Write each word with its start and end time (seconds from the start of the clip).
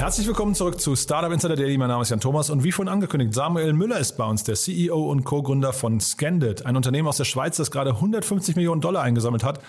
Herzlich 0.00 0.26
willkommen 0.26 0.54
zurück 0.54 0.80
zu 0.80 0.96
Startup 0.96 1.30
Insider 1.30 1.56
Daily. 1.56 1.76
Mein 1.76 1.88
Name 1.88 2.00
ist 2.00 2.08
Jan 2.08 2.20
Thomas 2.20 2.48
und 2.48 2.64
wie 2.64 2.72
vorhin 2.72 2.90
angekündigt, 2.90 3.34
Samuel 3.34 3.74
Müller 3.74 3.98
ist 3.98 4.16
bei 4.16 4.24
uns, 4.24 4.42
der 4.44 4.54
CEO 4.54 5.10
und 5.10 5.24
Co-Gründer 5.24 5.74
von 5.74 6.00
Scandit, 6.00 6.64
ein 6.64 6.74
Unternehmen 6.74 7.06
aus 7.06 7.18
der 7.18 7.24
Schweiz, 7.26 7.58
das 7.58 7.70
gerade 7.70 7.90
150 7.90 8.56
Millionen 8.56 8.80
Dollar 8.80 9.02
eingesammelt 9.02 9.44
hat. 9.44 9.60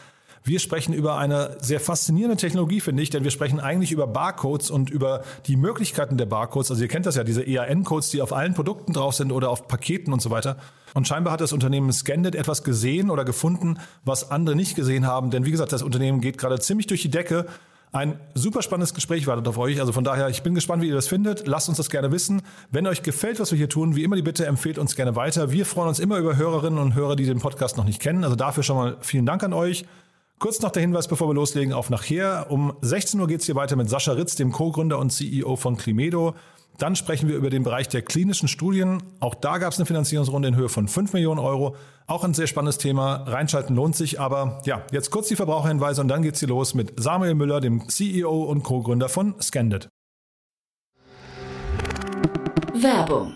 Wir 0.46 0.60
sprechen 0.62 0.94
über 0.94 1.18
eine 1.18 1.58
sehr 1.60 1.82
faszinierende 1.82 2.38
Technologie, 2.38 2.80
finde 2.80 3.04
ich, 3.04 3.10
denn 3.10 3.26
wir 3.26 3.32
sprechen 3.32 3.60
eigentlich 3.60 3.92
über 3.92 4.08
Barcodes 4.08 4.72
und 4.72 4.90
über 4.90 5.24
die 5.48 5.58
Möglichkeiten 5.58 6.16
der 6.16 6.28
Barcodes. 6.28 6.72
Also 6.72 6.82
ihr 6.82 6.88
kennt 6.88 7.06
das 7.06 7.16
ja, 7.16 7.26
diese 7.26 7.46
EAN-Codes, 7.46 8.10
die 8.12 8.22
auf 8.22 8.32
allen 8.32 8.54
Produkten 8.54 8.94
drauf 8.94 9.16
sind 9.16 9.34
oder 9.34 9.50
auf 9.50 9.68
Paketen 9.68 10.14
und 10.14 10.22
so 10.22 10.30
weiter. 10.30 10.56
Und 10.94 11.10
scheinbar 11.10 11.34
hat 11.34 11.42
das 11.42 11.52
Unternehmen 11.52 11.92
Scandit 11.92 12.36
etwas 12.36 12.64
gesehen 12.64 13.10
oder 13.10 13.26
gefunden, 13.26 13.80
was 14.06 14.32
andere 14.32 14.56
nicht 14.56 14.78
gesehen 14.78 15.06
haben. 15.06 15.30
Denn 15.30 15.44
wie 15.46 15.52
gesagt, 15.52 15.74
das 15.74 15.84
Unternehmen 15.84 16.22
geht 16.22 16.38
gerade 16.38 16.58
ziemlich 16.58 16.88
durch 16.88 17.02
die 17.02 17.12
Decke. 17.12 17.48
Ein 17.94 18.18
super 18.36 18.62
spannendes 18.62 18.94
Gespräch 18.94 19.28
wartet 19.28 19.50
auf 19.50 19.58
euch. 19.58 19.82
Also 19.82 19.92
von 19.92 20.06
daher, 20.06 20.30
ich 20.30 20.44
bin 20.44 20.56
gespannt, 20.56 20.82
wie 20.82 20.88
ihr 20.88 20.96
das 20.96 21.10
findet. 21.10 21.46
Lasst 21.46 21.68
uns 21.68 21.78
das 21.78 21.90
gerne 21.90 22.10
wissen. 22.14 22.42
Wenn 22.70 22.88
euch 22.88 23.04
gefällt, 23.04 23.42
was 23.42 23.52
wir 23.52 23.58
hier 23.58 23.68
tun, 23.68 23.98
wie 23.98 24.04
immer 24.04 24.16
die 24.16 24.22
Bitte, 24.22 24.46
empfehlt 24.46 24.78
uns 24.78 24.96
gerne 24.96 25.18
weiter. 25.18 25.52
Wir 25.52 25.66
freuen 25.66 25.90
uns 25.90 26.00
immer 26.00 26.18
über 26.18 26.38
Hörerinnen 26.38 26.80
und 26.80 26.96
Hörer, 26.96 27.18
die 27.18 27.26
den 27.26 27.40
Podcast 27.40 27.76
noch 27.76 27.84
nicht 27.84 28.00
kennen. 28.00 28.24
Also 28.24 28.38
dafür 28.38 28.64
schon 28.64 28.78
mal 28.78 28.98
vielen 29.02 29.26
Dank 29.26 29.44
an 29.44 29.52
euch. 29.52 29.84
Kurz 30.40 30.62
noch 30.62 30.72
der 30.72 30.82
Hinweis, 30.82 31.10
bevor 31.10 31.28
wir 31.28 31.34
loslegen, 31.34 31.74
auf 31.74 31.90
nachher. 31.90 32.48
Um 32.50 32.74
16 32.80 33.20
Uhr 33.20 33.28
geht 33.28 33.42
es 33.42 33.46
hier 33.46 33.56
weiter 33.56 33.76
mit 33.76 33.90
Sascha 33.90 34.14
Ritz, 34.14 34.36
dem 34.38 34.54
Co-Gründer 34.54 34.98
und 34.98 35.12
CEO 35.12 35.58
von 35.58 35.76
Climedo. 35.76 36.34
Dann 36.82 36.96
sprechen 36.96 37.30
wir 37.30 37.36
über 37.36 37.52
den 37.52 37.62
Bereich 37.62 37.90
der 37.90 38.02
klinischen 38.02 38.48
Studien. 38.48 39.04
Auch 39.20 39.36
da 39.36 39.60
gab 39.60 39.72
es 39.72 39.78
eine 39.78 39.86
Finanzierungsrunde 39.86 40.48
in 40.48 40.56
Höhe 40.56 40.68
von 40.68 40.88
5 40.88 41.14
Millionen 41.14 41.40
Euro. 41.40 41.76
Auch 42.08 42.24
ein 42.24 42.34
sehr 42.34 42.48
spannendes 42.48 42.80
Thema. 42.80 43.18
Reinschalten 43.28 43.76
lohnt 43.76 43.96
sich. 43.96 44.20
Aber 44.20 44.62
ja, 44.66 44.82
jetzt 44.92 45.12
kurz 45.12 45.28
die 45.28 45.36
Verbraucherhinweise 45.36 46.02
und 46.02 46.08
dann 46.08 46.24
geht's 46.24 46.40
hier 46.40 46.50
los 46.50 46.74
mit 46.74 46.94
Samuel 47.00 47.36
Müller, 47.36 47.62
dem 47.62 47.88
CEO 47.88 48.46
und 48.46 48.64
Co-Gründer 48.64 49.10
von 49.10 49.40
Scandit. 49.40 49.90
Werbung. 52.74 53.36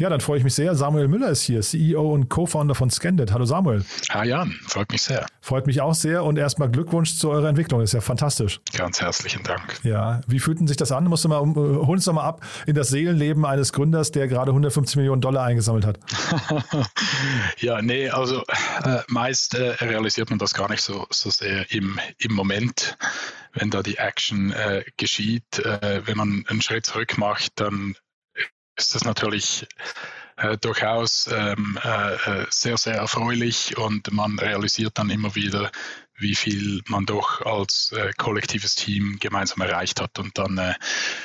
Ja, 0.00 0.08
dann 0.08 0.22
freue 0.22 0.38
ich 0.38 0.44
mich 0.44 0.54
sehr. 0.54 0.74
Samuel 0.74 1.08
Müller 1.08 1.28
ist 1.28 1.42
hier, 1.42 1.60
CEO 1.60 2.14
und 2.14 2.30
Co-Founder 2.30 2.74
von 2.74 2.88
Scandit. 2.88 3.32
Hallo 3.32 3.44
Samuel. 3.44 3.84
Ah 4.08 4.24
Jan, 4.24 4.58
freut 4.66 4.90
mich 4.90 5.02
sehr. 5.02 5.26
Freut 5.42 5.66
mich 5.66 5.82
auch 5.82 5.92
sehr 5.92 6.24
und 6.24 6.38
erstmal 6.38 6.70
Glückwunsch 6.70 7.18
zu 7.18 7.28
eurer 7.28 7.50
Entwicklung. 7.50 7.80
Das 7.80 7.90
ist 7.90 7.92
ja 7.92 8.00
fantastisch. 8.00 8.62
Ganz 8.74 9.02
herzlichen 9.02 9.42
Dank. 9.42 9.78
Ja, 9.82 10.22
wie 10.26 10.40
fühlten 10.40 10.66
sich 10.66 10.78
das 10.78 10.90
an? 10.90 11.04
Musst 11.04 11.24
du 11.24 11.28
mal, 11.28 11.40
hol 11.40 11.96
uns 11.96 12.06
doch 12.06 12.14
mal 12.14 12.24
ab 12.24 12.40
in 12.66 12.74
das 12.74 12.88
Seelenleben 12.88 13.44
eines 13.44 13.74
Gründers, 13.74 14.10
der 14.10 14.26
gerade 14.26 14.52
150 14.52 14.96
Millionen 14.96 15.20
Dollar 15.20 15.44
eingesammelt 15.44 15.84
hat. 15.84 15.98
ja, 17.58 17.82
nee, 17.82 18.08
also 18.08 18.42
äh, 18.84 19.00
meist 19.08 19.52
äh, 19.54 19.72
realisiert 19.82 20.30
man 20.30 20.38
das 20.38 20.54
gar 20.54 20.70
nicht 20.70 20.80
so, 20.80 21.06
so 21.10 21.28
sehr 21.28 21.70
im, 21.72 22.00
im 22.16 22.32
Moment, 22.32 22.96
wenn 23.52 23.68
da 23.68 23.82
die 23.82 23.98
Action 23.98 24.50
äh, 24.52 24.82
geschieht. 24.96 25.58
Äh, 25.58 26.00
wenn 26.06 26.16
man 26.16 26.46
einen 26.48 26.62
Schritt 26.62 26.86
zurück 26.86 27.18
macht, 27.18 27.52
dann 27.56 27.96
ist 28.80 28.94
das 28.94 29.04
natürlich 29.04 29.66
äh, 30.36 30.56
durchaus 30.56 31.28
ähm, 31.32 31.78
äh, 31.82 32.46
sehr, 32.48 32.78
sehr 32.78 32.94
erfreulich 32.94 33.76
und 33.76 34.10
man 34.12 34.38
realisiert 34.38 34.98
dann 34.98 35.10
immer 35.10 35.34
wieder, 35.34 35.70
wie 36.16 36.34
viel 36.34 36.82
man 36.86 37.06
doch 37.06 37.42
als 37.42 37.92
äh, 37.92 38.12
kollektives 38.16 38.74
Team 38.74 39.18
gemeinsam 39.20 39.60
erreicht 39.62 40.00
hat. 40.00 40.18
Und 40.18 40.38
dann 40.38 40.58
äh, 40.58 40.74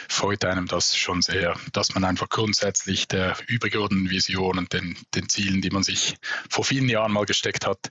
freut 0.09 0.43
einem 0.45 0.67
das 0.67 0.97
schon 0.97 1.21
sehr, 1.21 1.57
dass 1.73 1.93
man 1.93 2.03
einfach 2.03 2.29
grundsätzlich 2.29 3.07
der 3.07 3.37
übergeordneten 3.47 4.09
Vision 4.09 4.57
und 4.57 4.73
den, 4.73 4.97
den 5.13 5.29
Zielen, 5.29 5.61
die 5.61 5.69
man 5.69 5.83
sich 5.83 6.15
vor 6.49 6.63
vielen 6.63 6.89
Jahren 6.89 7.11
mal 7.11 7.25
gesteckt 7.25 7.65
hat, 7.65 7.89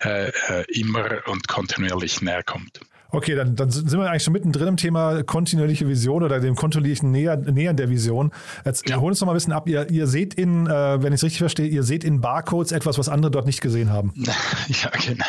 äh, 0.00 0.28
äh, 0.48 0.64
immer 0.68 1.26
und 1.26 1.48
kontinuierlich 1.48 2.20
näher 2.20 2.42
kommt. 2.42 2.80
Okay, 3.14 3.36
dann, 3.36 3.54
dann 3.54 3.70
sind 3.70 3.92
wir 3.92 4.10
eigentlich 4.10 4.24
schon 4.24 4.32
mittendrin 4.32 4.66
im 4.66 4.76
Thema 4.76 5.22
kontinuierliche 5.22 5.86
Vision 5.86 6.24
oder 6.24 6.40
dem 6.40 6.56
kontinuierlichen 6.56 7.12
Näher, 7.12 7.36
Nähern 7.36 7.76
der 7.76 7.88
Vision. 7.88 8.32
Jetzt 8.64 8.88
ja. 8.88 8.96
holen 8.96 9.10
uns 9.10 9.20
noch 9.20 9.26
mal 9.26 9.32
ein 9.32 9.36
bisschen 9.36 9.52
ab. 9.52 9.68
Ihr, 9.68 9.88
ihr 9.88 10.08
seht 10.08 10.34
in, 10.34 10.66
äh, 10.66 11.00
wenn 11.00 11.12
ich 11.12 11.18
es 11.18 11.22
richtig 11.22 11.38
verstehe, 11.38 11.68
ihr 11.68 11.84
seht 11.84 12.02
in 12.02 12.20
Barcodes 12.20 12.72
etwas, 12.72 12.98
was 12.98 13.08
andere 13.08 13.30
dort 13.30 13.46
nicht 13.46 13.60
gesehen 13.60 13.90
haben. 13.90 14.12
Ja, 14.66 14.90
genau. 14.90 15.24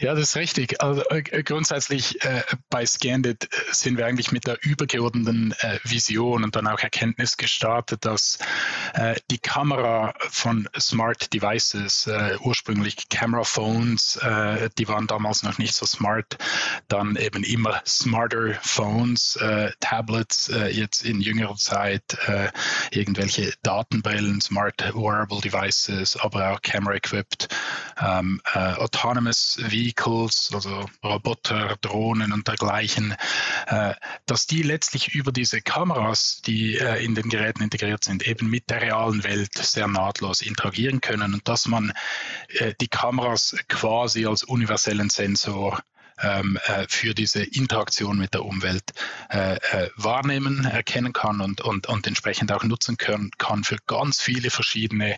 Ja, 0.00 0.14
das 0.14 0.30
ist 0.30 0.36
richtig. 0.36 0.80
Also 0.80 1.02
äh, 1.10 1.42
grundsätzlich 1.42 2.22
äh, 2.24 2.42
bei 2.70 2.84
Scandit 2.86 3.44
äh, 3.44 3.48
sind 3.70 3.98
wir 3.98 4.06
eigentlich 4.06 4.32
mit 4.32 4.46
der 4.46 4.58
übergeordneten 4.62 5.54
äh, 5.60 5.78
Vision 5.84 6.44
und 6.44 6.56
dann 6.56 6.66
auch 6.66 6.80
Erkenntnis 6.80 7.36
gestartet, 7.36 8.04
dass 8.04 8.38
äh, 8.94 9.16
die 9.30 9.38
Kamera 9.38 10.14
von 10.30 10.68
Smart 10.78 11.32
Devices, 11.32 12.08
ursprünglich 12.40 13.08
Camera 13.08 13.44
Phones, 13.44 14.18
die 14.78 14.88
waren 14.88 15.06
damals 15.06 15.42
noch 15.42 15.58
nicht 15.58 15.74
so 15.74 15.86
smart, 15.86 16.36
dann 16.88 17.16
eben 17.16 17.44
immer 17.44 17.82
smarter 17.86 18.54
Phones, 18.62 19.36
äh, 19.36 19.70
Tablets, 19.80 20.48
äh, 20.48 20.68
jetzt 20.68 21.04
in 21.04 21.20
jüngerer 21.20 21.56
Zeit 21.56 22.16
äh, 22.26 22.50
irgendwelche 22.90 23.52
Datenbrillen, 23.62 24.40
Smart 24.40 24.80
Wearable 24.94 25.40
Devices, 25.40 26.16
aber 26.16 26.52
auch 26.52 26.62
Camera-equipped, 26.62 27.48
ähm, 28.00 28.40
äh, 28.54 28.74
Autonomous 28.74 29.58
Vehicles, 29.60 30.50
also 30.52 30.86
Roboter, 31.04 31.76
Drohnen 31.80 32.32
und 32.32 32.48
dergleichen, 32.48 33.14
äh, 33.66 33.94
dass 34.26 34.46
die 34.46 34.62
letztlich 34.62 35.14
über 35.14 35.30
diese 35.30 35.60
Kameras, 35.60 36.40
die 36.46 36.76
äh, 36.78 37.04
in 37.04 37.14
den 37.14 37.28
Geräten 37.28 37.62
integriert 37.62 38.04
sind, 38.04 38.26
eben 38.26 38.48
mit 38.48 38.70
der 38.70 38.82
realen 38.82 39.24
Welt 39.24 39.54
sehr 39.54 39.88
nahtlos 39.88 40.40
interagieren 40.40 41.00
können 41.00 41.34
und 41.34 41.46
dass 41.48 41.66
man 41.66 41.92
die 42.80 42.88
Kameras 42.88 43.56
quasi 43.68 44.26
als 44.26 44.42
universellen 44.42 45.10
Sensor 45.10 45.82
ähm, 46.20 46.58
äh, 46.66 46.86
für 46.88 47.14
diese 47.14 47.42
Interaktion 47.42 48.18
mit 48.18 48.34
der 48.34 48.44
Umwelt 48.44 48.92
äh, 49.30 49.54
äh, 49.56 49.90
wahrnehmen, 49.96 50.64
erkennen 50.64 51.12
kann 51.12 51.40
und, 51.40 51.60
und, 51.60 51.86
und 51.86 52.06
entsprechend 52.06 52.52
auch 52.52 52.64
nutzen 52.64 52.96
können, 52.96 53.30
kann 53.38 53.64
für 53.64 53.76
ganz 53.86 54.20
viele 54.20 54.50
verschiedene 54.50 55.16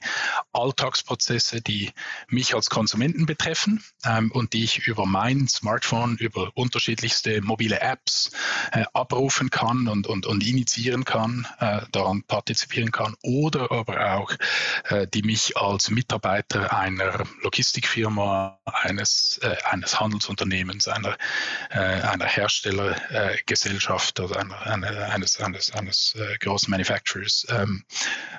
Alltagsprozesse, 0.53 1.61
die 1.61 1.93
mich 2.29 2.55
als 2.55 2.71
Konsumenten 2.71 3.27
betreffen 3.27 3.83
ähm, 4.05 4.31
und 4.31 4.53
die 4.53 4.65
ich 4.65 4.87
über 4.87 5.07
mein 5.07 5.49
Smartphone, 5.49 6.17
über 6.17 6.51
unterschiedlichste 6.55 7.41
mobile 7.43 7.81
Apps 7.81 8.31
äh, 8.73 8.85
abrufen 8.93 9.51
kann 9.51 9.89
und, 9.89 10.07
und, 10.07 10.27
und 10.27 10.47
initiieren 10.47 11.05
kann, 11.05 11.47
äh, 11.59 11.83
daran 11.93 12.23
partizipieren 12.25 12.93
kann 12.93 13.15
oder 13.23 13.71
aber 13.71 14.15
auch 14.15 14.33
äh, 14.85 15.07
die 15.07 15.23
mich 15.23 15.57
als 15.57 15.91
Mitarbeiter 15.91 16.77
einer 16.77 17.25
Logistikfirma, 17.43 18.59
eines, 18.65 19.41
eines 19.65 19.99
Handelsunternehmens 20.01 20.90
einer, 20.91 21.17
äh, 21.71 21.79
einer 21.79 22.27
Herstellergesellschaft 22.27 24.21
oder 24.21 24.41
einer, 24.41 24.61
einer, 24.67 25.11
eines, 25.11 25.41
eines, 25.41 25.73
eines 25.73 26.15
äh, 26.17 26.39
großen 26.39 26.71
Manufacturers 26.71 27.47
ähm, 27.51 27.85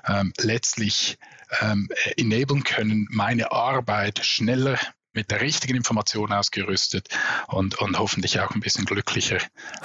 ähm, 0.07 0.33
letztlich 0.39 1.18
ähm, 1.59 1.89
enablen 2.18 2.63
können, 2.63 3.07
meine 3.09 3.51
Arbeit 3.51 4.25
schneller 4.25 4.80
mit 5.13 5.30
der 5.30 5.42
richtigen 5.42 5.75
Information 5.75 6.31
ausgerüstet 6.31 7.10
und, 7.48 7.78
und 7.80 8.00
hoffentlich 8.00 8.40
auch 8.40 8.52
ein 8.52 8.62
bisschen 8.62 8.86
glücklicher 8.86 9.40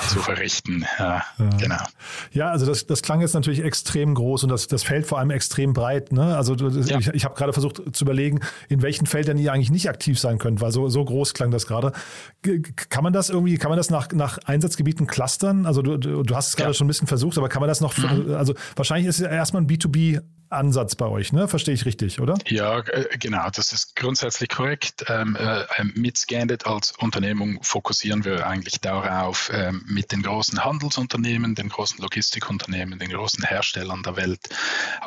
zu 0.09 0.21
verrichten. 0.21 0.87
Ja, 0.99 1.25
ja. 1.39 1.49
Genau. 1.59 1.83
Ja, 2.33 2.49
also 2.51 2.67
das, 2.67 2.87
das 2.87 3.03
klang 3.03 3.21
jetzt 3.21 3.35
natürlich 3.35 3.63
extrem 3.63 4.15
groß 4.15 4.45
und 4.45 4.51
das, 4.51 4.69
das 4.69 4.85
Feld 4.85 5.07
vor 5.07 5.19
allem 5.19 5.31
extrem 5.31 5.73
breit. 5.73 6.13
Ne? 6.13 6.37
Also 6.37 6.55
das, 6.55 6.89
ja. 6.89 6.99
ich, 6.99 7.09
ich 7.09 7.25
habe 7.25 7.35
gerade 7.35 7.53
versucht 7.53 7.83
zu 7.93 8.05
überlegen, 8.05 8.41
in 8.69 8.83
welchen 8.83 9.07
Feldern 9.07 9.39
ihr 9.39 9.53
eigentlich 9.53 9.71
nicht 9.71 9.89
aktiv 9.89 10.19
sein 10.19 10.39
könnt, 10.39 10.61
weil 10.61 10.71
so, 10.71 10.89
so 10.89 11.05
groß 11.05 11.35
klang 11.35 11.51
das 11.51 11.67
gerade. 11.67 11.93
Kann 12.89 13.03
man 13.03 13.13
das 13.13 13.29
irgendwie, 13.29 13.59
kann 13.59 13.71
man 13.71 13.77
das 13.77 13.91
nach, 13.91 14.13
nach 14.13 14.39
Einsatzgebieten 14.45 15.07
clustern? 15.07 15.67
Also 15.67 15.83
du, 15.83 15.97
du 15.97 16.37
hast 16.37 16.51
es 16.51 16.57
gerade 16.57 16.75
schon 16.75 16.87
ein 16.87 16.89
bisschen 16.89 17.09
versucht, 17.09 17.37
aber 17.37 17.49
kann 17.49 17.61
man 17.61 17.69
das 17.69 17.81
noch, 17.81 17.97
mhm. 17.97 18.35
also 18.35 18.55
wahrscheinlich 18.77 19.09
ist 19.09 19.17
es 19.17 19.23
ja 19.23 19.31
erstmal 19.31 19.63
ein 19.63 19.69
B2B 19.69 20.23
Ansatz 20.49 20.95
bei 20.95 21.07
euch, 21.07 21.33
ne? 21.33 21.49
Verstehe 21.49 21.75
ich 21.75 21.85
richtig, 21.85 22.21
oder? 22.21 22.35
Ja, 22.47 22.79
äh, 22.79 23.17
genau, 23.19 23.49
das 23.51 23.73
ist 23.73 23.97
grundsätzlich 23.97 24.49
korrekt. 24.49 25.05
Ähm, 25.09 25.37
äh, 25.37 25.65
ähm, 25.79 25.93
mit 25.97 26.17
Scandit 26.17 26.67
als 26.67 26.93
Unternehmung 26.93 27.63
fokussieren 27.63 28.25
wir 28.25 28.47
eigentlich 28.47 28.81
darauf, 28.81 29.51
ähm, 29.53 29.85
mit 29.87 30.13
den 30.13 30.23
großen 30.23 30.65
Handelsunternehmen, 30.65 31.55
den 31.55 31.69
großen 31.69 32.01
Logistikunternehmen, 32.01 32.99
den 32.99 33.11
großen 33.11 33.45
Herstellern 33.45 34.03
der 34.03 34.17
Welt, 34.17 34.49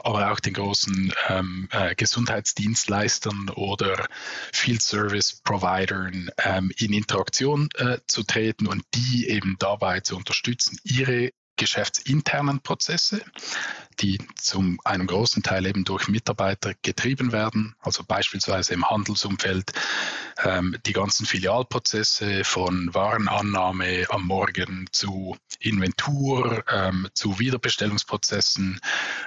aber 0.04 0.32
auch 0.32 0.40
den 0.40 0.54
großen 0.54 1.14
ähm, 1.30 1.70
äh, 1.72 1.96
Gesundheitsdienstleistern 1.96 3.50
oder 3.56 4.08
Field 4.54 4.82
Service 4.82 5.42
Providern 5.44 6.30
ähm, 6.44 6.72
in 6.78 6.94
Interaktion 6.94 7.70
äh, 7.76 7.98
zu 8.08 8.24
treten 8.24 8.68
und 8.68 8.84
die 8.94 9.30
eben 9.30 9.56
dabei 9.60 10.00
zu 10.02 10.16
unterstützen, 10.16 10.78
ihre 10.84 11.32
geschäftsinternen 11.60 12.62
Prozesse, 12.62 13.22
die 14.02 14.18
zum 14.36 14.80
einem 14.84 15.08
großen 15.08 15.44
Teil 15.44 15.66
eben 15.66 15.84
durch 15.84 16.08
Mitarbeiter 16.08 16.74
getrieben 16.82 17.32
werden, 17.32 17.76
also 17.80 18.04
beispielsweise 18.04 18.74
im 18.74 18.90
Handelsumfeld 18.90 19.74
ähm, 20.44 20.78
die 20.86 20.94
ganzen 20.94 21.26
Filialprozesse 21.26 22.44
von 22.44 22.94
Warenannahme 22.94 24.06
am 24.10 24.26
Morgen 24.26 24.88
zu 24.92 25.38
Inventur, 25.60 26.64
ähm, 26.72 27.08
zu 27.14 27.40
Wiederbestellungsprozessen 27.40 28.80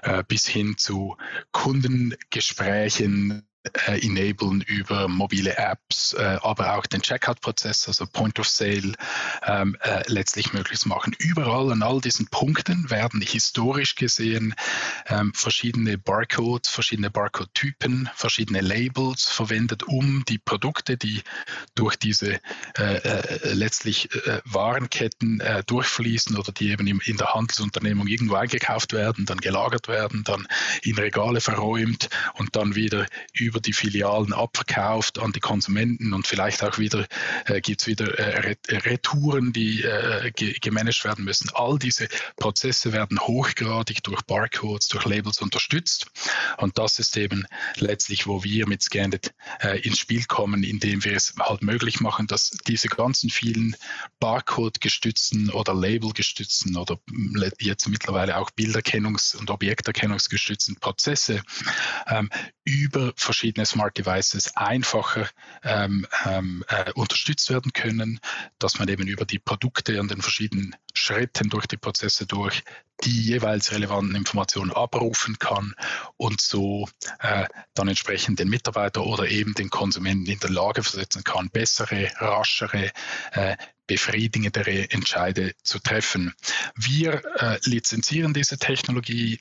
äh, 0.02 0.24
bis 0.26 0.46
hin 0.46 0.76
zu 0.78 1.16
Kundengesprächen 1.52 3.46
äh, 3.87 4.05
enablen 4.05 4.61
über 4.62 5.06
mobile 5.06 5.56
Apps, 5.56 6.14
äh, 6.14 6.38
aber 6.43 6.76
auch 6.76 6.87
den 6.87 7.00
Checkout-Prozess, 7.00 7.87
also 7.87 8.06
Point 8.06 8.41
of 8.41 8.49
Sale, 8.49 8.94
ähm, 9.47 9.76
äh, 9.81 10.03
letztlich 10.06 10.53
möglich 10.53 10.85
machen. 10.85 11.14
Überall 11.19 11.70
an 11.70 11.82
all 11.82 12.00
diesen 12.00 12.26
Punkten 12.26 12.91
werden 12.91 13.20
historisch 13.20 13.94
gesehen 13.94 14.55
ähm, 15.06 15.32
verschiedene 15.35 15.97
Barcodes, 15.97 16.70
verschiedene 16.70 17.11
Barcode-Typen, 17.11 18.11
verschiedene 18.14 18.61
Labels 18.62 19.26
verwendet, 19.26 19.85
um 19.85 20.25
die 20.26 20.38
Produkte, 20.38 20.97
die 20.97 21.23
durch 21.76 21.97
diese 21.97 22.41
äh, 22.79 22.97
äh, 22.97 23.53
letztlich 23.53 24.12
äh, 24.26 24.41
Warenketten 24.44 25.43
durchfließen 25.67 26.37
oder 26.37 26.53
die 26.53 26.70
eben 26.70 26.87
im, 26.87 27.00
in 27.05 27.17
der 27.17 27.35
Handelsunternehmung 27.35 28.06
irgendwo 28.06 28.35
eingekauft 28.35 28.93
werden, 28.93 29.26
dann 29.26 29.38
gelagert 29.38 29.88
werden, 29.88 30.25
dann 30.25 30.47
in 30.82 30.97
Regale 30.99 31.41
verräumt 31.41 32.08
und 32.35 32.56
dann 32.56 32.75
wieder 32.75 33.06
über 33.32 33.51
über 33.52 33.60
die 33.60 33.75
Filialen 33.75 34.32
abverkauft 34.32 35.19
an 35.19 35.32
die 35.32 35.40
Konsumenten 35.40 36.14
und 36.14 36.26
vielleicht 36.26 36.64
auch 36.64 36.78
wieder 36.78 37.06
äh, 37.44 37.60
gibt 37.60 37.82
es 37.82 37.87
wieder 37.87 38.19
äh, 38.19 38.56
Retouren, 38.70 39.52
die 39.52 39.82
äh, 39.82 40.31
ge 40.34 40.54
gemanagt 40.58 41.04
werden 41.04 41.25
müssen. 41.25 41.50
All 41.52 41.78
diese 41.78 42.08
Prozesse 42.37 42.94
werden 42.94 43.20
hochgradig 43.20 44.02
durch 44.04 44.22
Barcodes, 44.22 44.88
durch 44.88 45.04
Labels 45.04 45.43
unterstützt 45.43 46.06
und 46.56 46.78
das 46.78 46.99
ist 46.99 47.14
eben 47.19 47.44
letztlich, 47.76 48.26
wo 48.26 48.43
wir 48.43 48.66
mit 48.66 48.82
Scandit 48.82 49.34
äh, 49.60 49.78
ins 49.81 49.98
Spiel 49.98 50.25
kommen, 50.25 50.62
indem 50.62 51.05
wir 51.05 51.14
es 51.14 51.34
halt 51.38 51.62
möglich 51.62 52.00
machen, 52.00 52.26
dass 52.26 52.52
diese 52.66 52.88
ganzen 52.88 53.28
vielen 53.28 53.76
Barcode-gestützten 54.19 55.50
oder 55.50 55.75
Label-gestützten 55.75 56.76
oder 56.76 56.98
jetzt 57.60 57.87
mittlerweile 57.88 58.38
auch 58.38 58.50
Bilderkennungs- 58.50 59.37
und 59.37 59.50
Objekterkennungsgestützten 59.50 60.76
Prozesse 60.76 61.43
ähm, 62.06 62.31
über 62.64 63.12
verschiedene 63.16 63.42
verschiedene 63.43 63.67
Smart 63.67 63.99
Devices 63.99 64.55
einfacher 64.55 65.29
ähm, 65.65 66.06
ähm, 66.25 66.65
äh, 66.69 66.93
unterstützt 66.93 67.50
werden 67.50 67.73
können, 67.73 68.21
dass 68.61 68.79
man 68.79 68.87
eben 68.87 69.09
über 69.09 69.25
die 69.25 69.41
Produkte 69.41 69.99
und 70.00 70.12
den 70.12 70.23
verschiedenen 70.23 70.77
Schritten 70.94 71.50
durch 71.50 71.67
die 71.67 71.77
Prozesse 71.77 72.25
durch 72.25 72.62
die 73.03 73.21
jeweils 73.21 73.73
relevanten 73.73 74.15
Informationen 74.15 74.71
abrufen 74.71 75.41
kann 75.41 75.75
und 76.19 76.41
so 76.41 76.89
äh, 77.19 77.47
dann 77.75 77.89
entsprechend 77.89 78.39
den 78.39 78.49
Mitarbeiter 78.49 79.05
oder 79.05 79.27
eben 79.27 79.55
den 79.55 79.71
Konsumenten 79.71 80.31
in 80.31 80.39
der 80.39 80.50
Lage 80.50 80.85
versetzen 80.85 81.25
kann, 81.25 81.50
bessere, 81.50 82.12
raschere, 82.19 82.93
äh, 83.33 83.56
befriedigendere 83.89 84.89
Entscheide 84.93 85.53
zu 85.65 85.81
treffen. 85.81 86.33
Wir 86.77 87.23
äh, 87.41 87.59
lizenzieren 87.65 88.35
diese 88.35 88.56
Technologie 88.56 89.41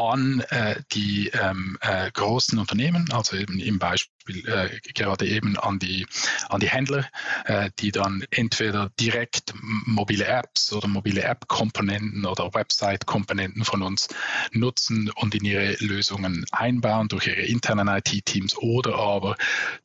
an 0.00 0.40
äh, 0.48 0.80
die 0.92 1.28
ähm, 1.28 1.76
äh, 1.80 2.10
großen 2.10 2.58
Unternehmen, 2.58 3.10
also 3.12 3.36
eben 3.36 3.58
im 3.58 3.78
Beispiel 3.78 4.48
äh, 4.48 4.80
gerade 4.94 5.26
eben 5.26 5.58
an 5.58 5.78
die, 5.78 6.06
an 6.48 6.60
die 6.60 6.70
Händler, 6.70 7.06
äh, 7.44 7.70
die 7.78 7.92
dann 7.92 8.24
entweder 8.30 8.90
direkt 8.98 9.52
mobile 9.60 10.24
Apps 10.24 10.72
oder 10.72 10.88
mobile 10.88 11.22
App-Komponenten 11.22 12.24
oder 12.24 12.54
Website-Komponenten 12.54 13.64
von 13.64 13.82
uns 13.82 14.08
nutzen 14.52 15.10
und 15.16 15.34
in 15.34 15.44
ihre 15.44 15.76
Lösungen 15.80 16.46
einbauen 16.50 17.08
durch 17.08 17.26
ihre 17.26 17.42
internen 17.42 17.88
IT-Teams 17.88 18.56
oder 18.56 18.96
aber 18.96 19.36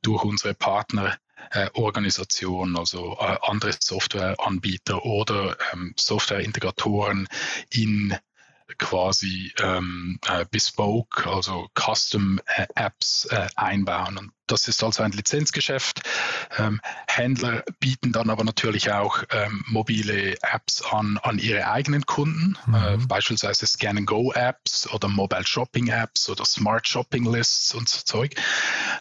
durch 0.01 0.23
unsere 0.23 0.53
Partner 0.53 1.17
äh, 1.51 1.69
Organisationen, 1.73 2.77
also 2.77 3.17
äh, 3.19 3.37
andere 3.41 3.73
Softwareanbieter 3.77 5.03
oder 5.05 5.57
ähm, 5.73 5.93
Softwareintegratoren 5.97 7.27
in 7.69 8.15
quasi 8.77 9.53
ähm, 9.61 10.19
äh, 10.27 10.45
bespoke, 10.49 11.29
also 11.29 11.69
Custom 11.75 12.39
äh, 12.45 12.67
Apps 12.75 13.25
äh, 13.25 13.47
einbauen. 13.55 14.17
Und 14.17 14.31
das 14.47 14.67
ist 14.67 14.83
also 14.83 15.03
ein 15.03 15.11
Lizenzgeschäft. 15.11 16.01
Ähm, 16.57 16.81
Händler 17.07 17.63
bieten 17.79 18.11
dann 18.11 18.29
aber 18.29 18.43
natürlich 18.43 18.91
auch 18.91 19.23
ähm, 19.31 19.63
mobile 19.67 20.37
Apps 20.41 20.81
an, 20.81 21.17
an 21.23 21.39
ihre 21.39 21.67
eigenen 21.67 22.05
Kunden, 22.05 22.57
mhm. 22.65 22.75
äh, 22.75 22.97
beispielsweise 23.07 23.65
Scan-and-Go-Apps 23.65 24.87
oder 24.91 25.07
Mobile 25.07 25.45
Shopping-Apps 25.45 26.29
oder 26.29 26.45
Smart 26.45 26.87
Shopping-Lists 26.87 27.73
und 27.73 27.89
so 27.89 28.01
Zeug. 28.03 28.35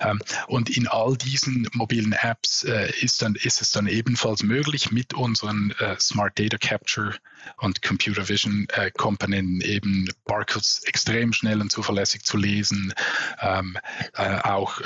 Ähm, 0.00 0.20
und 0.46 0.70
in 0.70 0.88
all 0.88 1.17
diesen 1.17 1.69
mobilen 1.73 2.12
Apps 2.12 2.64
äh, 2.64 2.91
ist, 3.00 3.23
dann, 3.23 3.35
ist 3.35 3.61
es 3.61 3.70
dann 3.70 3.87
ebenfalls 3.87 4.43
möglich, 4.43 4.91
mit 4.91 5.14
unseren 5.14 5.73
äh, 5.79 5.99
Smart 5.99 6.38
Data 6.38 6.58
Capture 6.58 7.14
und 7.58 7.82
Computer 7.82 8.29
Vision 8.29 8.67
äh, 8.73 8.91
Komponenten 8.91 9.61
eben 9.61 10.08
Barcodes 10.25 10.82
extrem 10.85 11.32
schnell 11.32 11.61
und 11.61 11.70
zuverlässig 11.70 12.25
zu 12.25 12.37
lesen, 12.37 12.94
ähm, 13.41 13.77
äh, 14.15 14.39
auch 14.41 14.81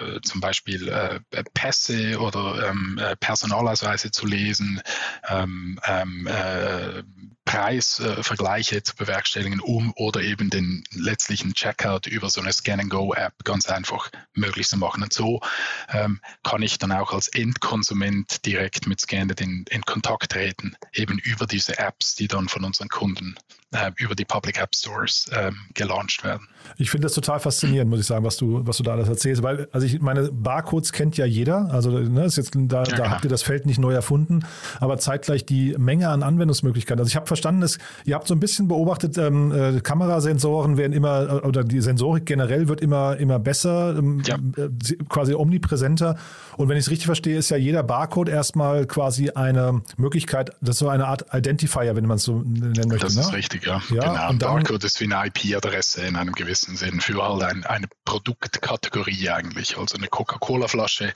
äh, 0.00 0.20
zum 0.22 0.40
Beispiel 0.40 0.88
äh, 0.88 1.20
Pässe 1.54 2.18
oder 2.20 2.68
ähm, 2.68 2.98
äh, 3.00 3.16
Personalausweise 3.16 4.10
zu 4.10 4.26
lesen, 4.26 4.80
ähm, 5.28 5.78
ähm, 5.86 6.26
äh, 6.26 7.02
Preisvergleiche 7.46 8.82
zu 8.82 8.94
bewerkstelligen, 8.96 9.60
um 9.60 9.92
oder 9.96 10.20
eben 10.20 10.50
den 10.50 10.84
letztlichen 10.92 11.54
Checkout 11.54 12.06
über 12.06 12.28
so 12.28 12.40
eine 12.40 12.52
Scan-and-Go-App 12.52 13.32
ganz 13.44 13.66
einfach 13.66 14.10
möglich 14.34 14.68
zu 14.68 14.76
machen. 14.76 15.02
Und 15.02 15.12
so 15.12 15.40
ähm, 15.88 16.20
kann 16.42 16.60
ich 16.60 16.78
dann 16.78 16.92
auch 16.92 17.12
als 17.12 17.28
Endkonsument 17.28 18.44
direkt 18.44 18.86
mit 18.86 19.00
Scannet 19.00 19.40
in, 19.40 19.64
in 19.70 19.82
Kontakt 19.82 20.32
treten, 20.32 20.76
eben 20.92 21.18
über 21.20 21.46
diese 21.46 21.78
Apps, 21.78 22.16
die 22.16 22.28
dann 22.28 22.48
von 22.48 22.64
unseren 22.64 22.88
Kunden 22.88 23.36
äh, 23.72 23.90
über 23.96 24.14
die 24.14 24.24
Public 24.24 24.60
App 24.60 24.74
Stores 24.74 25.30
ähm, 25.32 25.56
gelauncht 25.74 26.24
werden. 26.24 26.48
Ich 26.78 26.90
finde 26.90 27.06
das 27.06 27.14
total 27.14 27.40
faszinierend, 27.40 27.90
muss 27.90 28.00
ich 28.00 28.06
sagen, 28.06 28.24
was 28.24 28.36
du, 28.36 28.66
was 28.66 28.76
du 28.76 28.82
da 28.82 28.92
alles 28.92 29.08
erzählst. 29.08 29.42
Weil, 29.42 29.68
also 29.72 29.86
ich 29.86 30.00
meine, 30.00 30.30
Barcodes 30.32 30.92
kennt 30.92 31.16
ja 31.16 31.26
jeder. 31.26 31.68
Also 31.72 31.90
ne, 31.90 32.24
ist 32.24 32.36
jetzt, 32.36 32.52
da, 32.54 32.84
ja, 32.84 32.96
da 32.96 33.10
habt 33.10 33.24
ihr 33.24 33.30
das 33.30 33.42
Feld 33.42 33.66
nicht 33.66 33.78
neu 33.78 33.92
erfunden, 33.92 34.44
aber 34.80 34.98
zeitgleich 34.98 35.46
die 35.46 35.74
Menge 35.78 36.08
an 36.08 36.22
Anwendungsmöglichkeiten. 36.22 37.00
Also 37.00 37.08
ich 37.08 37.16
habe 37.16 37.26
verstanden, 37.36 37.60
dass 37.60 37.78
ihr 38.04 38.14
habt 38.14 38.26
so 38.26 38.34
ein 38.34 38.40
bisschen 38.40 38.68
beobachtet, 38.68 39.18
ähm, 39.18 39.52
äh, 39.52 39.80
Kamerasensoren 39.80 40.76
werden 40.76 40.92
immer, 40.92 41.44
oder 41.44 41.64
die 41.64 41.80
Sensorik 41.80 42.26
generell 42.26 42.68
wird 42.68 42.80
immer, 42.80 43.16
immer 43.16 43.38
besser, 43.38 43.96
ähm, 43.96 44.22
ja. 44.26 44.36
äh, 44.56 44.68
quasi 45.08 45.34
omnipräsenter. 45.34 46.16
Und 46.56 46.68
wenn 46.68 46.76
ich 46.76 46.84
es 46.84 46.90
richtig 46.90 47.06
verstehe, 47.06 47.36
ist 47.36 47.50
ja 47.50 47.56
jeder 47.56 47.82
Barcode 47.82 48.28
erstmal 48.28 48.86
quasi 48.86 49.30
eine 49.30 49.82
Möglichkeit, 49.96 50.50
das 50.60 50.76
ist 50.76 50.78
so 50.78 50.88
eine 50.88 51.06
Art 51.06 51.26
Identifier, 51.32 51.94
wenn 51.96 52.06
man 52.06 52.16
es 52.16 52.24
so 52.24 52.42
nennen 52.44 52.88
möchte. 52.88 53.06
Das 53.06 53.16
ist 53.16 53.30
ne? 53.30 53.36
richtig, 53.36 53.66
ja. 53.66 53.82
ja 53.90 54.12
genau. 54.12 54.30
Und 54.30 54.38
Barcode 54.38 54.84
ist 54.84 55.00
wie 55.00 55.12
eine 55.12 55.26
IP-Adresse 55.26 56.02
in 56.02 56.16
einem 56.16 56.32
gewissen 56.32 56.76
Sinn 56.76 57.00
für 57.00 57.22
halt 57.22 57.42
ein, 57.42 57.64
eine 57.64 57.86
Produktkategorie 58.04 59.30
eigentlich. 59.30 59.78
Also 59.78 59.96
eine 59.96 60.08
Coca-Cola-Flasche 60.08 61.12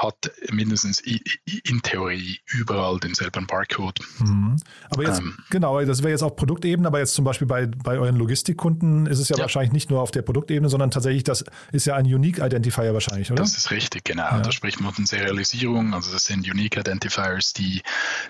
hat 0.00 0.30
mindestens 0.50 1.00
in 1.00 1.82
Theorie 1.82 2.38
überall 2.46 2.98
denselben 2.98 3.46
Barcode. 3.46 3.98
Mhm. 4.18 4.56
Aber 4.88 5.04
jetzt, 5.04 5.20
ähm, 5.20 5.36
genau, 5.50 5.80
das 5.84 6.02
wäre 6.02 6.10
jetzt 6.10 6.22
auf 6.22 6.36
Produktebene, 6.36 6.88
aber 6.88 7.00
jetzt 7.00 7.14
zum 7.14 7.24
Beispiel 7.24 7.46
bei, 7.46 7.66
bei 7.66 7.98
euren 7.98 8.16
Logistikkunden 8.16 9.06
ist 9.06 9.18
es 9.18 9.28
ja, 9.28 9.36
ja, 9.36 9.42
wahrscheinlich 9.42 9.72
nicht 9.72 9.90
nur 9.90 10.00
auf 10.00 10.10
der 10.10 10.22
Produktebene, 10.22 10.68
sondern 10.68 10.90
tatsächlich, 10.90 11.24
das 11.24 11.44
ist 11.72 11.86
ja 11.86 11.96
ein 11.96 12.06
Unique 12.06 12.38
Identifier 12.38 12.94
wahrscheinlich, 12.94 13.30
oder? 13.30 13.42
Das 13.42 13.56
ist 13.56 13.70
richtig, 13.70 14.04
genau. 14.04 14.22
Ja. 14.22 14.40
Da 14.40 14.52
spricht 14.52 14.80
man 14.80 14.92
von 14.94 15.04
Serialisierung. 15.04 15.92
Also 15.92 16.10
das 16.12 16.24
sind 16.24 16.48
Unique 16.48 16.78
Identifiers, 16.78 17.52
die 17.52 17.82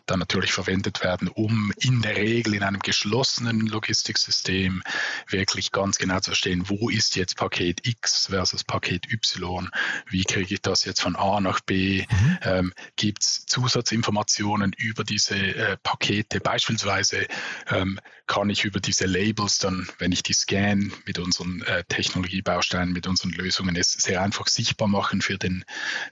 dann 0.07 0.19
natürlich 0.19 0.53
verwendet 0.53 1.05
werden, 1.05 1.29
um 1.29 1.73
in 1.79 2.03
der 2.03 2.17
Regel 2.17 2.55
in 2.55 2.63
einem 2.65 2.81
geschlossenen 2.81 3.67
Logistiksystem 3.67 4.83
wirklich 5.29 5.71
ganz 5.71 5.99
genau 5.99 6.19
zu 6.19 6.31
verstehen, 6.31 6.65
wo 6.67 6.89
ist 6.91 7.17
jetzt 7.17 7.37
Paket 7.37 7.87
X 7.87 8.27
versus 8.27 8.65
Paket 8.65 9.13
Y, 9.13 9.71
wie 10.09 10.25
kriege 10.25 10.55
ich 10.55 10.63
das 10.63 10.85
jetzt 10.85 11.01
von 11.01 11.15
A 11.17 11.41
nach 11.41 11.60
B, 11.67 12.07
mhm. 12.11 12.39
ähm, 12.43 12.73
gibt 12.97 13.23
es 13.23 13.45
Zusatzinformationen 13.47 14.73
über 14.77 15.05
diese 15.05 15.37
äh, 15.37 15.77
Pakete, 15.83 16.41
beispielsweise 16.41 17.27
ähm, 17.71 17.99
kann 18.31 18.49
ich 18.49 18.65
über 18.65 18.79
diese 18.79 19.07
Labels 19.07 19.59
dann, 19.59 19.89
wenn 19.99 20.13
ich 20.13 20.23
die 20.23 20.35
scan 20.35 20.93
mit 21.05 21.19
unseren 21.19 21.63
äh, 21.63 21.83
Technologiebausteinen, 21.89 22.93
mit 22.93 23.09
unseren 23.09 23.31
Lösungen, 23.31 23.75
es 23.75 23.91
sehr 23.95 24.23
einfach 24.23 24.47
sichtbar 24.47 24.87
machen 24.87 25.21
für 25.21 25.37
den, 25.37 25.65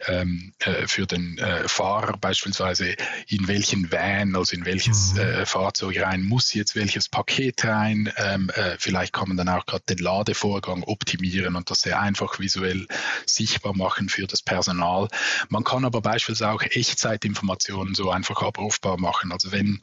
ähm, 0.09 0.53
äh, 0.59 0.89
für 0.89 1.07
den 1.07 1.39
äh, 1.39 1.69
Fahrer 1.69 2.17
beispielsweise, 2.17 2.97
in 3.29 3.47
welchen 3.47 3.93
Van, 3.93 4.35
also 4.35 4.57
in 4.57 4.65
welches 4.65 5.13
mhm. 5.13 5.21
Äh, 5.21 5.47
Fahrzeug 5.47 6.01
rein 6.01 6.25
muss 6.25 6.53
jetzt 6.55 6.75
welches 6.75 7.09
Paket 7.09 7.65
rein. 7.65 8.13
Ähm, 8.17 8.51
äh, 8.51 8.75
vielleicht 8.81 9.13
kann 9.13 9.29
man 9.29 9.37
dann 9.37 9.49
auch 9.49 9.65
gerade 9.65 9.85
den 9.89 9.99
Ladevorgang 9.99 10.83
optimieren 10.83 11.55
und 11.55 11.71
das 11.71 11.83
sehr 11.83 12.01
einfach 12.01 12.41
visuell 12.41 12.89
sichtbar 13.27 13.77
machen 13.77 14.09
für 14.09 14.27
das 14.27 14.43
Personal. 14.43 15.07
Man 15.51 15.63
kann 15.63 15.85
aber 15.85 16.01
beispielsweise 16.01 16.51
auch 16.51 16.63
Echtzeitinformationen 16.63 17.95
so 17.95 18.11
einfach 18.11 18.43
abrufbar 18.43 18.99
machen. 18.99 19.31
Also 19.31 19.53
wenn 19.53 19.79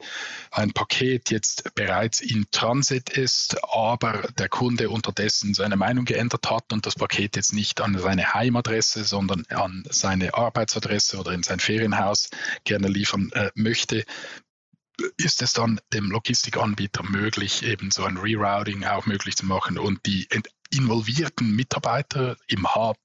ein 0.50 0.72
Paket 0.72 1.30
jetzt 1.30 1.74
bereits 1.74 2.25
in 2.30 2.46
Transit 2.50 3.10
ist, 3.10 3.56
aber 3.64 4.28
der 4.38 4.48
Kunde 4.48 4.90
unterdessen 4.90 5.54
seine 5.54 5.76
Meinung 5.76 6.04
geändert 6.04 6.50
hat 6.50 6.72
und 6.72 6.86
das 6.86 6.94
Paket 6.94 7.36
jetzt 7.36 7.52
nicht 7.52 7.80
an 7.80 7.98
seine 7.98 8.34
Heimadresse, 8.34 9.04
sondern 9.04 9.44
an 9.50 9.84
seine 9.90 10.34
Arbeitsadresse 10.34 11.18
oder 11.18 11.32
in 11.32 11.42
sein 11.42 11.60
Ferienhaus 11.60 12.28
gerne 12.64 12.88
liefern 12.88 13.30
äh, 13.32 13.50
möchte, 13.54 14.04
ist 15.16 15.42
es 15.42 15.52
dann 15.52 15.80
dem 15.92 16.10
Logistikanbieter 16.10 17.02
möglich, 17.02 17.62
eben 17.62 17.90
so 17.90 18.04
ein 18.04 18.16
Rerouting 18.16 18.84
auch 18.84 19.06
möglich 19.06 19.36
zu 19.36 19.46
machen 19.46 19.78
und 19.78 20.04
die 20.06 20.28
involvierten 20.70 21.54
Mitarbeiter 21.54 22.36
im 22.48 22.74
Hub 22.74 22.98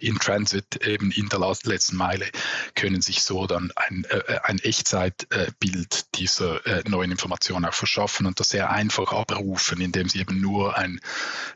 in 0.00 0.18
Transit 0.18 0.86
eben 0.86 1.10
in 1.10 1.28
der 1.28 1.40
letzten 1.64 1.96
Meile 1.96 2.26
können 2.74 3.02
sich 3.02 3.22
so 3.22 3.46
dann 3.46 3.72
ein, 3.76 4.04
äh, 4.08 4.38
ein 4.44 4.58
Echtzeitbild 4.58 6.16
dieser 6.16 6.64
äh, 6.66 6.82
neuen 6.88 7.10
Information 7.10 7.64
auch 7.64 7.74
verschaffen 7.74 8.26
und 8.26 8.40
das 8.40 8.48
sehr 8.48 8.70
einfach 8.70 9.12
abrufen, 9.12 9.80
indem 9.80 10.08
sie 10.08 10.20
eben 10.20 10.40
nur 10.40 10.76
ein, 10.76 11.00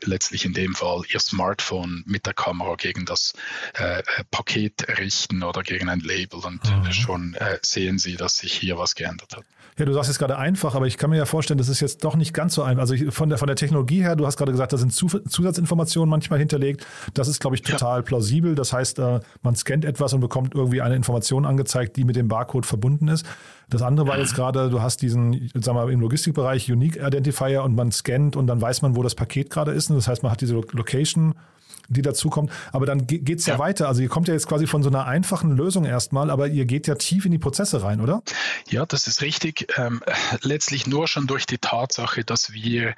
letztlich 0.03 0.45
in 0.45 0.53
dem 0.53 0.75
Fall 0.75 1.01
ihr 1.11 1.19
Smartphone 1.19 2.03
mit 2.05 2.25
der 2.25 2.33
Kamera 2.33 2.75
gegen 2.75 3.05
das 3.05 3.33
äh, 3.73 4.03
Paket 4.31 4.87
richten 4.99 5.43
oder 5.43 5.63
gegen 5.63 5.89
ein 5.89 5.99
Label 5.99 6.39
und 6.39 6.63
mhm. 6.63 6.91
schon 6.91 7.33
äh, 7.35 7.59
sehen 7.61 7.99
sie, 7.99 8.15
dass 8.15 8.37
sich 8.37 8.53
hier 8.53 8.77
was 8.77 8.95
geändert 8.95 9.35
hat. 9.35 9.45
Ja, 9.77 9.85
du 9.85 9.93
sagst 9.93 10.09
jetzt 10.09 10.19
gerade 10.19 10.37
einfach, 10.37 10.75
aber 10.75 10.87
ich 10.87 10.97
kann 10.97 11.09
mir 11.09 11.15
ja 11.15 11.25
vorstellen, 11.25 11.57
das 11.57 11.69
ist 11.69 11.79
jetzt 11.79 12.03
doch 12.03 12.17
nicht 12.17 12.33
ganz 12.33 12.53
so 12.53 12.63
einfach. 12.63 12.81
Also 12.81 12.95
von 13.11 13.29
der, 13.29 13.37
von 13.37 13.47
der 13.47 13.55
Technologie 13.55 14.01
her, 14.01 14.17
du 14.17 14.25
hast 14.25 14.35
gerade 14.35 14.51
gesagt, 14.51 14.73
da 14.73 14.77
sind 14.77 14.91
Zusatzinformationen 14.91 16.09
manchmal 16.09 16.37
hinterlegt. 16.37 16.85
Das 17.13 17.29
ist, 17.29 17.39
glaube 17.39 17.55
ich, 17.55 17.61
total 17.61 17.99
ja. 17.99 18.01
plausibel. 18.01 18.28
Das 18.55 18.73
heißt, 18.73 18.99
äh, 18.99 19.19
man 19.41 19.55
scannt 19.55 19.85
etwas 19.85 20.13
und 20.13 20.21
bekommt 20.21 20.55
irgendwie 20.55 20.81
eine 20.81 20.95
Information 20.95 21.45
angezeigt, 21.45 21.97
die 21.97 22.03
mit 22.03 22.15
dem 22.15 22.27
Barcode 22.27 22.65
verbunden 22.65 23.07
ist. 23.07 23.25
Das 23.69 23.81
andere 23.81 24.07
war 24.07 24.17
jetzt 24.17 24.35
gerade, 24.35 24.69
du 24.69 24.81
hast 24.81 25.01
diesen, 25.01 25.49
sagen 25.53 25.77
wir 25.77 25.85
mal, 25.85 25.91
im 25.91 25.99
Logistikbereich 25.99 26.71
Unique 26.71 26.95
Identifier 26.97 27.63
und 27.63 27.75
man 27.75 27.91
scannt 27.91 28.35
und 28.35 28.47
dann 28.47 28.61
weiß 28.61 28.81
man, 28.81 28.95
wo 28.95 29.03
das 29.03 29.15
Paket 29.15 29.49
gerade 29.49 29.71
ist. 29.71 29.89
Und 29.89 29.95
das 29.95 30.07
heißt, 30.07 30.23
man 30.23 30.31
hat 30.31 30.41
diese 30.41 30.55
Location 30.55 31.35
die 31.89 32.01
dazukommt. 32.01 32.51
Aber 32.71 32.85
dann 32.85 33.07
geht 33.07 33.39
es 33.39 33.45
ja. 33.45 33.55
ja. 33.55 33.59
weiter. 33.59 33.87
Also 33.87 34.01
ihr 34.01 34.09
kommt 34.09 34.27
ja 34.27 34.33
jetzt 34.33 34.47
quasi 34.47 34.67
von 34.67 34.83
so 34.83 34.89
einer 34.89 35.05
einfachen 35.05 35.51
Lösung 35.51 35.85
erstmal, 35.85 36.29
aber 36.29 36.47
ihr 36.47 36.65
geht 36.65 36.87
ja 36.87 36.95
tief 36.95 37.25
in 37.25 37.31
die 37.31 37.39
Prozesse 37.39 37.83
rein, 37.83 37.99
oder? 37.99 38.21
Ja, 38.69 38.85
das 38.85 39.07
ist 39.07 39.21
richtig. 39.21 39.73
Ähm, 39.77 40.01
letztlich 40.41 40.87
nur 40.87 41.07
schon 41.07 41.27
durch 41.27 41.45
die 41.45 41.57
Tatsache, 41.57 42.23
dass 42.23 42.53
wir 42.53 42.93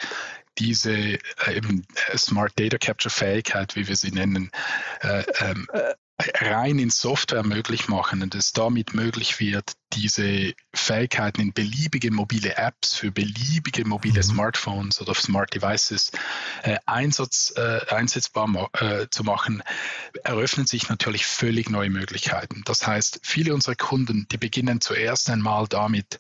diese 0.58 0.94
äh, 0.94 1.20
eben 1.56 1.86
Smart 2.16 2.54
Data 2.56 2.78
Capture 2.78 3.12
Fähigkeit, 3.12 3.76
wie 3.76 3.88
wir 3.88 3.96
sie 3.96 4.12
nennen, 4.12 4.52
äh, 5.02 5.24
ähm, 5.40 5.68
äh, 5.74 5.94
rein 6.40 6.80
in 6.80 6.90
Software 6.90 7.44
möglich 7.44 7.88
machen 7.88 8.22
und 8.22 8.36
es 8.36 8.54
damit 8.54 8.94
möglich 8.94 9.40
wird, 9.40 9.74
diese 9.94 10.54
Fähigkeiten 10.74 11.42
in 11.42 11.54
beliebige 11.54 12.12
mobile 12.12 12.56
Apps 12.56 12.96
für 12.96 13.12
beliebige 13.12 13.86
mobile 13.86 14.20
mhm. 14.20 14.24
Smartphones 14.24 15.02
oder 15.02 15.14
Smart 15.14 15.54
Devices 15.54 16.12
äh, 16.64 16.78
Einsatz, 16.86 17.54
äh, 17.56 17.80
einsetzbar 17.90 18.48
ma 18.48 18.68
äh, 18.74 19.08
zu 19.10 19.24
machen, 19.24 19.64
eröffnen 20.24 20.66
sich 20.66 20.90
natürlich 20.90 21.26
völlig 21.26 21.70
neue 21.70 21.90
Möglichkeiten. 21.90 22.62
Das 22.66 22.88
heißt, 22.88 23.20
viele 23.24 23.54
unserer 23.54 23.76
Kunden, 23.76 24.28
die 24.32 24.38
beginnen 24.38 24.82
zuerst 24.82 25.30
einmal 25.30 25.68
damit, 25.68 26.20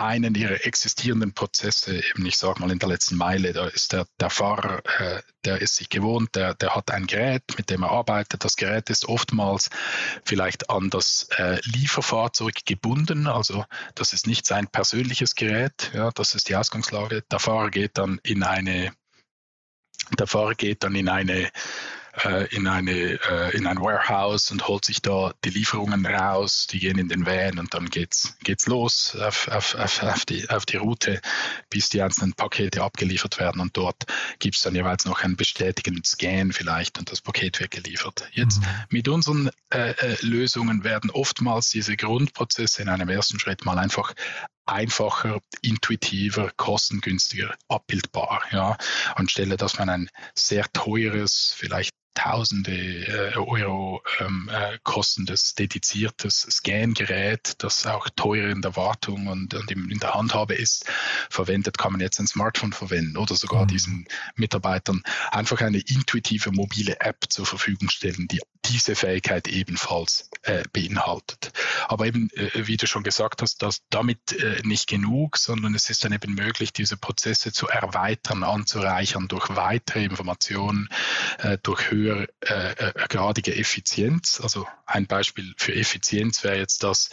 einen 0.00 0.34
ihrer 0.34 0.64
existierenden 0.64 1.32
Prozesse, 1.32 1.96
eben 1.96 2.26
ich 2.26 2.36
sage 2.36 2.60
mal 2.60 2.70
in 2.70 2.78
der 2.78 2.88
letzten 2.88 3.16
Meile, 3.16 3.52
da 3.52 3.66
ist 3.66 3.92
der, 3.92 4.06
der 4.18 4.30
Fahrer, 4.30 4.82
äh, 4.98 5.22
der 5.44 5.60
ist 5.60 5.76
sich 5.76 5.88
gewohnt, 5.88 6.34
der, 6.34 6.54
der 6.54 6.74
hat 6.74 6.90
ein 6.90 7.06
Gerät, 7.06 7.42
mit 7.56 7.70
dem 7.70 7.82
er 7.82 7.90
arbeitet. 7.90 8.44
Das 8.44 8.56
Gerät 8.56 8.90
ist 8.90 9.06
oftmals 9.06 9.70
vielleicht 10.24 10.70
an 10.70 10.90
das 10.90 11.28
äh, 11.36 11.60
Lieferfahrzeug 11.64 12.64
gebunden. 12.64 13.26
Also 13.26 13.64
das 13.94 14.12
ist 14.12 14.26
nicht 14.26 14.46
sein 14.46 14.66
persönliches 14.68 15.34
Gerät, 15.34 15.90
ja, 15.94 16.10
das 16.10 16.34
ist 16.34 16.48
die 16.48 16.56
Ausgangslage. 16.56 17.22
Der 17.30 17.38
Fahrer 17.38 17.70
geht 17.70 17.98
dann 17.98 18.20
in 18.22 18.42
eine, 18.42 18.92
der 20.18 20.26
Fahrer 20.26 20.54
geht 20.54 20.82
dann 20.82 20.94
in 20.94 21.08
eine 21.08 21.50
in, 22.50 22.66
eine, 22.66 22.92
äh, 22.92 23.56
in 23.56 23.66
ein 23.66 23.80
Warehouse 23.80 24.50
und 24.50 24.66
holt 24.68 24.84
sich 24.84 25.02
da 25.02 25.32
die 25.44 25.50
Lieferungen 25.50 26.04
raus, 26.06 26.66
die 26.70 26.78
gehen 26.78 26.98
in 26.98 27.08
den 27.08 27.26
Van 27.26 27.58
und 27.58 27.74
dann 27.74 27.88
geht's, 27.88 28.36
geht's 28.42 28.66
los 28.66 29.16
auf, 29.16 29.48
auf, 29.48 29.74
auf, 29.74 30.02
auf, 30.02 30.24
die, 30.24 30.48
auf 30.50 30.66
die 30.66 30.76
Route, 30.76 31.20
bis 31.68 31.88
die 31.88 32.02
einzelnen 32.02 32.34
Pakete 32.34 32.82
abgeliefert 32.82 33.38
werden 33.38 33.60
und 33.60 33.76
dort 33.76 34.04
gibt 34.38 34.56
es 34.56 34.62
dann 34.62 34.74
jeweils 34.74 35.04
noch 35.04 35.22
einen 35.22 35.36
bestätigenden 35.36 36.04
Scan 36.04 36.52
vielleicht 36.52 36.98
und 36.98 37.10
das 37.10 37.20
Paket 37.20 37.60
wird 37.60 37.70
geliefert. 37.70 38.28
Jetzt 38.32 38.60
mhm. 38.60 38.66
mit 38.90 39.08
unseren 39.08 39.50
äh, 39.70 39.90
äh 39.90 40.16
Lösungen 40.20 40.84
werden 40.84 41.10
oftmals 41.10 41.70
diese 41.70 41.96
Grundprozesse 41.96 42.82
in 42.82 42.88
einem 42.88 43.08
ersten 43.08 43.38
Schritt 43.38 43.64
mal 43.64 43.78
einfach 43.78 44.14
einfacher, 44.66 45.40
intuitiver, 45.62 46.50
kostengünstiger 46.56 47.54
abbildbar. 47.68 48.42
Ja, 48.52 48.76
anstelle, 49.14 49.56
dass 49.56 49.78
man 49.78 49.88
ein 49.88 50.10
sehr 50.34 50.66
teures, 50.72 51.52
vielleicht 51.56 51.94
Tausende 52.14 52.72
äh, 52.72 53.36
Euro 53.36 54.02
ähm, 54.18 54.50
äh, 54.52 54.78
kostendes, 54.82 55.54
dediziertes 55.54 56.40
Scan-Gerät, 56.50 57.54
das 57.58 57.86
auch 57.86 58.08
teuer 58.10 58.50
in 58.50 58.62
der 58.62 58.76
Wartung 58.76 59.28
und, 59.28 59.54
und 59.54 59.70
in 59.70 59.98
der 59.98 60.14
Handhabe 60.14 60.54
ist, 60.54 60.86
verwendet, 61.30 61.78
kann 61.78 61.92
man 61.92 62.00
jetzt 62.00 62.18
ein 62.18 62.26
Smartphone 62.26 62.72
verwenden 62.72 63.16
oder 63.16 63.34
sogar 63.34 63.64
mhm. 63.64 63.68
diesen 63.68 64.08
Mitarbeitern 64.34 65.02
einfach 65.30 65.60
eine 65.60 65.78
intuitive 65.78 66.50
mobile 66.50 67.00
App 67.00 67.26
zur 67.28 67.46
Verfügung 67.46 67.88
stellen, 67.88 68.26
die 68.28 68.40
diese 68.66 68.94
Fähigkeit 68.94 69.48
ebenfalls 69.48 70.28
äh, 70.42 70.62
beinhaltet. 70.72 71.52
Aber 71.88 72.06
eben, 72.06 72.28
äh, 72.34 72.66
wie 72.66 72.76
du 72.76 72.86
schon 72.86 73.02
gesagt 73.02 73.42
hast, 73.42 73.62
dass 73.62 73.82
damit 73.88 74.32
äh, 74.32 74.60
nicht 74.64 74.86
genug, 74.88 75.38
sondern 75.38 75.74
es 75.74 75.90
ist 75.90 76.04
dann 76.04 76.12
eben 76.12 76.34
möglich, 76.34 76.72
diese 76.72 76.96
Prozesse 76.96 77.52
zu 77.52 77.68
erweitern, 77.68 78.44
anzureichern 78.44 79.28
durch 79.28 79.48
weitere 79.56 80.04
Informationen, 80.04 80.88
äh, 81.38 81.58
durch 81.62 81.90
höhere 81.90 81.99
höhergradige 82.00 83.54
äh, 83.54 83.60
Effizienz. 83.60 84.40
Also 84.42 84.66
ein 84.86 85.06
Beispiel 85.06 85.54
für 85.56 85.74
Effizienz 85.74 86.42
wäre 86.44 86.58
jetzt, 86.58 86.82
dass 86.82 87.10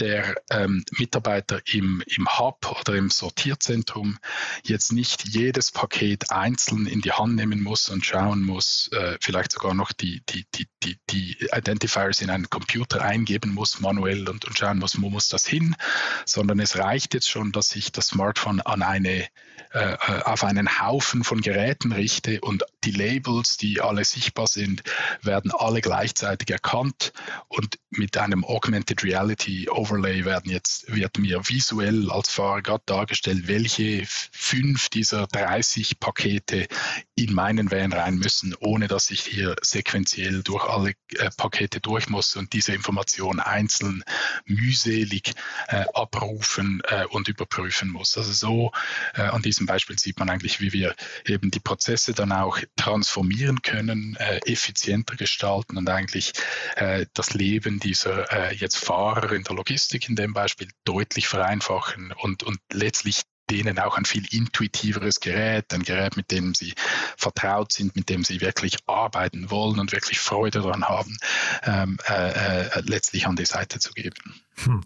der 0.00 0.34
ähm, 0.50 0.84
Mitarbeiter 0.98 1.60
im, 1.72 2.02
im 2.06 2.26
Hub 2.38 2.80
oder 2.80 2.94
im 2.94 3.10
Sortierzentrum 3.10 4.18
jetzt 4.64 4.92
nicht 4.92 5.28
jedes 5.28 5.70
Paket 5.70 6.30
einzeln 6.30 6.86
in 6.86 7.00
die 7.00 7.12
Hand 7.12 7.36
nehmen 7.36 7.62
muss 7.62 7.88
und 7.88 8.04
schauen 8.04 8.42
muss, 8.42 8.88
äh, 8.92 9.16
vielleicht 9.20 9.52
sogar 9.52 9.74
noch 9.74 9.92
die, 9.92 10.22
die, 10.28 10.46
die, 10.54 10.68
die, 10.82 10.98
die 11.10 11.48
Identifiers 11.52 12.20
in 12.20 12.30
einen 12.30 12.50
Computer 12.50 13.02
eingeben 13.02 13.54
muss, 13.54 13.80
manuell 13.80 14.28
und, 14.28 14.44
und 14.44 14.58
schauen 14.58 14.78
muss, 14.78 15.00
wo 15.00 15.10
muss 15.10 15.28
das 15.28 15.46
hin, 15.46 15.76
sondern 16.24 16.60
es 16.60 16.76
reicht 16.76 17.14
jetzt 17.14 17.28
schon, 17.28 17.52
dass 17.52 17.74
ich 17.76 17.92
das 17.92 18.08
Smartphone 18.08 18.60
an 18.60 18.82
eine, 18.82 19.28
äh, 19.72 19.92
äh 19.92 20.22
auf 20.24 20.44
einen 20.44 20.80
Haufen 20.80 21.24
von 21.24 21.40
Geräten 21.40 21.92
richte 21.92 22.40
und 22.40 22.64
die 22.84 22.92
Labels, 22.92 23.56
die 23.56 23.80
alle 23.80 24.04
sichtbar 24.04 24.46
sind, 24.46 24.82
werden 25.22 25.52
alle 25.56 25.80
gleichzeitig 25.80 26.50
erkannt 26.50 27.12
und 27.48 27.78
mit 27.90 28.16
einem 28.16 28.44
Augmented 28.44 29.04
Reality 29.04 29.68
Overlay 29.84 30.24
werden 30.24 30.50
jetzt, 30.50 30.90
wird 30.94 31.18
mir 31.18 31.46
visuell 31.46 32.10
als 32.10 32.30
Fahrer 32.32 32.62
gerade 32.62 32.82
dargestellt, 32.86 33.48
welche 33.48 34.06
fünf 34.06 34.88
dieser 34.88 35.26
30 35.26 36.00
Pakete 36.00 36.68
in 37.16 37.32
meinen 37.32 37.70
Van 37.70 37.92
rein 37.92 38.16
müssen, 38.16 38.54
ohne 38.58 38.88
dass 38.88 39.10
ich 39.10 39.20
hier 39.20 39.54
sequenziell 39.62 40.42
durch 40.42 40.64
alle 40.64 40.94
äh, 41.16 41.30
Pakete 41.36 41.80
durch 41.80 42.08
muss 42.08 42.34
und 42.34 42.52
diese 42.52 42.74
Information 42.74 43.38
einzeln 43.38 44.02
mühselig 44.46 45.34
äh, 45.68 45.84
abrufen 45.94 46.82
äh, 46.88 47.04
und 47.06 47.28
überprüfen 47.28 47.90
muss. 47.90 48.16
Also 48.18 48.32
so 48.32 48.72
äh, 49.14 49.22
an 49.22 49.42
diesem 49.42 49.66
Beispiel 49.66 49.98
sieht 49.98 50.18
man 50.18 50.28
eigentlich, 50.28 50.60
wie 50.60 50.72
wir 50.72 50.96
eben 51.24 51.52
die 51.52 51.60
Prozesse 51.60 52.14
dann 52.14 52.32
auch 52.32 52.58
transformieren 52.74 53.62
können, 53.62 54.16
äh, 54.16 54.40
effizienter 54.44 55.14
gestalten 55.14 55.76
und 55.76 55.88
eigentlich 55.88 56.32
äh, 56.74 57.06
das 57.14 57.32
Leben 57.34 57.78
dieser 57.78 58.52
jetzt 58.52 58.76
Fahrer 58.76 59.32
in 59.32 59.44
der 59.44 59.56
Logistik 59.56 60.08
in 60.08 60.16
dem 60.16 60.32
Beispiel 60.32 60.68
deutlich 60.84 61.28
vereinfachen 61.28 62.12
und, 62.12 62.42
und 62.42 62.58
letztlich 62.72 63.22
denen 63.50 63.78
auch 63.78 63.96
ein 63.96 64.04
viel 64.04 64.24
intuitiveres 64.30 65.20
Gerät, 65.20 65.72
ein 65.72 65.82
Gerät, 65.82 66.16
mit 66.16 66.30
dem 66.30 66.54
sie 66.54 66.74
vertraut 67.16 67.72
sind, 67.72 67.96
mit 67.96 68.08
dem 68.08 68.24
sie 68.24 68.40
wirklich 68.40 68.78
arbeiten 68.86 69.50
wollen 69.50 69.78
und 69.78 69.92
wirklich 69.92 70.18
Freude 70.18 70.60
daran 70.60 70.84
haben, 70.84 71.16
ähm, 71.64 71.98
äh, 72.08 72.66
äh, 72.66 72.80
letztlich 72.84 73.26
an 73.26 73.36
die 73.36 73.46
Seite 73.46 73.78
zu 73.78 73.92
geben. 73.92 74.34
Hm. 74.64 74.82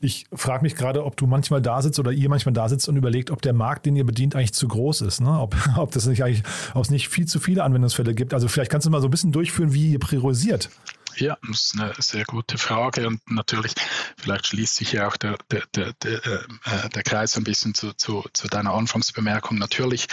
Ich 0.00 0.26
frage 0.32 0.62
mich 0.62 0.76
gerade, 0.76 1.04
ob 1.04 1.16
du 1.16 1.26
manchmal 1.26 1.62
da 1.62 1.80
sitzt 1.80 1.98
oder 1.98 2.12
ihr 2.12 2.28
manchmal 2.28 2.52
da 2.52 2.68
sitzt 2.68 2.88
und 2.88 2.96
überlegt, 2.96 3.30
ob 3.30 3.40
der 3.42 3.54
Markt, 3.54 3.86
den 3.86 3.96
ihr 3.96 4.04
bedient, 4.04 4.36
eigentlich 4.36 4.52
zu 4.52 4.68
groß 4.68 5.00
ist. 5.02 5.20
Ne? 5.20 5.40
Ob, 5.40 5.56
ob, 5.76 5.90
das 5.92 6.06
nicht 6.06 6.22
eigentlich, 6.22 6.42
ob 6.74 6.84
es 6.84 6.90
nicht 6.90 7.08
viel 7.08 7.26
zu 7.26 7.40
viele 7.40 7.64
Anwendungsfälle 7.64 8.14
gibt. 8.14 8.34
Also 8.34 8.48
vielleicht 8.48 8.70
kannst 8.70 8.86
du 8.86 8.90
mal 8.90 9.00
so 9.00 9.08
ein 9.08 9.10
bisschen 9.10 9.32
durchführen, 9.32 9.72
wie 9.72 9.92
ihr 9.92 9.98
priorisiert. 9.98 10.70
Ja, 11.18 11.38
das 11.48 11.62
ist 11.62 11.80
eine 11.80 11.94
sehr 11.98 12.24
gute 12.24 12.58
Frage 12.58 13.06
und 13.06 13.20
natürlich, 13.30 13.72
vielleicht 14.18 14.48
schließt 14.48 14.76
sich 14.76 14.92
ja 14.92 15.08
auch 15.08 15.16
der, 15.16 15.38
der, 15.50 15.62
der, 15.74 15.92
der, 15.94 16.24
äh, 16.26 16.88
der 16.90 17.02
Kreis 17.02 17.36
ein 17.36 17.44
bisschen 17.44 17.74
zu, 17.74 17.94
zu, 17.94 18.24
zu 18.34 18.48
deiner 18.48 18.74
Anfangsbemerkung. 18.74 19.56
Natürlich 19.56 20.08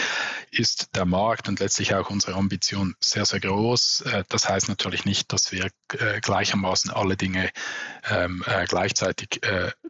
ist 0.50 0.96
der 0.96 1.04
Markt 1.04 1.48
und 1.48 1.60
letztlich 1.60 1.94
auch 1.94 2.08
unsere 2.08 2.34
Ambition 2.34 2.94
sehr, 3.00 3.26
sehr 3.26 3.40
groß. 3.40 4.02
Äh, 4.02 4.24
das 4.30 4.48
heißt 4.48 4.68
natürlich 4.68 5.04
nicht, 5.04 5.30
dass 5.32 5.52
wir 5.52 5.68
äh, 5.98 6.20
gleichermaßen 6.20 6.90
alle 6.90 7.16
Dinge 7.16 7.50
ähm, 8.08 8.42
gleichzeitig 8.68 9.40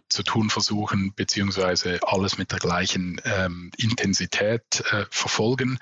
zu 0.08 0.22
tun 0.22 0.50
versuchen, 0.50 1.12
beziehungsweise 1.14 1.98
alles 2.02 2.38
mit 2.38 2.52
der 2.52 2.58
gleichen 2.58 3.20
ähm, 3.24 3.70
Intensität 3.76 4.84
verfolgen. 5.10 5.78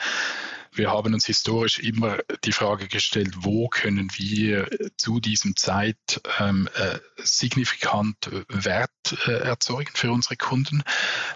Wir 0.75 0.91
haben 0.91 1.13
uns 1.13 1.27
historisch 1.27 1.79
immer 1.79 2.19
die 2.45 2.53
Frage 2.53 2.89
gestellt, 2.89 3.35
wo 3.37 3.69
können 3.69 4.11
wir 4.17 4.69
zu 4.97 5.21
diesem 5.21 5.55
Zeit 5.55 6.23
ähm, 6.41 6.69
äh, 6.75 6.99
signifikant 7.17 8.31
Wert 8.49 8.91
äh, 9.27 9.33
erzeugen 9.33 9.91
für 9.95 10.11
unsere 10.11 10.37
Kunden. 10.37 10.83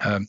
Ähm, 0.02 0.28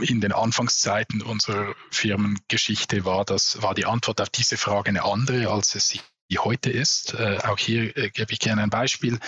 in 0.00 0.20
den 0.20 0.32
Anfangszeiten 0.32 1.22
unserer 1.22 1.74
Firmengeschichte 1.92 3.04
war 3.04 3.24
das, 3.24 3.62
war 3.62 3.74
die 3.74 3.86
Antwort 3.86 4.20
auf 4.20 4.30
diese 4.30 4.56
Frage 4.56 4.88
eine 4.88 5.04
andere, 5.04 5.50
als 5.50 5.76
es 5.76 5.88
sie 5.88 6.00
heute 6.36 6.70
ist. 6.70 7.14
Äh, 7.14 7.38
auch 7.44 7.58
hier 7.58 7.96
äh, 7.96 8.10
gebe 8.10 8.32
ich 8.32 8.40
gerne 8.40 8.62
ein 8.62 8.70
Beispiel. 8.70 9.20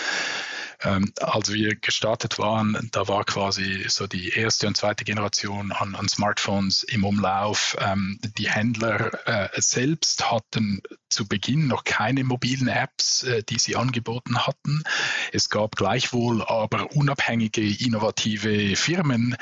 Ähm, 0.83 1.13
als 1.19 1.51
wir 1.51 1.75
gestartet 1.75 2.39
waren, 2.39 2.89
da 2.91 3.07
war 3.07 3.23
quasi 3.23 3.85
so 3.87 4.07
die 4.07 4.29
erste 4.29 4.67
und 4.67 4.77
zweite 4.77 5.03
Generation 5.03 5.71
an, 5.71 5.95
an 5.95 6.09
Smartphones 6.09 6.83
im 6.83 7.03
Umlauf. 7.03 7.77
Ähm, 7.79 8.19
die 8.37 8.49
Händler 8.49 9.11
äh, 9.27 9.49
selbst 9.61 10.31
hatten 10.31 10.81
zu 11.09 11.27
Beginn 11.27 11.67
noch 11.67 11.83
keine 11.83 12.23
mobilen 12.23 12.67
Apps, 12.67 13.23
äh, 13.23 13.43
die 13.43 13.59
sie 13.59 13.75
angeboten 13.75 14.45
hatten. 14.47 14.83
Es 15.31 15.49
gab 15.49 15.75
gleichwohl 15.75 16.43
aber 16.43 16.91
unabhängige, 16.95 17.61
innovative 17.61 18.75
Firmen, 18.75 19.35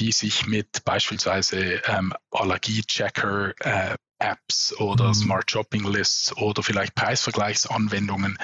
die 0.00 0.12
sich 0.12 0.46
mit 0.46 0.84
beispielsweise 0.84 1.82
ähm, 1.86 2.12
Allergiechecker 2.30 3.54
äh, 3.60 3.96
Apps 4.22 4.72
oder 4.78 5.08
mhm. 5.08 5.14
Smart 5.14 5.50
Shopping 5.50 5.84
Lists 5.84 6.36
oder 6.36 6.62
vielleicht 6.62 6.94
Preisvergleichsanwendungen 6.94 8.38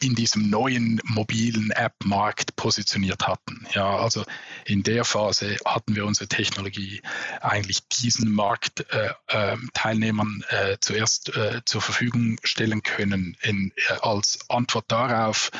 in 0.00 0.14
diesem 0.14 0.48
neuen 0.50 1.00
mobilen 1.04 1.70
App-Markt 1.70 2.56
positioniert 2.56 3.26
hatten. 3.26 3.66
Ja, 3.72 3.98
also 3.98 4.24
in 4.64 4.82
der 4.82 5.04
Phase 5.04 5.56
hatten 5.64 5.94
wir 5.94 6.06
unsere 6.06 6.28
Technologie 6.28 7.02
eigentlich 7.40 7.86
diesen 7.88 8.32
Marktteilnehmern 8.32 10.44
äh, 10.48 10.72
äh, 10.72 10.78
zuerst 10.80 11.34
äh, 11.36 11.60
zur 11.64 11.80
Verfügung 11.80 12.38
stellen 12.42 12.82
können. 12.82 13.36
In, 13.42 13.72
äh, 13.76 13.92
als 14.02 14.38
Antwort 14.48 14.86
darauf 14.88 15.50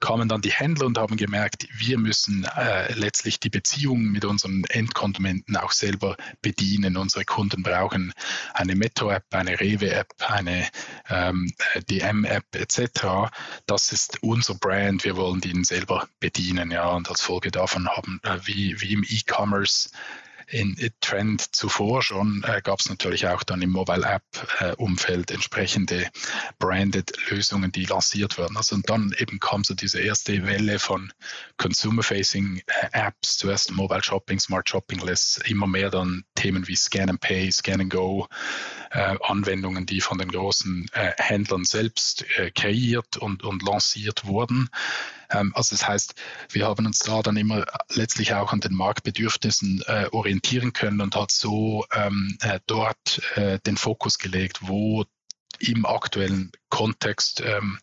kamen 0.00 0.28
dann 0.28 0.42
die 0.42 0.52
Händler 0.52 0.86
und 0.86 0.98
haben 0.98 1.16
gemerkt, 1.16 1.68
wir 1.72 1.98
müssen 1.98 2.44
äh, 2.44 2.92
letztlich 2.94 3.40
die 3.40 3.50
Beziehung 3.50 4.10
mit 4.10 4.24
unseren 4.24 4.64
Endkonsumenten 4.64 5.56
auch 5.56 5.72
selber 5.72 6.16
bedienen. 6.40 6.96
Unsere 6.96 7.24
Kunden 7.24 7.62
brauchen 7.62 8.12
eine 8.54 8.74
Metro-App, 8.74 9.24
eine 9.30 9.60
Rewe-App, 9.60 10.08
eine 10.18 10.68
ähm, 11.08 11.52
DM-App 11.88 12.56
etc. 12.56 13.30
Das 13.66 13.91
ist 13.92 14.22
unser 14.22 14.54
Brand, 14.54 15.04
wir 15.04 15.16
wollen 15.16 15.40
den 15.40 15.64
selber 15.64 16.08
bedienen, 16.20 16.70
ja, 16.70 16.88
und 16.88 17.08
als 17.08 17.20
Folge 17.20 17.50
davon 17.50 17.88
haben, 17.88 18.20
äh, 18.24 18.38
wie, 18.44 18.80
wie 18.80 18.94
im 18.94 19.04
E-Commerce 19.04 19.90
in 20.52 20.76
Trend 21.00 21.54
zuvor 21.54 22.02
schon 22.02 22.44
äh, 22.46 22.60
gab 22.62 22.80
es 22.80 22.88
natürlich 22.88 23.26
auch 23.26 23.42
dann 23.42 23.62
im 23.62 23.70
Mobile 23.70 24.04
App 24.04 24.22
äh, 24.60 24.72
Umfeld 24.76 25.30
entsprechende 25.30 26.10
branded 26.58 27.12
Lösungen, 27.30 27.72
die 27.72 27.86
lanciert 27.86 28.36
wurden. 28.36 28.56
Also 28.56 28.74
und 28.74 28.88
dann 28.90 29.14
eben 29.18 29.40
kam 29.40 29.64
so 29.64 29.74
diese 29.74 30.00
erste 30.00 30.46
Welle 30.46 30.78
von 30.78 31.12
Consumer 31.56 32.02
Facing 32.02 32.62
äh, 32.66 32.88
Apps, 32.92 33.38
zuerst 33.38 33.72
Mobile 33.72 34.02
Shopping, 34.02 34.38
Smart 34.38 34.68
Shopping 34.68 35.00
Lists, 35.00 35.38
immer 35.38 35.66
mehr 35.66 35.90
dann 35.90 36.24
Themen 36.34 36.68
wie 36.68 36.76
Scan 36.76 37.08
and 37.08 37.20
Pay, 37.20 37.50
Scan 37.50 37.80
and 37.80 37.90
Go, 37.90 38.28
äh, 38.90 39.16
Anwendungen, 39.22 39.86
die 39.86 40.02
von 40.02 40.18
den 40.18 40.30
großen 40.30 40.86
äh, 40.92 41.12
Händlern 41.16 41.64
selbst 41.64 42.26
kreiert 42.54 43.16
und, 43.16 43.42
und 43.42 43.62
lanciert 43.62 44.26
wurden. 44.26 44.68
Ähm, 45.32 45.52
also 45.54 45.74
das 45.74 45.86
heißt, 45.86 46.14
wir 46.50 46.66
haben 46.66 46.86
uns 46.86 47.00
da 47.00 47.22
dann 47.22 47.36
immer 47.36 47.64
letztlich 47.90 48.34
auch 48.34 48.52
an 48.52 48.60
den 48.60 48.74
Marktbedürfnissen 48.74 49.82
äh, 49.86 50.06
orientieren 50.12 50.72
können 50.72 51.00
und 51.00 51.16
hat 51.16 51.30
so 51.30 51.84
ähm, 51.92 52.36
äh, 52.40 52.60
dort 52.66 53.20
äh, 53.36 53.58
den 53.60 53.76
Fokus 53.76 54.18
gelegt, 54.18 54.60
wo 54.62 55.04
im 55.58 55.86
aktuellen 55.86 56.52
Kontext 56.72 57.42
ähm, 57.44 57.78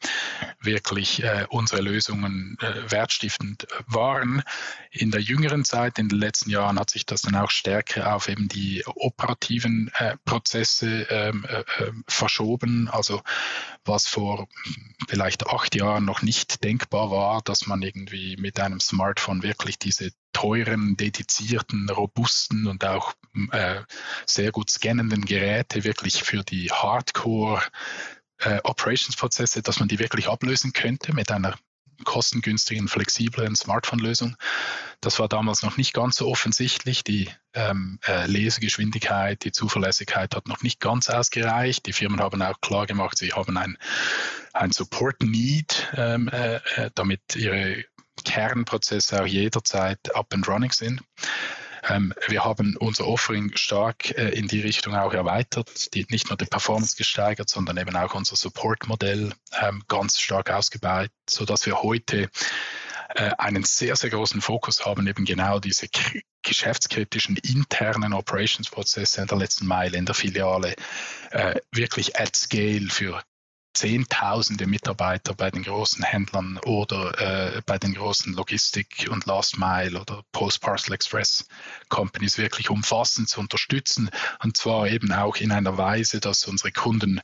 wirklich 0.59 1.23
äh, 1.23 1.45
unsere 1.49 1.79
Lösungen 1.79 2.57
äh, 2.59 2.91
wertstiftend 2.91 3.67
waren. 3.85 4.41
In 4.89 5.11
der 5.11 5.21
jüngeren 5.21 5.63
Zeit, 5.63 5.99
in 5.99 6.09
den 6.09 6.17
letzten 6.17 6.49
Jahren, 6.49 6.79
hat 6.79 6.89
sich 6.89 7.05
das 7.05 7.21
dann 7.21 7.35
auch 7.35 7.51
stärker 7.51 8.15
auf 8.15 8.27
eben 8.27 8.47
die 8.47 8.83
operativen 8.87 9.91
äh, 9.99 10.17
Prozesse 10.25 11.03
ähm, 11.11 11.45
äh, 11.47 11.63
ähm, 11.83 12.03
verschoben. 12.07 12.89
Also 12.89 13.21
was 13.85 14.07
vor 14.07 14.47
vielleicht 15.07 15.45
acht 15.45 15.75
Jahren 15.75 16.05
noch 16.05 16.23
nicht 16.23 16.63
denkbar 16.63 17.11
war, 17.11 17.43
dass 17.43 17.67
man 17.67 17.83
irgendwie 17.83 18.37
mit 18.37 18.59
einem 18.59 18.79
Smartphone 18.79 19.43
wirklich 19.43 19.77
diese 19.77 20.09
teuren, 20.33 20.97
dedizierten, 20.97 21.89
robusten 21.89 22.65
und 22.65 22.83
auch 22.85 23.13
äh, 23.51 23.81
sehr 24.25 24.51
gut 24.51 24.71
scannenden 24.71 25.25
Geräte 25.25 25.83
wirklich 25.83 26.23
für 26.23 26.43
die 26.43 26.71
Hardcore 26.71 27.61
äh, 28.39 28.59
Operations-Prozesse, 28.63 29.61
dass 29.61 29.79
man 29.79 29.87
die 29.87 29.99
wirklich 29.99 30.27
ablösen 30.27 30.73
könnte 30.73 31.13
mit 31.13 31.31
einer 31.31 31.55
kostengünstigen, 32.03 32.87
flexiblen 32.87 33.55
Smartphone-Lösung. 33.55 34.35
Das 35.01 35.19
war 35.19 35.27
damals 35.27 35.63
noch 35.63 35.77
nicht 35.77 35.93
ganz 35.93 36.15
so 36.15 36.27
offensichtlich. 36.27 37.03
Die 37.03 37.29
ähm, 37.53 37.99
äh, 38.07 38.25
Lesegeschwindigkeit, 38.25 39.43
die 39.43 39.51
Zuverlässigkeit 39.51 40.35
hat 40.35 40.47
noch 40.47 40.61
nicht 40.61 40.79
ganz 40.79 41.09
ausgereicht. 41.09 41.85
Die 41.85 41.93
Firmen 41.93 42.19
haben 42.19 42.41
auch 42.41 42.61
klar 42.61 42.85
gemacht, 42.85 43.17
sie 43.17 43.33
haben 43.33 43.57
ein, 43.57 43.77
ein 44.53 44.71
Support-Need, 44.71 45.93
ähm, 45.95 46.29
äh, 46.29 46.55
äh 46.75 46.91
damit 46.95 47.35
ihre 47.35 47.83
Kernprozesse 48.23 49.21
auch 49.21 49.27
jederzeit 49.27 50.15
up 50.15 50.33
and 50.33 50.47
running 50.47 50.71
sind. 50.71 51.01
Ähm, 51.87 52.13
wir 52.27 52.43
haben 52.43 52.75
unser 52.77 53.07
Offering 53.07 53.55
stark 53.55 54.11
äh, 54.17 54.29
in 54.29 54.47
die 54.47 54.61
Richtung 54.61 54.95
auch 54.95 55.13
erweitert, 55.13 55.93
die, 55.93 56.05
nicht 56.09 56.29
nur 56.29 56.37
die 56.37 56.45
Performance 56.45 56.95
gesteigert, 56.97 57.49
sondern 57.49 57.77
eben 57.77 57.95
auch 57.95 58.13
unser 58.13 58.35
Support-Modell 58.35 59.33
ähm, 59.61 59.83
ganz 59.87 60.19
stark 60.19 60.51
ausgebaut, 60.51 61.09
sodass 61.29 61.65
wir 61.65 61.81
heute 61.81 62.29
äh, 63.15 63.31
einen 63.37 63.63
sehr, 63.63 63.95
sehr 63.95 64.09
großen 64.09 64.41
Fokus 64.41 64.85
haben, 64.85 65.07
eben 65.07 65.25
genau 65.25 65.59
diese 65.59 65.87
geschäftskritischen 66.43 67.37
internen 67.37 68.13
Operations-Prozesse 68.13 69.21
in 69.21 69.27
der 69.27 69.37
letzten 69.37 69.65
Meile 69.65 69.97
in 69.97 70.05
der 70.05 70.15
Filiale 70.15 70.75
äh, 71.31 71.55
wirklich 71.71 72.19
at 72.19 72.35
scale 72.35 72.87
für 72.89 73.21
Zehntausende 73.73 74.67
Mitarbeiter 74.67 75.33
bei 75.35 75.51
den 75.51 75.63
großen 75.63 76.03
Händlern 76.03 76.59
oder 76.65 77.55
äh, 77.57 77.61
bei 77.65 77.77
den 77.77 77.93
großen 77.93 78.33
Logistik- 78.33 79.07
und 79.09 79.25
Last-Mile 79.25 80.01
oder 80.01 80.23
Post-Parcel 80.31 80.93
Express 80.93 81.47
Companies 81.87 82.37
wirklich 82.37 82.69
umfassend 82.69 83.29
zu 83.29 83.39
unterstützen. 83.39 84.09
Und 84.43 84.57
zwar 84.57 84.87
eben 84.87 85.11
auch 85.11 85.37
in 85.37 85.51
einer 85.51 85.77
Weise, 85.77 86.19
dass 86.19 86.45
unsere 86.45 86.71
Kunden 86.71 87.21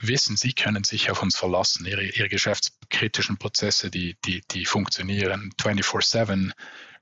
wissen, 0.00 0.36
sie 0.36 0.52
können 0.52 0.84
sich 0.84 1.10
auf 1.10 1.22
uns 1.22 1.36
verlassen. 1.36 1.86
Ihre, 1.86 2.04
ihre 2.04 2.28
geschäftskritischen 2.28 3.38
Prozesse, 3.38 3.90
die, 3.90 4.16
die, 4.24 4.42
die 4.50 4.64
funktionieren 4.64 5.52
24-7 5.60 6.52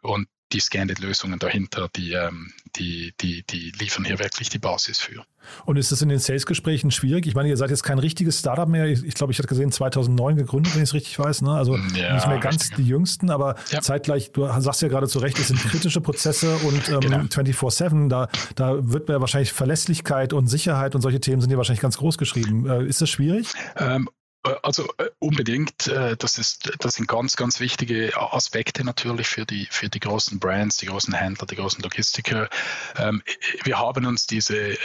und 0.02 0.28
die 0.52 0.60
Scanded-Lösungen 0.60 1.38
dahinter, 1.38 1.88
die, 1.96 2.12
ähm, 2.12 2.52
die, 2.76 3.14
die, 3.20 3.42
die 3.44 3.72
liefern 3.78 4.04
hier 4.04 4.18
wirklich 4.18 4.48
die 4.48 4.58
Basis 4.58 4.98
für. 4.98 5.24
Und 5.64 5.76
ist 5.76 5.90
das 5.90 6.02
in 6.02 6.08
den 6.08 6.18
Sales-Gesprächen 6.18 6.90
schwierig? 6.90 7.26
Ich 7.26 7.34
meine, 7.34 7.48
ihr 7.48 7.56
seid 7.56 7.70
jetzt 7.70 7.82
kein 7.82 7.98
richtiges 7.98 8.38
Startup 8.38 8.68
mehr. 8.68 8.86
Ich, 8.86 9.14
glaube, 9.14 9.32
ich 9.32 9.38
hatte 9.38 9.48
gesehen, 9.48 9.72
2009 9.72 10.36
gegründet, 10.36 10.74
wenn 10.74 10.82
ich 10.82 10.90
es 10.90 10.94
richtig 10.94 11.18
weiß. 11.18 11.42
Ne? 11.42 11.52
Also 11.52 11.76
ja, 11.96 12.14
nicht 12.14 12.26
mehr 12.28 12.38
ganz 12.38 12.62
richtig. 12.62 12.76
die 12.76 12.86
jüngsten, 12.86 13.30
aber 13.30 13.56
ja. 13.70 13.80
zeitgleich, 13.80 14.32
du 14.32 14.46
sagst 14.60 14.82
ja 14.82 14.88
gerade 14.88 15.08
zu 15.08 15.18
Recht, 15.18 15.38
es 15.38 15.48
sind 15.48 15.60
kritische 15.60 16.00
Prozesse 16.00 16.54
und 16.56 16.88
ähm, 16.88 17.00
genau. 17.00 17.18
24-7, 17.18 18.08
da, 18.08 18.28
da 18.54 18.92
wird 18.92 19.08
mir 19.08 19.20
wahrscheinlich 19.20 19.52
Verlässlichkeit 19.52 20.32
und 20.32 20.46
Sicherheit 20.46 20.94
und 20.94 21.00
solche 21.00 21.20
Themen 21.20 21.40
sind 21.40 21.50
hier 21.50 21.58
wahrscheinlich 21.58 21.82
ganz 21.82 21.96
groß 21.96 22.18
geschrieben. 22.18 22.68
Äh, 22.68 22.86
ist 22.86 23.00
das 23.00 23.10
schwierig? 23.10 23.48
Ähm, 23.76 24.08
äh, 24.08 24.21
also 24.62 24.88
äh, 24.98 25.10
unbedingt. 25.18 25.86
Äh, 25.86 26.16
das, 26.16 26.38
ist, 26.38 26.72
das 26.80 26.94
sind 26.94 27.08
ganz, 27.08 27.36
ganz 27.36 27.60
wichtige 27.60 28.12
Aspekte 28.16 28.84
natürlich 28.84 29.28
für 29.28 29.46
die, 29.46 29.66
für 29.70 29.88
die 29.88 30.00
großen 30.00 30.38
Brands, 30.38 30.78
die 30.78 30.86
großen 30.86 31.14
Händler, 31.14 31.46
die 31.46 31.56
großen 31.56 31.82
Logistiker. 31.82 32.48
Ähm, 32.96 33.22
wir 33.64 33.78
haben 33.78 34.06
uns 34.06 34.26
diese 34.26 34.76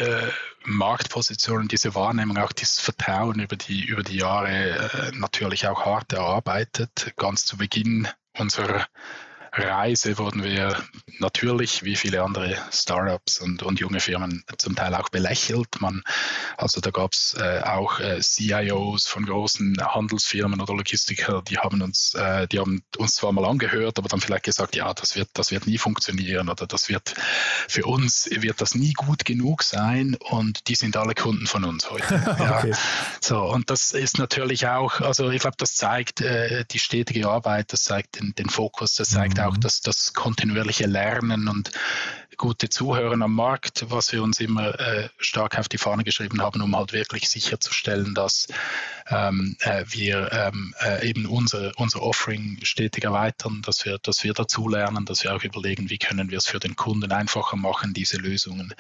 Marktposition, 0.66 1.68
diese 1.68 1.96
Wahrnehmung, 1.96 2.38
auch 2.38 2.52
dieses 2.52 2.80
Vertrauen 2.80 3.40
über 3.40 3.56
die, 3.56 3.86
über 3.86 4.04
die 4.04 4.18
Jahre 4.18 5.12
natürlich 5.14 5.68
auch 5.68 5.86
hart 5.86 6.14
erarbeitet. 6.14 7.14
Ganz 7.16 7.46
zu 7.46 7.58
Beginn 7.58 8.08
unserer 8.38 8.86
Reise 9.58 10.18
wurden 10.18 10.44
wir 10.44 10.76
natürlich, 11.20 11.84
wie 11.84 11.96
viele 11.96 12.24
andere 12.24 12.58
Startups 12.72 13.40
und, 13.40 13.64
und 13.64 13.80
junge 13.80 14.00
Firmen, 14.00 14.44
zum 14.58 14.76
Teil 14.76 14.94
auch 14.94 15.10
belächelt. 15.10 15.82
Man, 15.82 16.04
also 16.58 16.80
da 16.80 16.92
gab 16.92 17.14
es 17.14 17.36
äh, 17.40 17.62
auch 17.64 18.00
äh, 18.00 18.20
CIOs 18.22 19.08
von 19.08 19.26
großen 19.26 19.78
Handelsfirmen 19.82 20.62
oder 20.62 20.76
Logistiker, 20.76 21.42
die 21.42 21.58
haben 21.58 21.82
uns, 21.82 22.14
äh, 22.14 22.48
die 22.48 22.60
haben 22.60 22.84
uns 22.98 23.16
zwar 23.16 23.32
mal 23.32 23.46
angehört, 23.46 23.98
aber 23.98 24.10
dann 24.10 24.22
vielleicht 24.22 24.44
gesagt, 24.44 24.76
ja, 24.76 24.94
das 24.94 25.16
wird, 25.16 25.30
das 25.34 25.52
wird 25.52 25.66
nie 25.66 25.78
funktionieren 25.78 26.50
oder 26.50 26.68
das 26.68 26.90
wird 26.90 27.16
für 27.68 27.86
uns 27.86 28.30
wird 28.32 28.62
das 28.62 28.76
nie 28.76 28.94
gut 28.94 29.26
genug 29.26 29.64
sein 29.64 30.16
und 30.20 30.68
die 30.68 30.76
sind 30.76 30.96
alle 30.98 31.16
Kunden 31.16 31.48
von 31.48 31.64
uns 31.64 31.90
heute. 31.90 32.16
ja. 32.40 32.60
okay. 32.60 32.74
So 33.22 33.42
und 33.42 33.70
das 33.70 33.92
ist 33.92 34.20
natürlich 34.20 34.68
auch, 34.68 35.02
also 35.02 35.30
ich 35.32 35.42
glaube, 35.42 35.58
das 35.58 35.76
zeigt 35.76 36.22
äh, 36.22 36.66
die 36.70 36.80
stetige 36.80 37.28
Arbeit, 37.28 37.74
das 37.74 37.84
zeigt 37.84 38.20
den, 38.20 38.36
den 38.36 38.50
Fokus, 38.50 38.96
das 38.96 39.10
zeigt 39.10 39.38
mhm 39.38 39.47
auch 39.48 39.56
mhm. 39.56 39.62
das, 39.62 39.82
das 39.82 40.14
kontinuierliche 40.14 40.86
Lernen 40.86 41.48
und 41.48 41.72
gute 42.38 42.70
Zuhören 42.70 43.24
am 43.24 43.34
Markt, 43.34 43.86
was 43.90 44.12
wir 44.12 44.22
uns 44.22 44.40
immer 44.40 44.80
äh, 44.80 45.10
stark 45.18 45.58
auf 45.58 45.68
die 45.68 45.80
Fahne 45.80 46.04
geschrieben 46.04 46.42
haben, 46.42 46.62
um 46.62 46.76
halt 46.76 46.94
wirklich 46.94 47.30
sicherzustellen, 47.30 48.14
dass 48.14 48.48
ähm, 49.10 49.58
äh, 49.62 49.84
wir 49.88 50.32
ähm, 50.32 50.76
äh, 50.80 51.10
eben 51.10 51.26
unser, 51.26 51.72
unser 51.78 52.04
Offering 52.04 52.60
stetig 52.62 53.06
erweitern, 53.06 53.64
dass 53.66 53.86
wir, 53.86 53.98
dass 53.98 54.24
wir 54.24 54.34
dazulernen, 54.34 55.06
dass 55.06 55.24
wir 55.24 55.36
auch 55.36 55.44
überlegen, 55.44 55.90
wie 55.90 55.98
können 55.98 56.30
wir 56.30 56.38
es 56.38 56.48
für 56.48 56.60
den 56.60 56.76
Kunden 56.76 57.12
einfacher 57.12 57.58
machen, 57.58 57.94
diese 57.94 58.18
Lösungen 58.18 58.74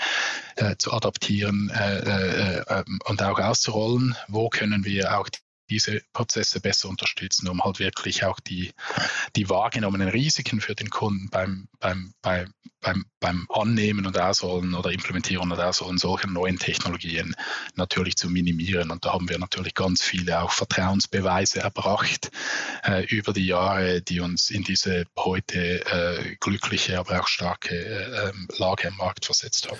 äh, 0.55 0.75
zu 0.77 0.93
adaptieren 0.93 1.71
äh, 1.71 1.99
äh, 1.99 2.63
ähm, 2.69 2.99
und 3.05 3.23
auch 3.23 3.39
auszurollen. 3.39 4.15
Wo 4.27 4.49
können 4.49 4.85
wir 4.85 5.17
auch 5.17 5.29
diese 5.69 6.01
Prozesse 6.13 6.59
besser 6.59 6.89
unterstützen, 6.89 7.47
um 7.47 7.63
halt 7.63 7.79
wirklich 7.79 8.23
auch 8.23 8.39
die, 8.39 8.71
die 9.35 9.49
wahrgenommenen 9.49 10.09
Risiken 10.09 10.61
für 10.61 10.75
den 10.75 10.89
Kunden 10.89 11.29
beim, 11.29 11.67
beim, 11.79 12.13
beim, 12.21 12.53
beim, 12.79 13.05
beim 13.19 13.47
Annehmen 13.49 14.05
und 14.05 14.17
Ausrollen 14.17 14.73
oder 14.73 14.91
Implementieren 14.91 15.51
und 15.51 15.59
Ausrollen 15.59 15.97
solcher 15.97 16.27
neuen 16.27 16.57
Technologien 16.57 17.35
natürlich 17.75 18.15
zu 18.15 18.29
minimieren. 18.29 18.91
Und 18.91 19.05
da 19.05 19.13
haben 19.13 19.29
wir 19.29 19.39
natürlich 19.39 19.73
ganz 19.73 20.01
viele 20.01 20.41
auch 20.41 20.51
Vertrauensbeweise 20.51 21.59
erbracht 21.59 22.31
äh, 22.83 23.05
über 23.05 23.33
die 23.33 23.47
Jahre, 23.47 24.01
die 24.01 24.19
uns 24.19 24.49
in 24.49 24.63
diese 24.63 25.05
heute 25.17 25.85
äh, 25.85 26.35
glückliche, 26.39 26.99
aber 26.99 27.21
auch 27.21 27.27
starke 27.27 27.75
äh, 27.75 28.31
Lage 28.57 28.87
im 28.87 28.97
Markt 28.97 29.25
versetzt 29.25 29.69
haben. 29.69 29.79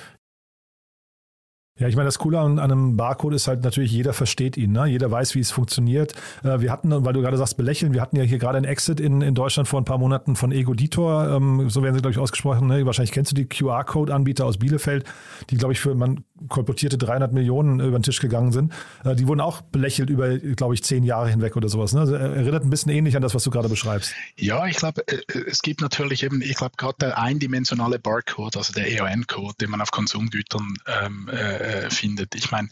Ja, 1.80 1.88
ich 1.88 1.96
meine, 1.96 2.08
das 2.08 2.18
Coole 2.18 2.40
an, 2.40 2.58
einem 2.58 2.98
Barcode 2.98 3.36
ist 3.36 3.48
halt 3.48 3.64
natürlich, 3.64 3.92
jeder 3.92 4.14
versteht 4.14 4.58
ihn, 4.58 4.72
ne? 4.72 4.86
jeder 4.88 5.12
weiß, 5.12 5.36
wie 5.36 5.40
es 5.40 5.52
funktioniert. 5.52 6.14
Äh, 6.44 6.62
wir 6.62 6.72
hatten, 6.72 7.06
weil 7.06 7.14
du 7.14 7.22
gerade 7.22 7.38
sagst, 7.38 7.56
belächeln, 7.58 7.94
wir 7.94 8.02
hatten 8.02 8.16
ja 8.16 8.24
hier 8.24 8.40
gerade 8.40 8.58
ein 8.58 8.64
Exit 8.64 9.00
in, 9.00 9.22
in 9.22 9.36
Deutschland 9.36 9.68
vor 9.68 9.80
ein 9.80 9.86
paar 9.86 10.00
Monaten 10.00 10.36
von 10.36 10.52
Egoditor, 10.52 11.30
ähm, 11.30 11.70
so 11.70 11.84
werden 11.84 11.94
sie, 11.94 12.02
glaube 12.02 12.14
ich, 12.14 12.20
ausgesprochen. 12.20 12.68
Ne? 12.68 12.86
Wahrscheinlich 12.86 13.12
kennst 13.12 13.32
du 13.32 13.36
die 13.36 13.48
QR-Code-Anbieter 13.48 14.46
aus 14.46 14.58
Bielefeld, 14.58 15.06
die, 15.50 15.58
glaube 15.58 15.74
ich, 15.74 15.80
für 15.80 15.94
man 15.94 16.24
kolportierte 16.50 16.98
300 16.98 17.34
Millionen 17.34 17.80
über 17.80 17.98
den 17.98 18.04
Tisch 18.04 18.20
gegangen 18.20 18.52
sind. 18.52 18.74
Äh, 19.04 19.16
die 19.16 19.28
wurden 19.28 19.42
auch 19.42 19.62
belächelt 19.62 20.10
über, 20.10 20.38
glaube 20.38 20.74
ich, 20.74 20.84
zehn 20.84 21.04
Jahre 21.04 21.30
hinweg 21.30 21.56
oder 21.56 21.70
sowas. 21.70 21.94
Ne? 21.94 22.02
Also 22.02 22.16
erinnert 22.16 22.64
ein 22.64 22.70
bisschen 22.70 22.92
ähnlich 22.92 23.16
an 23.16 23.22
das, 23.22 23.36
was 23.36 23.44
du 23.44 23.52
gerade 23.52 23.70
beschreibst. 23.70 24.14
Ja, 24.36 24.66
ich 24.66 24.78
glaube, 24.78 25.08
äh, 25.08 25.22
es 25.48 25.62
gibt 25.62 25.82
natürlich 25.82 26.24
eben, 26.24 26.42
ich 26.42 26.56
glaube, 26.56 26.74
gerade 26.78 26.96
der 27.02 27.20
eindimensionale 27.20 28.00
Barcode, 28.00 28.58
also 28.58 28.74
der 28.74 28.92
EON-Code, 28.92 29.56
den 29.62 29.70
man 29.70 29.82
auf 29.82 29.92
Konsumgütern 29.92 30.74
ähm, 31.04 31.30
äh, 31.32 31.67
äh, 31.68 31.90
findet. 31.90 32.36
Ich 32.36 32.52
meine, 32.52 32.70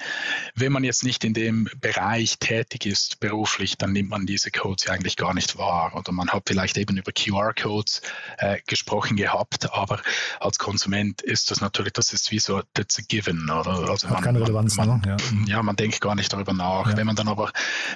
wenn 0.55 0.71
man 0.71 0.83
jetzt 0.83 1.03
nicht 1.03 1.23
in 1.23 1.33
dem 1.33 1.69
Bereich 1.79 2.39
tätig 2.39 2.85
ist 2.85 3.19
beruflich, 3.19 3.77
dann 3.77 3.91
nimmt 3.91 4.09
man 4.09 4.25
diese 4.25 4.51
Codes 4.51 4.85
ja 4.85 4.93
eigentlich 4.93 5.17
gar 5.17 5.33
nicht 5.33 5.57
wahr. 5.57 5.95
Oder 5.95 6.11
man 6.11 6.29
hat 6.29 6.43
vielleicht 6.47 6.77
eben 6.77 6.97
über 6.97 7.11
QR-Codes 7.11 8.01
äh, 8.37 8.57
gesprochen 8.67 9.17
gehabt, 9.17 9.71
aber 9.73 10.01
als 10.39 10.57
Konsument 10.57 11.21
ist 11.21 11.51
das 11.51 11.61
natürlich, 11.61 11.93
das 11.93 12.13
ist 12.13 12.31
wie 12.31 12.39
so, 12.39 12.61
that's 12.73 12.97
a 12.99 13.01
given. 13.07 13.49
Oder? 13.49 13.89
Also 13.89 14.07
hat 14.07 14.15
man, 14.15 14.23
keine 14.23 14.41
Relevanz, 14.41 14.75
man, 14.77 14.87
man, 14.87 15.03
ja. 15.05 15.17
ja. 15.47 15.63
man 15.63 15.75
denkt 15.75 16.01
gar 16.01 16.15
nicht 16.15 16.31
darüber 16.31 16.53
nach. 16.53 16.89
Ja. 16.89 16.97
Wenn 16.97 17.07
man 17.07 17.15
dann 17.15 17.27
aber, 17.27 17.51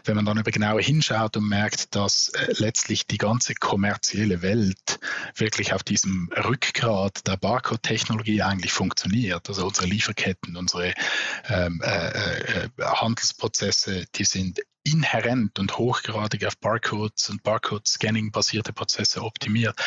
wenn 0.06 0.16
man 0.16 0.26
dann 0.26 0.38
über 0.38 0.52
genauer 0.52 0.82
hinschaut 0.82 1.38
und 1.38 1.48
merkt, 1.48 1.96
dass 1.96 2.30
äh, 2.30 2.54
letztlich 2.58 3.08
die 3.08 3.18
ganze 3.18 3.54
kommerzielle 3.56 4.42
Welt 4.42 5.00
wirklich 5.36 5.74
auf 5.74 5.84
diesem 5.84 6.30
Rückgrat 6.36 7.28
der 7.28 7.38
Barcode-Technologie 7.38 8.42
eigentlich 8.42 8.72
funktioniert, 8.72 9.48
also 9.50 9.66
unsere 9.66 9.88
Lieferketten, 9.88 10.56
unsere 10.56 10.89
ähm, 11.48 11.82
äh, 11.84 12.66
äh, 12.66 12.70
Handelsprozesse, 12.82 14.06
die 14.16 14.26
sind 14.26 14.62
inhärent 14.84 15.60
und 15.60 15.78
hochgradig 15.78 16.46
auf 16.46 16.58
Barcodes 16.58 17.30
und 17.30 17.44
Barcode-Scanning 17.44 18.32
basierte 18.32 18.74
Prozesse 18.74 19.22
optimiert, 19.22 19.80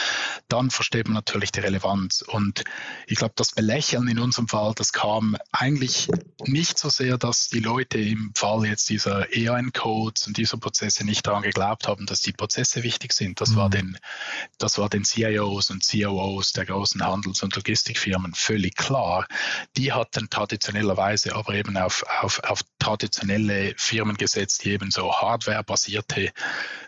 dann 0.49 0.71
versteht 0.71 1.07
man 1.07 1.15
natürlich 1.15 1.51
die 1.51 1.61
Relevanz. 1.61 2.23
Und 2.23 2.65
ich 3.07 3.19
glaube, 3.19 3.35
das 3.37 3.53
Belächeln 3.53 4.09
in 4.09 4.19
unserem 4.19 4.49
Fall, 4.49 4.73
das 4.77 4.93
kam 4.93 5.37
eigentlich 5.51 6.09
nicht 6.47 6.79
so 6.79 6.89
sehr, 6.89 7.19
dass 7.19 7.49
die 7.49 7.61
Leute 7.61 7.99
im 7.99 8.33
Fall 8.35 8.67
jetzt 8.67 8.89
dieser 8.89 9.35
EAN-Codes 9.35 10.27
und 10.27 10.37
dieser 10.37 10.57
Prozesse 10.57 11.05
nicht 11.05 11.27
daran 11.27 11.43
geglaubt 11.43 11.89
haben, 11.89 12.07
dass 12.07 12.21
die 12.21 12.33
Prozesse 12.33 12.83
wichtig 12.83 13.13
sind. 13.13 13.41
Das, 13.41 13.51
mhm. 13.51 13.57
war, 13.57 13.71
den, 13.71 13.99
das 14.59 14.79
war 14.79 14.89
den 14.89 15.05
CIOs 15.05 15.71
und 15.71 15.87
COOs 15.89 16.53
der 16.53 16.67
großen 16.67 17.05
Handels- 17.05 17.43
und 17.43 17.55
Logistikfirmen 17.55 18.35
völlig 18.35 18.77
klar. 18.77 19.27
Die 19.77 19.93
hatten 19.93 20.31
traditionellerweise 20.31 21.35
aber 21.35 21.55
eben 21.55 21.77
auf, 21.77 22.05
auf, 22.21 22.41
auf 22.45 22.63
traditionelle 22.83 23.75
Firmen 23.77 24.17
gesetzt, 24.17 24.65
die 24.65 24.71
eben 24.71 24.91
so 24.91 25.13
hardwarebasierte 25.13 26.33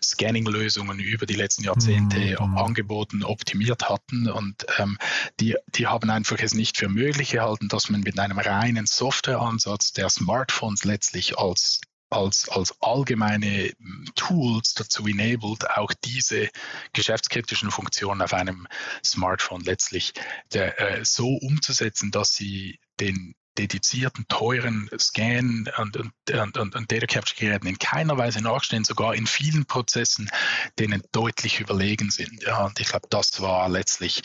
Scanning-Lösungen 0.02 0.98
über 0.98 1.24
die 1.24 1.34
letzten 1.34 1.64
Jahrzehnte 1.64 2.36
mhm. 2.40 2.58
angeboten, 2.58 3.22
optimiert 3.22 3.88
hatten. 3.88 4.28
Und 4.28 4.66
ähm, 4.78 4.98
die, 5.38 5.56
die 5.68 5.86
haben 5.86 6.10
einfach 6.10 6.38
es 6.40 6.54
nicht 6.54 6.76
für 6.76 6.88
möglich 6.88 7.30
gehalten, 7.30 7.68
dass 7.68 7.90
man 7.90 8.00
mit 8.00 8.18
einem 8.18 8.38
reinen 8.38 8.86
Softwareansatz 8.86 9.92
der 9.92 10.10
Smartphones 10.10 10.84
letztlich 10.84 11.38
als 11.38 11.80
als, 12.10 12.48
als 12.48 12.80
allgemeine 12.80 13.72
Tools 14.14 14.74
dazu 14.74 15.04
enabled, 15.06 15.68
auch 15.70 15.92
diese 16.04 16.48
geschäftskritischen 16.92 17.72
Funktionen 17.72 18.22
auf 18.22 18.32
einem 18.32 18.68
Smartphone 19.04 19.62
letztlich 19.62 20.12
der, 20.52 20.80
äh, 20.80 21.04
so 21.04 21.26
umzusetzen, 21.26 22.12
dass 22.12 22.34
sie 22.34 22.78
den 23.00 23.34
dedizierten, 23.58 24.26
teuren 24.28 24.88
Scan- 24.98 25.68
und, 25.78 25.96
und, 25.96 26.58
und, 26.58 26.76
und 26.76 26.92
Data 26.92 27.06
Capture-Geräten 27.06 27.66
in 27.66 27.78
keiner 27.78 28.16
Weise 28.18 28.42
nachstehen, 28.42 28.84
sogar 28.84 29.14
in 29.14 29.26
vielen 29.26 29.64
Prozessen, 29.64 30.30
denen 30.78 31.02
deutlich 31.12 31.60
überlegen 31.60 32.10
sind. 32.10 32.42
Ja, 32.42 32.66
und 32.66 32.78
ich 32.80 32.88
glaube, 32.88 33.06
das 33.10 33.40
war 33.40 33.68
letztlich 33.68 34.22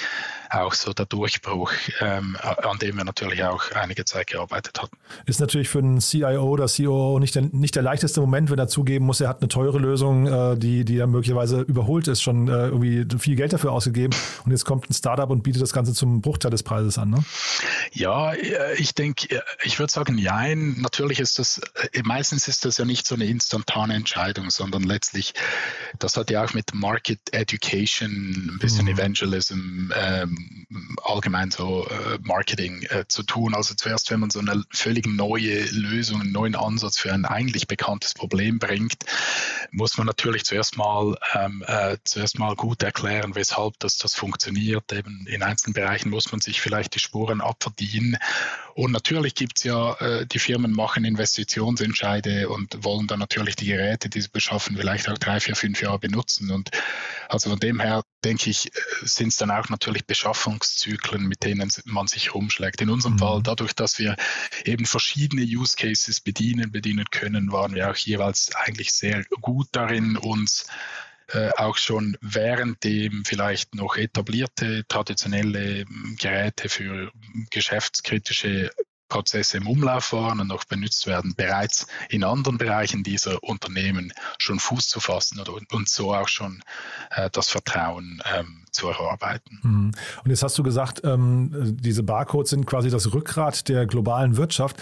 auch 0.49 0.73
so 0.73 0.93
der 0.93 1.05
Durchbruch, 1.05 1.71
ähm, 2.01 2.37
an 2.41 2.79
dem 2.79 2.97
wir 2.97 3.03
natürlich 3.03 3.43
auch 3.43 3.71
einige 3.71 4.05
Zeit 4.05 4.27
gearbeitet 4.27 4.81
hatten. 4.81 4.97
Ist 5.25 5.39
natürlich 5.39 5.69
für 5.69 5.79
einen 5.79 5.99
CIO 5.99 6.43
oder 6.43 6.67
COO 6.67 7.19
nicht 7.19 7.35
der, 7.35 7.43
nicht 7.43 7.75
der 7.75 7.83
leichteste 7.83 8.21
Moment, 8.21 8.49
wenn 8.49 8.59
er 8.59 8.67
zugeben 8.67 9.05
muss, 9.05 9.21
er 9.21 9.29
hat 9.29 9.41
eine 9.41 9.47
teure 9.47 9.77
Lösung, 9.77 10.27
äh, 10.27 10.57
die, 10.57 10.85
die 10.85 10.97
dann 10.97 11.11
möglicherweise 11.11 11.61
überholt 11.61 12.07
ist, 12.07 12.21
schon 12.21 12.47
äh, 12.47 12.67
irgendwie 12.67 13.05
viel 13.19 13.35
Geld 13.35 13.53
dafür 13.53 13.71
ausgegeben 13.71 14.15
und 14.45 14.51
jetzt 14.51 14.65
kommt 14.65 14.89
ein 14.89 14.93
Startup 14.93 15.29
und 15.29 15.43
bietet 15.43 15.61
das 15.61 15.73
Ganze 15.73 15.93
zum 15.93 16.21
Bruchteil 16.21 16.51
des 16.51 16.63
Preises 16.63 16.97
an. 16.97 17.11
Ne? 17.11 17.23
Ja, 17.91 18.33
äh, 18.33 18.75
ich 18.77 18.95
denke, 18.95 19.18
ich 19.63 19.79
würde 19.79 19.91
sagen, 19.91 20.15
nein. 20.15 20.75
Natürlich 20.79 21.19
ist 21.19 21.39
das, 21.39 21.61
äh, 21.93 22.01
meistens 22.03 22.47
ist 22.47 22.65
das 22.65 22.77
ja 22.77 22.85
nicht 22.85 23.07
so 23.07 23.15
eine 23.15 23.25
instantane 23.25 23.93
Entscheidung, 23.93 24.49
sondern 24.49 24.83
letztlich, 24.83 25.33
das 25.97 26.17
hat 26.17 26.29
ja 26.29 26.43
auch 26.43 26.53
mit 26.53 26.73
Market 26.73 27.19
Education, 27.31 28.51
ein 28.55 28.59
bisschen 28.59 28.85
mhm. 28.85 28.93
Evangelism, 28.93 29.91
ähm, 29.95 30.58
allgemein 31.03 31.49
so 31.49 31.87
äh, 31.87 32.19
Marketing 32.21 32.83
äh, 32.89 33.05
zu 33.07 33.23
tun. 33.23 33.55
Also 33.55 33.73
zuerst, 33.73 34.11
wenn 34.11 34.19
man 34.19 34.29
so 34.29 34.39
eine 34.39 34.63
völlig 34.71 35.07
neue 35.07 35.65
Lösung, 35.71 36.21
einen 36.21 36.31
neuen 36.31 36.55
Ansatz 36.55 36.99
für 36.99 37.11
ein 37.11 37.25
eigentlich 37.25 37.67
bekanntes 37.67 38.13
Problem 38.13 38.59
bringt, 38.59 38.97
muss 39.71 39.97
man 39.97 40.05
natürlich 40.05 40.45
zuerst 40.45 40.77
mal, 40.77 41.17
ähm, 41.33 41.63
äh, 41.65 41.97
zuerst 42.03 42.37
mal 42.37 42.55
gut 42.55 42.83
erklären, 42.83 43.33
weshalb 43.35 43.79
das, 43.79 43.97
das 43.97 44.13
funktioniert. 44.13 44.91
Eben 44.93 45.25
in 45.27 45.41
einzelnen 45.41 45.73
Bereichen 45.73 46.09
muss 46.09 46.31
man 46.31 46.39
sich 46.39 46.61
vielleicht 46.61 46.93
die 46.93 46.99
Spuren 46.99 47.41
abverdienen. 47.41 48.17
Und 48.75 48.91
natürlich 48.91 49.35
gibt 49.35 49.57
es 49.57 49.63
ja, 49.63 49.93
äh, 49.95 50.25
die 50.25 50.39
Firmen 50.39 50.71
machen 50.71 51.03
Investitionsentscheide 51.03 52.47
und 52.47 52.83
wollen 52.83 53.07
dann 53.07 53.19
natürlich 53.19 53.55
die 53.55 53.65
Geräte, 53.65 54.09
die 54.09 54.21
sie 54.21 54.29
beschaffen, 54.29 54.77
vielleicht 54.77 55.09
auch 55.09 55.17
drei, 55.17 55.39
vier, 55.39 55.55
fünf 55.55 55.81
Jahre 55.81 55.99
benutzen. 55.99 56.51
Und 56.51 56.69
also 57.29 57.51
von 57.51 57.59
dem 57.59 57.79
her 57.79 58.03
denke 58.23 58.49
ich, 58.49 58.67
äh, 58.67 58.71
sind 59.03 59.29
es 59.29 59.37
dann 59.37 59.51
auch 59.51 59.69
natürlich 59.69 60.05
Beschaffungszyklen, 60.05 61.25
mit 61.25 61.43
denen 61.43 61.71
man 61.85 62.07
sich 62.07 62.33
rumschlägt. 62.33 62.81
In 62.81 62.89
unserem 62.89 63.13
mhm. 63.13 63.19
Fall, 63.19 63.43
dadurch, 63.43 63.73
dass 63.73 63.99
wir 63.99 64.15
eben 64.65 64.85
verschiedene 64.85 65.43
Use 65.43 65.75
Cases 65.77 66.19
bedienen, 66.19 66.71
bedienen 66.71 67.05
können, 67.11 67.51
waren 67.51 67.75
wir 67.75 67.89
auch 67.89 67.95
jeweils 67.95 68.53
eigentlich 68.55 68.91
sehr 68.91 69.23
gut 69.41 69.67
darin, 69.71 70.17
uns 70.17 70.65
äh, 71.27 71.51
auch 71.57 71.77
schon 71.77 72.17
währenddem 72.21 73.23
vielleicht 73.23 73.75
noch 73.75 73.95
etablierte 73.95 74.83
traditionelle 74.87 75.85
Geräte 76.19 76.69
für 76.69 77.11
geschäftskritische 77.51 78.71
Prozesse 79.09 79.57
im 79.57 79.67
Umlauf 79.67 80.13
waren 80.13 80.39
und 80.39 80.47
noch 80.47 80.63
benutzt 80.63 81.07
werden, 81.07 81.33
bereits 81.35 81.87
in 82.09 82.23
anderen 82.23 82.57
Bereichen 82.57 83.03
dieser 83.03 83.43
Unternehmen 83.43 84.13
schon 84.37 84.59
Fuß 84.59 84.87
zu 84.87 84.99
fassen 84.99 85.39
oder, 85.39 85.53
und 85.71 85.89
so 85.89 86.13
auch 86.13 86.27
schon 86.27 86.63
äh, 87.11 87.29
das 87.31 87.49
Vertrauen 87.49 88.21
ähm, 88.33 88.65
zu 88.71 88.87
erarbeiten. 88.87 89.59
Mhm. 89.63 89.91
Und 90.23 90.29
jetzt 90.29 90.43
hast 90.43 90.57
du 90.57 90.63
gesagt, 90.63 91.01
ähm, 91.03 91.77
diese 91.79 92.03
Barcodes 92.03 92.51
sind 92.51 92.65
quasi 92.65 92.89
das 92.89 93.13
Rückgrat 93.13 93.67
der 93.67 93.85
globalen 93.85 94.37
Wirtschaft. 94.37 94.77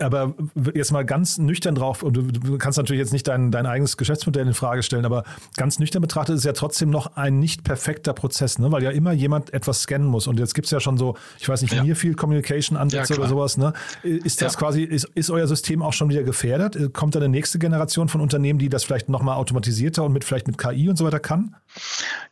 Aber 0.00 0.34
jetzt 0.74 0.92
mal 0.92 1.04
ganz 1.04 1.38
nüchtern 1.38 1.74
drauf, 1.74 2.02
und 2.02 2.14
du, 2.14 2.58
kannst 2.58 2.78
natürlich 2.78 2.98
jetzt 2.98 3.12
nicht 3.12 3.28
dein, 3.28 3.50
dein 3.50 3.66
eigenes 3.66 3.96
Geschäftsmodell 3.96 4.46
in 4.46 4.54
Frage 4.54 4.82
stellen, 4.82 5.04
aber 5.04 5.24
ganz 5.56 5.78
nüchtern 5.78 6.02
betrachtet 6.02 6.36
ist 6.36 6.44
ja 6.44 6.52
trotzdem 6.52 6.90
noch 6.90 7.16
ein 7.16 7.38
nicht 7.38 7.62
perfekter 7.62 8.12
Prozess, 8.12 8.58
ne? 8.58 8.72
weil 8.72 8.82
ja 8.82 8.90
immer 8.90 9.12
jemand 9.12 9.52
etwas 9.54 9.82
scannen 9.82 10.06
muss. 10.06 10.26
Und 10.26 10.38
jetzt 10.38 10.54
gibt 10.54 10.66
es 10.66 10.70
ja 10.72 10.80
schon 10.80 10.98
so, 10.98 11.16
ich 11.38 11.48
weiß 11.48 11.62
nicht, 11.62 11.74
ja. 11.74 11.84
Near 11.84 11.96
Communication-Ansätze 12.14 13.14
ja, 13.14 13.18
oder 13.20 13.28
sowas. 13.28 13.56
Ne? 13.56 13.72
Ist 14.02 14.42
das 14.42 14.54
ja. 14.54 14.58
quasi, 14.58 14.82
ist, 14.82 15.04
ist 15.14 15.30
euer 15.30 15.46
System 15.46 15.82
auch 15.82 15.92
schon 15.92 16.08
wieder 16.08 16.24
gefährdet? 16.24 16.92
Kommt 16.92 17.14
da 17.14 17.20
eine 17.20 17.28
nächste 17.28 17.58
Generation 17.58 18.08
von 18.08 18.20
Unternehmen, 18.20 18.58
die 18.58 18.68
das 18.68 18.84
vielleicht 18.84 19.08
nochmal 19.08 19.36
automatisierter 19.36 20.04
und 20.04 20.12
mit 20.12 20.24
vielleicht 20.24 20.46
mit 20.46 20.58
KI 20.58 20.88
und 20.88 20.96
so 20.96 21.04
weiter 21.04 21.20
kann? 21.20 21.54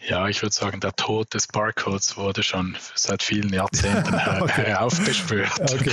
Ja, 0.06 0.28
ich 0.28 0.42
würde 0.42 0.54
sagen, 0.54 0.80
der 0.80 0.94
Tod 0.94 1.32
des 1.34 1.46
Barcodes 1.46 2.16
wurde 2.16 2.42
schon 2.42 2.76
seit 2.94 3.22
vielen 3.22 3.52
Jahrzehnten 3.52 4.14
okay. 4.40 4.64
heraufgespürt. 4.66 5.50
Okay, 5.60 5.90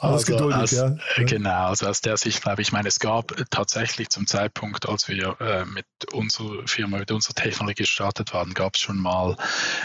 alles 0.00 0.30
also 0.30 0.50
als, 0.50 0.70
ja. 0.72 0.96
Genau, 1.16 1.68
also 1.68 1.86
aus 1.86 2.00
der 2.00 2.16
Sicht 2.16 2.42
glaube 2.42 2.62
ich, 2.62 2.68
ich 2.68 2.72
meine, 2.72 2.88
es 2.88 2.98
gab 2.98 3.34
tatsächlich 3.50 4.08
zum 4.08 4.26
Zeitpunkt, 4.26 4.88
als 4.88 5.08
wir 5.08 5.36
äh, 5.40 5.64
mit 5.66 5.84
unserer 6.12 6.66
Firma, 6.66 6.98
mit 6.98 7.10
unserer 7.10 7.34
Technologie 7.34 7.82
gestartet 7.82 8.32
waren, 8.32 8.54
gab 8.54 8.76
es 8.76 8.80
schon 8.80 8.98
mal 8.98 9.36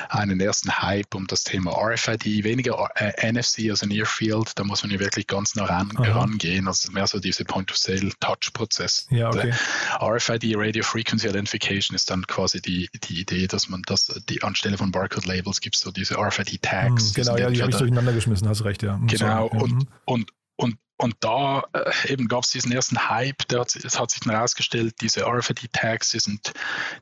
einen 0.09 0.39
ersten 0.39 0.71
Hype 0.71 1.15
um 1.15 1.27
das 1.27 1.43
Thema 1.43 1.71
RFID, 1.71 2.43
weniger 2.43 2.89
äh, 2.95 3.31
NFC, 3.31 3.69
also 3.69 3.85
Near 3.85 4.05
Field, 4.05 4.51
da 4.55 4.63
muss 4.63 4.83
man 4.83 4.91
ja 4.91 4.99
wirklich 4.99 5.27
ganz 5.27 5.55
nah 5.55 5.65
ran, 5.65 5.91
rangehen, 5.97 6.67
also 6.67 6.91
mehr 6.91 7.07
so 7.07 7.19
diese 7.19 7.43
Point-of-Sale-Touch-Prozess. 7.43 9.07
Ja, 9.09 9.29
okay. 9.29 9.53
RFID, 9.99 10.53
Radio 10.55 10.83
Frequency 10.83 11.27
Identification, 11.27 11.95
ist 11.95 12.09
dann 12.09 12.25
quasi 12.27 12.61
die, 12.61 12.89
die 13.03 13.21
Idee, 13.21 13.47
dass 13.47 13.69
man 13.69 13.81
das, 13.85 14.05
die 14.29 14.43
anstelle 14.43 14.77
von 14.77 14.91
Barcode-Labels 14.91 15.61
gibt 15.61 15.75
es 15.75 15.81
so 15.81 15.91
diese 15.91 16.15
RFID-Tags. 16.15 17.09
Mhm, 17.09 17.13
genau, 17.13 17.37
ja, 17.37 17.49
die 17.49 17.61
habe 17.61 17.71
ich 17.71 17.77
durcheinander 17.77 18.13
geschmissen, 18.13 18.47
hast 18.47 18.63
recht, 18.63 18.83
ja. 18.83 18.99
Genau, 19.07 19.49
so, 19.51 19.59
und, 19.59 19.71
mhm. 19.73 19.87
und, 20.05 20.31
und 20.55 20.77
und 20.97 21.15
da 21.19 21.63
äh, 21.73 22.11
eben 22.11 22.27
gab 22.27 22.43
es 22.43 22.49
diesen 22.49 22.71
ersten 22.71 23.09
Hype, 23.09 23.47
der 23.49 23.61
hat, 23.61 23.75
es 23.75 23.99
hat 23.99 24.09
sich 24.09 24.21
dann 24.21 24.33
herausgestellt, 24.33 24.95
diese 25.01 25.25
RFID-Tags, 25.25 26.11
sind, 26.11 26.53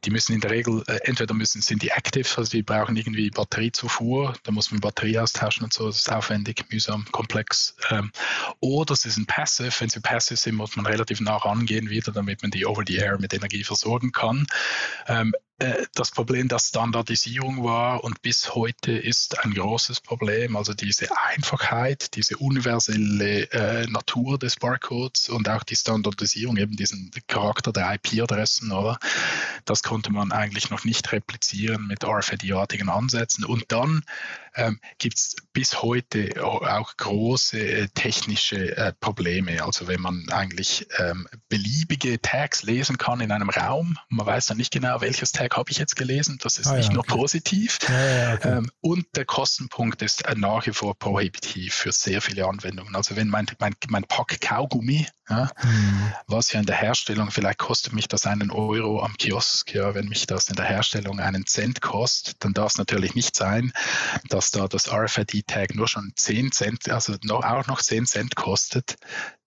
die 0.04 0.10
müssen 0.10 0.34
in 0.34 0.42
der 0.42 0.52
Regel, 0.52 0.84
äh, 0.88 1.00
entweder 1.04 1.34
müssen, 1.34 1.62
sind 1.62 1.82
die 1.82 1.90
active, 1.90 2.28
also 2.38 2.52
die 2.52 2.62
brauchen 2.62 2.98
irgendwie 2.98 3.30
Batteriezufuhr, 3.30 4.34
da 4.44 4.52
muss 4.52 4.72
man 4.72 4.82
Batterie 4.82 5.18
austauschen 5.18 5.64
und 5.64 5.72
so, 5.72 5.88
das 5.88 6.00
ist 6.00 6.12
aufwendig, 6.12 6.66
mühsam, 6.70 7.06
komplex. 7.12 7.76
Ähm, 7.90 8.12
oder 8.60 8.96
sie 8.98 9.10
sind 9.10 9.28
passive, 9.28 9.72
wenn 9.80 9.90
sie 9.90 10.02
passive 10.02 10.38
sind, 10.38 10.56
muss 10.56 10.76
man 10.76 10.86
relativ 10.86 11.22
nah 11.22 11.38
rangehen 11.38 11.90
wieder, 11.90 12.12
damit 12.12 12.42
man 12.42 12.52
die 12.52 12.66
over 12.66 12.84
the 12.86 12.98
air 12.98 13.18
mit 13.18 13.34
Energie 13.34 13.64
versorgen 13.64 14.12
kann. 14.12 14.46
Ähm, 15.08 15.34
äh, 15.55 15.55
das 15.94 16.12
Problem 16.12 16.50
der 16.50 16.60
Standardisierung 16.60 17.64
war 17.64 18.04
und 18.04 18.22
bis 18.22 18.56
heute 18.56 18.92
ist 18.92 19.44
ein 19.46 19.54
großes 19.54 20.02
Problem. 20.02 20.58
Also 20.58 20.74
diese 20.74 21.08
Einfachheit, 21.28 22.16
diese 22.16 22.36
universelle 22.38 23.50
äh, 23.52 23.88
Natur 23.88 24.38
des 24.38 24.58
Barcodes 24.58 25.30
und 25.30 25.48
auch 25.48 25.64
die 25.64 25.78
Standardisierung, 25.78 26.58
eben 26.58 26.76
diesen 26.76 27.10
Charakter 27.28 27.72
der 27.72 27.94
IP-Adressen, 27.94 28.74
oder? 28.74 29.00
Das 29.64 29.82
konnte 29.82 30.12
man 30.12 30.34
eigentlich 30.34 30.70
noch 30.72 30.84
nicht 30.84 31.12
replizieren 31.14 31.88
mit 31.88 32.04
RFID-artigen 32.04 32.90
Ansätzen. 32.90 33.46
Und 33.46 33.66
dann 33.70 34.04
ähm, 34.56 34.80
gibt 34.98 35.18
es 35.18 35.36
bis 35.54 35.82
heute 35.82 36.44
auch 36.44 36.98
große 36.98 37.60
äh, 37.60 37.88
technische 37.94 38.76
äh, 38.78 38.94
Probleme. 39.00 39.64
Also 39.64 39.88
wenn 39.88 40.02
man 40.02 40.28
eigentlich 40.30 40.88
ähm, 40.98 41.28
beliebige 41.50 42.22
Tags 42.22 42.64
lesen 42.64 42.98
kann 42.98 43.22
in 43.22 43.32
einem 43.32 43.50
Raum, 43.50 43.98
man 44.10 44.26
weiß 44.26 44.48
dann 44.48 44.58
nicht 44.58 44.72
genau, 44.72 45.02
welches 45.02 45.32
Tag 45.32 45.56
habe 45.58 45.72
ich 45.72 45.78
jetzt 45.78 45.96
gelesen, 45.96 46.38
das 46.42 46.58
ist 46.58 46.68
ah, 46.68 46.76
nicht 46.76 46.90
ja, 46.90 46.94
nur 46.94 47.04
okay. 47.04 47.16
positiv. 47.16 47.80
Ja, 47.88 48.08
ja, 48.08 48.34
okay. 48.34 48.58
ähm, 48.58 48.72
und 48.82 49.06
der 49.16 49.26
Kostenpunkt 49.26 50.02
ist 50.02 50.26
äh, 50.26 50.36
nach 50.36 50.66
wie 50.66 50.74
vor 50.74 50.98
prohibitiv 50.98 51.74
für 51.74 51.92
sehr 51.92 52.22
viele 52.22 52.48
Anwendungen. 52.48 52.96
Also 52.96 53.16
wenn 53.16 53.28
mein, 53.28 53.48
mein, 53.60 53.76
mein 53.90 54.04
Pack 54.04 54.40
Kaugummi, 54.42 55.08
mhm. 55.30 56.14
was 56.28 56.52
ja 56.52 56.60
in 56.60 56.66
der 56.66 56.76
Herstellung, 56.76 57.32
vielleicht 57.32 57.60
kostet 57.60 57.94
mich 57.94 58.08
das 58.08 58.26
einen 58.26 58.52
Euro 58.52 59.02
am 59.04 59.16
Kiosk, 59.18 59.74
ja, 59.74 59.96
wenn 59.96 60.08
mich 60.08 60.28
das 60.28 60.50
in 60.50 60.56
der 60.56 60.66
Herstellung 60.66 61.20
einen 61.20 61.46
Cent 61.46 61.82
kostet, 61.82 62.44
dann 62.44 62.54
darf 62.54 62.72
es 62.72 62.78
natürlich 62.78 63.16
nicht 63.16 63.36
sein, 63.36 63.72
dass 64.30 64.45
dass 64.46 64.52
da 64.52 64.68
das 64.68 64.92
RFID-Tag 64.92 65.74
nur 65.74 65.88
schon 65.88 66.12
10 66.16 66.52
Cent, 66.52 66.90
also 66.90 67.16
noch, 67.24 67.44
auch 67.44 67.66
noch 67.66 67.82
10 67.82 68.06
Cent 68.06 68.36
kostet, 68.36 68.96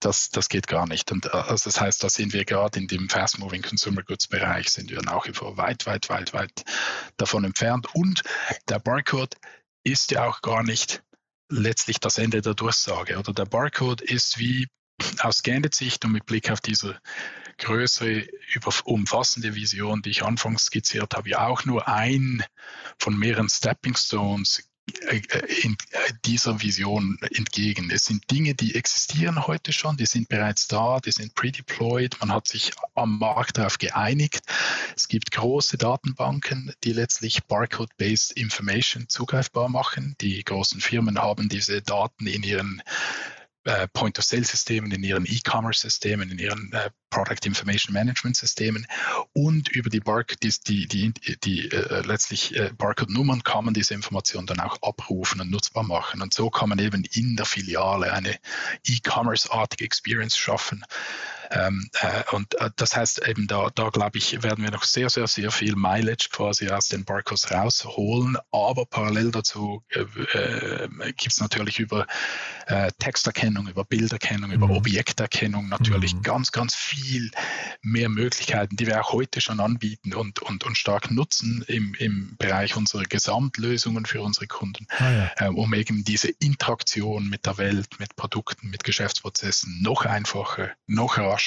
das, 0.00 0.30
das 0.30 0.48
geht 0.48 0.66
gar 0.66 0.88
nicht. 0.88 1.12
Und 1.12 1.26
äh, 1.26 1.30
also 1.30 1.70
das 1.70 1.80
heißt, 1.80 2.02
da 2.02 2.08
sind 2.08 2.32
wir 2.32 2.44
gerade 2.44 2.80
in 2.80 2.88
dem 2.88 3.08
Fast-Moving 3.08 3.62
Consumer 3.62 4.02
Goods-Bereich, 4.02 4.70
sind 4.70 4.90
wir 4.90 5.02
nach 5.02 5.26
wie 5.28 5.32
vor 5.32 5.56
weit, 5.56 5.86
weit, 5.86 6.08
weit, 6.08 6.32
weit 6.32 6.64
davon 7.16 7.44
entfernt. 7.44 7.94
Und 7.94 8.22
der 8.68 8.80
Barcode 8.80 9.36
ist 9.84 10.10
ja 10.10 10.26
auch 10.26 10.42
gar 10.42 10.64
nicht 10.64 11.02
letztlich 11.48 12.00
das 12.00 12.18
Ende 12.18 12.42
der 12.42 12.54
Durchsage. 12.54 13.18
Oder 13.18 13.32
der 13.32 13.46
Barcode 13.46 14.00
ist 14.00 14.38
wie 14.38 14.66
aus 15.20 15.38
Scannet-Sicht 15.38 16.04
und 16.04 16.12
mit 16.12 16.26
Blick 16.26 16.50
auf 16.50 16.60
diese 16.60 16.98
größere, 17.58 18.26
umfassende 18.84 19.54
Vision, 19.54 20.02
die 20.02 20.10
ich 20.10 20.24
anfangs 20.24 20.64
skizziert 20.64 21.14
habe, 21.14 21.30
ja 21.30 21.46
auch 21.46 21.64
nur 21.64 21.88
ein 21.88 22.44
von 22.98 23.16
mehreren 23.16 23.48
Stepping 23.48 23.96
Stones 23.96 24.67
dieser 26.24 26.60
Vision 26.60 27.18
entgegen. 27.34 27.90
Es 27.90 28.04
sind 28.04 28.30
Dinge, 28.30 28.54
die 28.54 28.74
existieren 28.74 29.46
heute 29.46 29.72
schon, 29.72 29.96
die 29.96 30.06
sind 30.06 30.28
bereits 30.28 30.68
da, 30.68 31.00
die 31.00 31.12
sind 31.12 31.34
pre-deployed, 31.34 32.18
man 32.20 32.32
hat 32.32 32.46
sich 32.46 32.72
am 32.94 33.18
Markt 33.18 33.58
darauf 33.58 33.78
geeinigt. 33.78 34.40
Es 34.96 35.08
gibt 35.08 35.30
große 35.32 35.78
Datenbanken, 35.78 36.72
die 36.84 36.92
letztlich 36.92 37.44
Barcode-based 37.44 38.32
Information 38.32 39.08
zugreifbar 39.08 39.68
machen. 39.68 40.16
Die 40.20 40.42
großen 40.42 40.80
Firmen 40.80 41.18
haben 41.18 41.48
diese 41.48 41.82
Daten 41.82 42.26
in 42.26 42.42
ihren 42.42 42.82
äh, 43.64 43.88
Point-of-Sale-Systemen, 43.88 44.90
in 44.92 45.02
ihren 45.02 45.26
E-Commerce-Systemen, 45.26 46.30
in 46.30 46.38
ihren 46.38 46.72
äh, 46.72 46.90
Product 47.10 47.44
Information 47.44 47.92
Management-Systemen 47.92 48.86
und 49.32 49.68
über 49.68 49.90
die, 49.90 50.00
Barc 50.00 50.38
die, 50.40 50.52
die, 50.66 50.86
die, 50.86 51.12
die 51.40 51.70
äh, 51.70 52.02
letztlich 52.06 52.54
äh, 52.56 52.70
Barcode-Nummern 52.76 53.42
kann 53.42 53.64
man 53.64 53.74
diese 53.74 53.94
Information 53.94 54.46
dann 54.46 54.60
auch 54.60 54.80
abrufen 54.82 55.40
und 55.40 55.50
nutzbar 55.50 55.82
machen. 55.82 56.22
Und 56.22 56.34
so 56.34 56.50
kann 56.50 56.68
man 56.68 56.78
eben 56.78 57.04
in 57.04 57.36
der 57.36 57.46
Filiale 57.46 58.12
eine 58.12 58.36
E-Commerce-artige 58.86 59.84
Experience 59.84 60.36
schaffen, 60.36 60.84
und 62.32 62.60
äh, 62.60 62.70
das 62.76 62.94
heißt 62.94 63.26
eben 63.26 63.46
da, 63.46 63.68
da 63.74 63.88
glaube 63.88 64.18
ich, 64.18 64.42
werden 64.42 64.64
wir 64.64 64.70
noch 64.70 64.84
sehr, 64.84 65.08
sehr, 65.08 65.26
sehr 65.26 65.50
viel 65.50 65.76
Mileage 65.76 66.28
quasi 66.30 66.68
aus 66.68 66.88
den 66.88 67.04
Barcodes 67.04 67.50
rausholen. 67.50 68.36
Aber 68.50 68.84
parallel 68.86 69.30
dazu 69.30 69.82
äh, 69.90 70.00
äh 70.00 70.88
gibt 71.16 71.32
es 71.32 71.40
natürlich 71.40 71.78
über 71.78 72.06
äh, 72.66 72.90
Texterkennung, 72.98 73.68
über 73.68 73.84
Bilderkennung, 73.84 74.50
mhm. 74.50 74.56
über 74.56 74.70
Objekterkennung 74.70 75.68
natürlich 75.68 76.14
mhm. 76.14 76.22
ganz, 76.22 76.52
ganz 76.52 76.74
viel 76.74 77.30
mehr 77.80 78.08
Möglichkeiten, 78.08 78.76
die 78.76 78.86
wir 78.86 79.00
auch 79.00 79.12
heute 79.12 79.40
schon 79.40 79.60
anbieten 79.60 80.12
und, 80.14 80.40
und, 80.42 80.64
und 80.64 80.76
stark 80.76 81.10
nutzen 81.10 81.64
im, 81.66 81.94
im 81.94 82.36
Bereich 82.36 82.76
unserer 82.76 83.04
Gesamtlösungen 83.04 84.04
für 84.04 84.20
unsere 84.20 84.46
Kunden, 84.46 84.86
ah, 84.98 85.10
ja. 85.10 85.30
äh, 85.36 85.48
um 85.48 85.72
eben 85.72 86.04
diese 86.04 86.28
Interaktion 86.28 87.28
mit 87.28 87.46
der 87.46 87.56
Welt, 87.56 87.98
mit 87.98 88.16
Produkten, 88.16 88.68
mit 88.68 88.84
Geschäftsprozessen 88.84 89.80
noch 89.82 90.04
einfacher, 90.04 90.72
noch 90.86 91.16
rascher, 91.16 91.37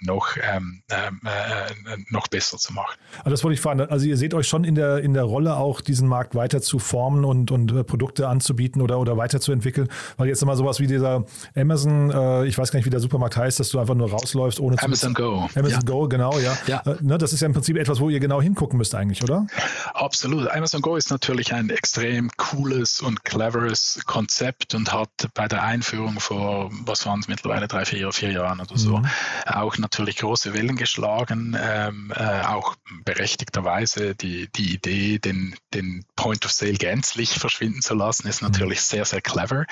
noch, 0.00 0.36
ähm, 0.36 0.82
ähm 0.90 1.20
äh, 1.24 1.96
noch 2.10 2.28
besser 2.28 2.58
zu 2.58 2.72
machen. 2.72 2.96
Also 3.18 3.30
das 3.30 3.44
wollte 3.44 3.54
ich 3.54 3.60
fragen. 3.60 3.80
Also 3.80 4.06
ihr 4.06 4.16
seht 4.16 4.34
euch 4.34 4.48
schon 4.48 4.64
in 4.64 4.74
der, 4.74 4.98
in 4.98 5.14
der 5.14 5.24
Rolle 5.24 5.56
auch, 5.56 5.80
diesen 5.80 6.08
Markt 6.08 6.34
weiter 6.34 6.60
zu 6.60 6.78
formen 6.78 7.24
und, 7.24 7.50
und 7.50 7.72
äh, 7.72 7.84
Produkte 7.84 8.28
anzubieten 8.28 8.82
oder, 8.82 8.98
oder 8.98 9.16
weiterzuentwickeln, 9.16 9.88
weil 10.16 10.28
jetzt 10.28 10.42
immer 10.42 10.56
sowas 10.56 10.80
wie 10.80 10.86
dieser 10.86 11.24
Amazon, 11.56 12.10
äh, 12.10 12.46
ich 12.46 12.56
weiß 12.56 12.70
gar 12.70 12.78
nicht, 12.78 12.86
wie 12.86 12.90
der 12.90 13.00
Supermarkt 13.00 13.36
heißt, 13.36 13.60
dass 13.60 13.70
du 13.70 13.78
einfach 13.78 13.94
nur 13.94 14.10
rausläufst, 14.10 14.60
ohne 14.60 14.80
Amazon 14.82 15.14
zu 15.14 15.22
Go. 15.22 15.48
Amazon 15.54 15.70
ja. 15.70 15.80
Go, 15.80 16.08
genau, 16.08 16.38
ja. 16.38 16.56
ja. 16.66 16.80
Äh, 16.86 16.96
ne, 17.00 17.18
das 17.18 17.32
ist 17.32 17.40
ja 17.40 17.46
im 17.46 17.52
Prinzip 17.52 17.76
etwas, 17.76 18.00
wo 18.00 18.08
ihr 18.08 18.20
genau 18.20 18.40
hingucken 18.40 18.78
müsst 18.78 18.94
eigentlich, 18.94 19.22
oder? 19.22 19.46
Absolut. 19.94 20.48
Amazon 20.50 20.80
Go 20.80 20.96
ist 20.96 21.10
natürlich 21.10 21.52
ein 21.52 21.70
extrem 21.70 22.30
cooles 22.36 23.00
und 23.00 23.24
cleveres 23.24 24.00
Konzept 24.06 24.74
und 24.74 24.92
hat 24.92 25.10
bei 25.34 25.48
der 25.48 25.62
Einführung 25.62 26.20
vor, 26.20 26.70
was 26.84 27.06
waren 27.06 27.20
es 27.20 27.28
mittlerweile, 27.28 27.68
drei, 27.68 27.84
vier, 27.84 28.12
vier 28.12 28.32
Jahren 28.32 28.60
oder 28.60 28.76
so, 28.76 28.98
mhm. 28.98 29.06
Auch 29.46 29.78
natürlich 29.78 30.16
große 30.16 30.54
Wellen 30.54 30.76
geschlagen, 30.76 31.56
ähm, 31.60 32.12
äh, 32.14 32.42
auch 32.42 32.76
berechtigterweise 33.04 34.14
die, 34.14 34.48
die 34.52 34.74
Idee, 34.74 35.18
den, 35.18 35.56
den 35.74 36.04
Point 36.16 36.44
of 36.44 36.52
Sale 36.52 36.74
gänzlich 36.74 37.38
verschwinden 37.38 37.82
zu 37.82 37.94
lassen, 37.94 38.28
ist 38.28 38.42
mhm. 38.42 38.48
natürlich 38.48 38.82
sehr, 38.82 39.04
sehr 39.04 39.20
clever. 39.20 39.66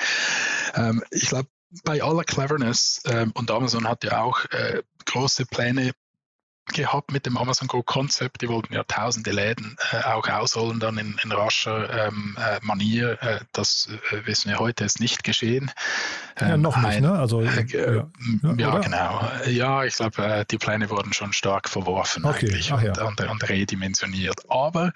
Ähm, 0.75 1.03
ich 1.11 1.29
glaube, 1.29 1.49
bei 1.83 2.01
aller 2.01 2.23
Cleverness, 2.23 3.01
ähm, 3.05 3.31
und 3.35 3.51
Amazon 3.51 3.87
hat 3.87 4.03
ja 4.03 4.21
auch 4.21 4.45
äh, 4.45 4.81
große 5.05 5.45
Pläne 5.45 5.91
gehabt 6.73 7.11
mit 7.11 7.25
dem 7.25 7.37
Amazon 7.37 7.67
Go 7.67 7.83
Konzept. 7.83 8.41
Die 8.41 8.49
wollten 8.49 8.73
ja 8.73 8.83
tausende 8.83 9.31
Läden 9.31 9.77
äh, 9.91 10.03
auch 10.03 10.27
ausholen 10.27 10.79
dann 10.79 10.97
in, 10.97 11.19
in 11.23 11.31
rascher 11.31 12.07
ähm, 12.07 12.37
äh, 12.39 12.59
Manier. 12.61 13.21
Äh, 13.21 13.39
das 13.51 13.89
äh, 14.11 14.25
wissen 14.25 14.49
wir 14.49 14.59
heute 14.59 14.83
ist 14.83 14.99
nicht 14.99 15.23
geschehen. 15.23 15.71
Ähm, 16.37 16.49
ja, 16.49 16.57
noch 16.57 16.77
nicht, 16.77 16.85
ein, 16.85 17.03
ne? 17.03 17.13
Also, 17.13 17.41
äh, 17.41 17.65
ja, 17.71 18.53
ja 18.57 18.77
genau. 18.79 19.29
Ja, 19.45 19.83
ich 19.83 19.95
glaube, 19.95 20.23
äh, 20.23 20.45
die 20.49 20.57
Pläne 20.57 20.89
wurden 20.89 21.13
schon 21.13 21.33
stark 21.33 21.69
verworfen 21.69 22.25
okay. 22.25 22.47
eigentlich 22.47 22.71
Ach, 22.71 22.77
und, 22.81 22.97
ja. 22.97 23.03
und, 23.05 23.21
und 23.21 23.49
redimensioniert. 23.49 24.49
Aber 24.49 24.91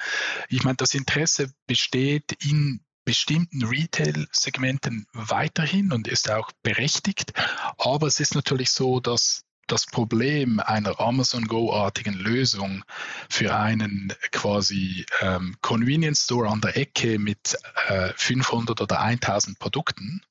ich 0.50 0.64
meine, 0.64 0.78
das 0.78 0.94
Interesse 0.94 1.52
besteht 1.68 2.34
in 2.44 2.82
bestimmten 3.06 3.66
Retail-Segmenten 3.66 5.08
weiterhin 5.14 5.92
und 5.92 6.08
ist 6.08 6.30
auch 6.30 6.52
berechtigt. 6.62 7.34
Aber 7.78 8.08
es 8.08 8.20
ist 8.20 8.36
natürlich 8.36 8.72
so, 8.72 9.00
dass 9.00 9.44
das 9.74 9.88
Problem 9.88 10.60
einer 10.60 11.00
Amazon 11.00 11.48
Go-artigen 11.48 12.14
Lösung 12.14 12.84
für 13.28 13.56
einen 13.56 14.14
quasi 14.32 15.04
ähm, 15.20 15.56
Convenience 15.62 16.26
Store 16.26 16.48
an 16.48 16.62
der 16.62 16.78
Ecke 16.78 17.18
mit 17.18 17.58
äh, 17.88 18.10
500 18.16 18.82
oder 18.82 19.02
1000 19.02 19.58
Produkten 19.58 20.22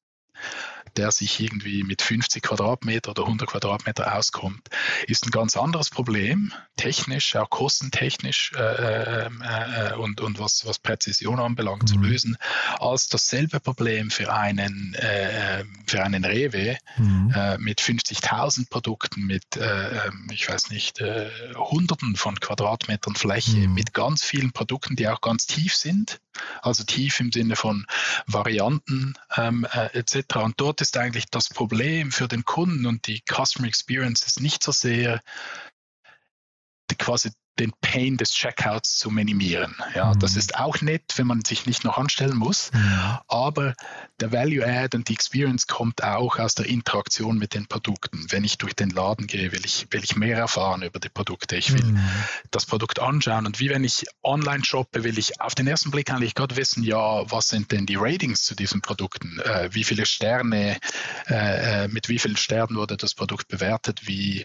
der 0.97 1.11
sich 1.11 1.41
irgendwie 1.41 1.83
mit 1.83 2.03
50 2.03 2.43
Quadratmeter 2.43 3.11
oder 3.11 3.23
100 3.23 3.49
Quadratmeter 3.49 4.15
auskommt, 4.15 4.69
ist 5.07 5.27
ein 5.27 5.31
ganz 5.31 5.57
anderes 5.57 5.91
Problem, 5.91 6.53
technisch, 6.77 7.37
auch 7.37 7.51
kostentechnisch 7.51 8.53
äh, 8.57 9.27
ähm, 9.27 9.43
äh, 9.43 9.95
und, 9.95 10.21
und 10.21 10.39
was, 10.39 10.67
was 10.67 10.79
Präzision 10.79 11.39
anbelangt, 11.39 11.85
mhm. 11.85 11.87
zu 11.87 11.99
lösen, 11.99 12.37
als 12.79 13.09
dasselbe 13.09 13.61
Problem 13.61 14.11
für 14.11 14.33
einen, 14.33 14.95
äh, 14.95 15.65
für 15.87 16.03
einen 16.03 16.25
Rewe 16.25 16.77
mhm. 16.97 17.33
Äh, 17.35 17.59
mit 17.59 17.81
50.000 17.81 18.69
Produkten, 18.69 19.23
mit, 19.27 19.57
äh, 19.57 20.07
ähm, 20.07 20.29
ich 20.31 20.49
weiß 20.49 20.71
nicht, 20.71 21.01
äh, 21.01 21.31
Hunderten 21.55 22.17
von 22.17 22.39
Quadratmetern 22.39 23.15
Fläche, 23.15 23.69
mhm. 23.69 23.75
mit 23.75 23.95
ganz 23.95 24.25
vielen 24.25 24.53
Produkten, 24.53 24.97
die 24.97 25.09
auch 25.09 25.21
ganz 25.21 25.47
tief 25.47 25.75
sind, 25.75 26.21
also 26.61 26.85
tief 26.85 27.21
im 27.21 27.33
Sinne 27.33 27.57
von 27.57 27.87
Varianten 28.27 29.15
ähm, 29.37 29.67
etc. 29.93 30.37
Und 30.37 30.61
dort 30.61 30.81
ist 30.81 30.97
eigentlich 30.97 31.27
das 31.27 31.49
Problem 31.49 32.13
für 32.13 32.29
den 32.29 32.45
Kunden 32.45 32.87
und 32.87 33.07
die 33.07 33.23
Customer 33.29 33.69
Experience 33.69 34.23
ist 34.23 34.41
nicht 34.41 34.63
so 34.63 34.73
sehr 34.73 35.21
die 36.91 36.97
quasi 36.97 37.31
den 37.59 37.73
Pain 37.81 38.17
des 38.17 38.31
Checkouts 38.31 38.97
zu 38.99 39.11
minimieren. 39.11 39.77
Ja, 39.95 40.15
mhm. 40.15 40.19
Das 40.19 40.37
ist 40.37 40.57
auch 40.57 40.81
nett, 40.81 41.13
wenn 41.17 41.27
man 41.27 41.45
sich 41.45 41.67
nicht 41.67 41.85
noch 41.85 41.99
anstellen 41.99 42.37
muss, 42.37 42.73
mhm. 42.73 43.19
aber 43.29 43.75
der 44.21 44.33
Value 44.33 44.67
Add 44.67 44.97
und 44.97 45.09
die 45.09 45.15
Experience 45.15 45.67
kommt 45.67 46.03
auch 46.03 46.39
aus 46.39 46.55
der 46.55 46.67
Interaktion 46.67 47.39
mit 47.39 47.55
den 47.55 47.67
Produkten. 47.67 48.27
Wenn 48.31 48.45
ich 48.45 48.57
durch 48.59 48.75
den 48.75 48.91
Laden 48.91 49.27
gehe, 49.27 49.53
will 49.53 49.65
ich, 49.65 49.87
will 49.91 50.03
ich 50.03 50.17
mehr 50.17 50.39
erfahren 50.39 50.83
über 50.83 50.99
die 50.99 51.09
Produkte. 51.09 51.57
Ich 51.57 51.73
will 51.73 51.85
mhm. 51.85 52.01
das 52.51 52.65
Produkt 52.65 53.01
anschauen 53.01 53.47
und 53.47 53.61
wie 53.61 53.69
wenn 53.69 53.85
ich 53.85 54.07
online 54.23 54.65
shoppe, 54.65 55.05
will 55.05 55.19
ich 55.19 55.41
auf 55.41 55.55
den 55.55 55.67
ersten 55.67 55.91
Blick 55.91 56.11
eigentlich 56.11 56.35
gerade 56.35 56.57
wissen, 56.57 56.83
ja, 56.83 57.31
was 57.31 57.49
sind 57.49 57.71
denn 57.73 57.85
die 57.85 57.97
Ratings 57.97 58.43
zu 58.43 58.55
diesen 58.55 58.81
Produkten? 58.81 59.41
Äh, 59.41 59.69
wie 59.73 59.85
viele 59.85 60.07
Sterne, 60.07 60.79
äh, 61.29 61.85
äh 61.85 61.89
mit 61.89 62.09
wie 62.09 62.19
vielen 62.19 62.37
Sternen 62.37 62.77
wurde 62.77 62.97
das 62.97 63.15
Produkt 63.15 63.49
bewertet? 63.49 64.07
Wie 64.07 64.45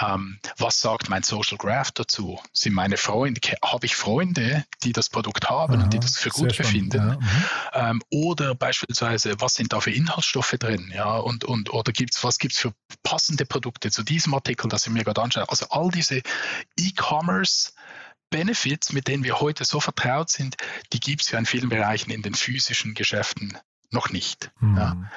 ähm, 0.00 0.38
was 0.56 0.80
sagt 0.80 1.08
mein 1.08 1.22
Social 1.22 1.58
Graph 1.58 1.92
dazu? 1.92 2.40
Sind 2.52 2.74
meine 2.74 2.96
Freunde, 2.96 3.40
habe 3.64 3.86
ich 3.86 3.96
Freunde, 3.96 4.64
die 4.82 4.92
das 4.92 5.08
Produkt 5.08 5.48
haben 5.48 5.74
Aha, 5.74 5.84
und 5.84 5.92
die 5.92 5.98
das 5.98 6.16
für 6.16 6.30
gut 6.30 6.56
befinden? 6.56 7.18
Ja, 7.72 7.90
mhm. 7.90 7.98
ähm, 7.98 8.02
oder 8.10 8.54
beispielsweise, 8.54 9.40
was 9.40 9.54
sind 9.54 9.72
da 9.72 9.80
für 9.80 9.90
Inhaltsstoffe 9.90 10.56
drin? 10.58 10.92
Ja, 10.94 11.16
und, 11.16 11.44
und, 11.44 11.72
oder 11.72 11.92
gibt's, 11.92 12.22
was 12.22 12.38
gibt 12.38 12.54
es 12.54 12.58
für 12.60 12.72
passende 13.02 13.46
Produkte 13.46 13.90
zu 13.90 14.02
diesem 14.02 14.34
Artikel, 14.34 14.68
das 14.68 14.86
ich 14.86 14.92
mir 14.92 15.04
gerade 15.04 15.22
anschaue? 15.22 15.48
Also 15.48 15.66
all 15.70 15.90
diese 15.90 16.22
E-Commerce- 16.78 17.72
Benefits, 18.30 18.92
mit 18.92 19.08
denen 19.08 19.24
wir 19.24 19.40
heute 19.40 19.64
so 19.64 19.80
vertraut 19.80 20.28
sind, 20.28 20.56
die 20.92 21.00
gibt 21.00 21.22
es 21.22 21.30
ja 21.30 21.38
in 21.38 21.46
vielen 21.46 21.70
Bereichen 21.70 22.10
in 22.10 22.20
den 22.20 22.34
physischen 22.34 22.92
Geschäften 22.92 23.56
noch 23.90 24.10
nicht. 24.10 24.50
Mhm. 24.60 24.76
Ja. 24.76 25.10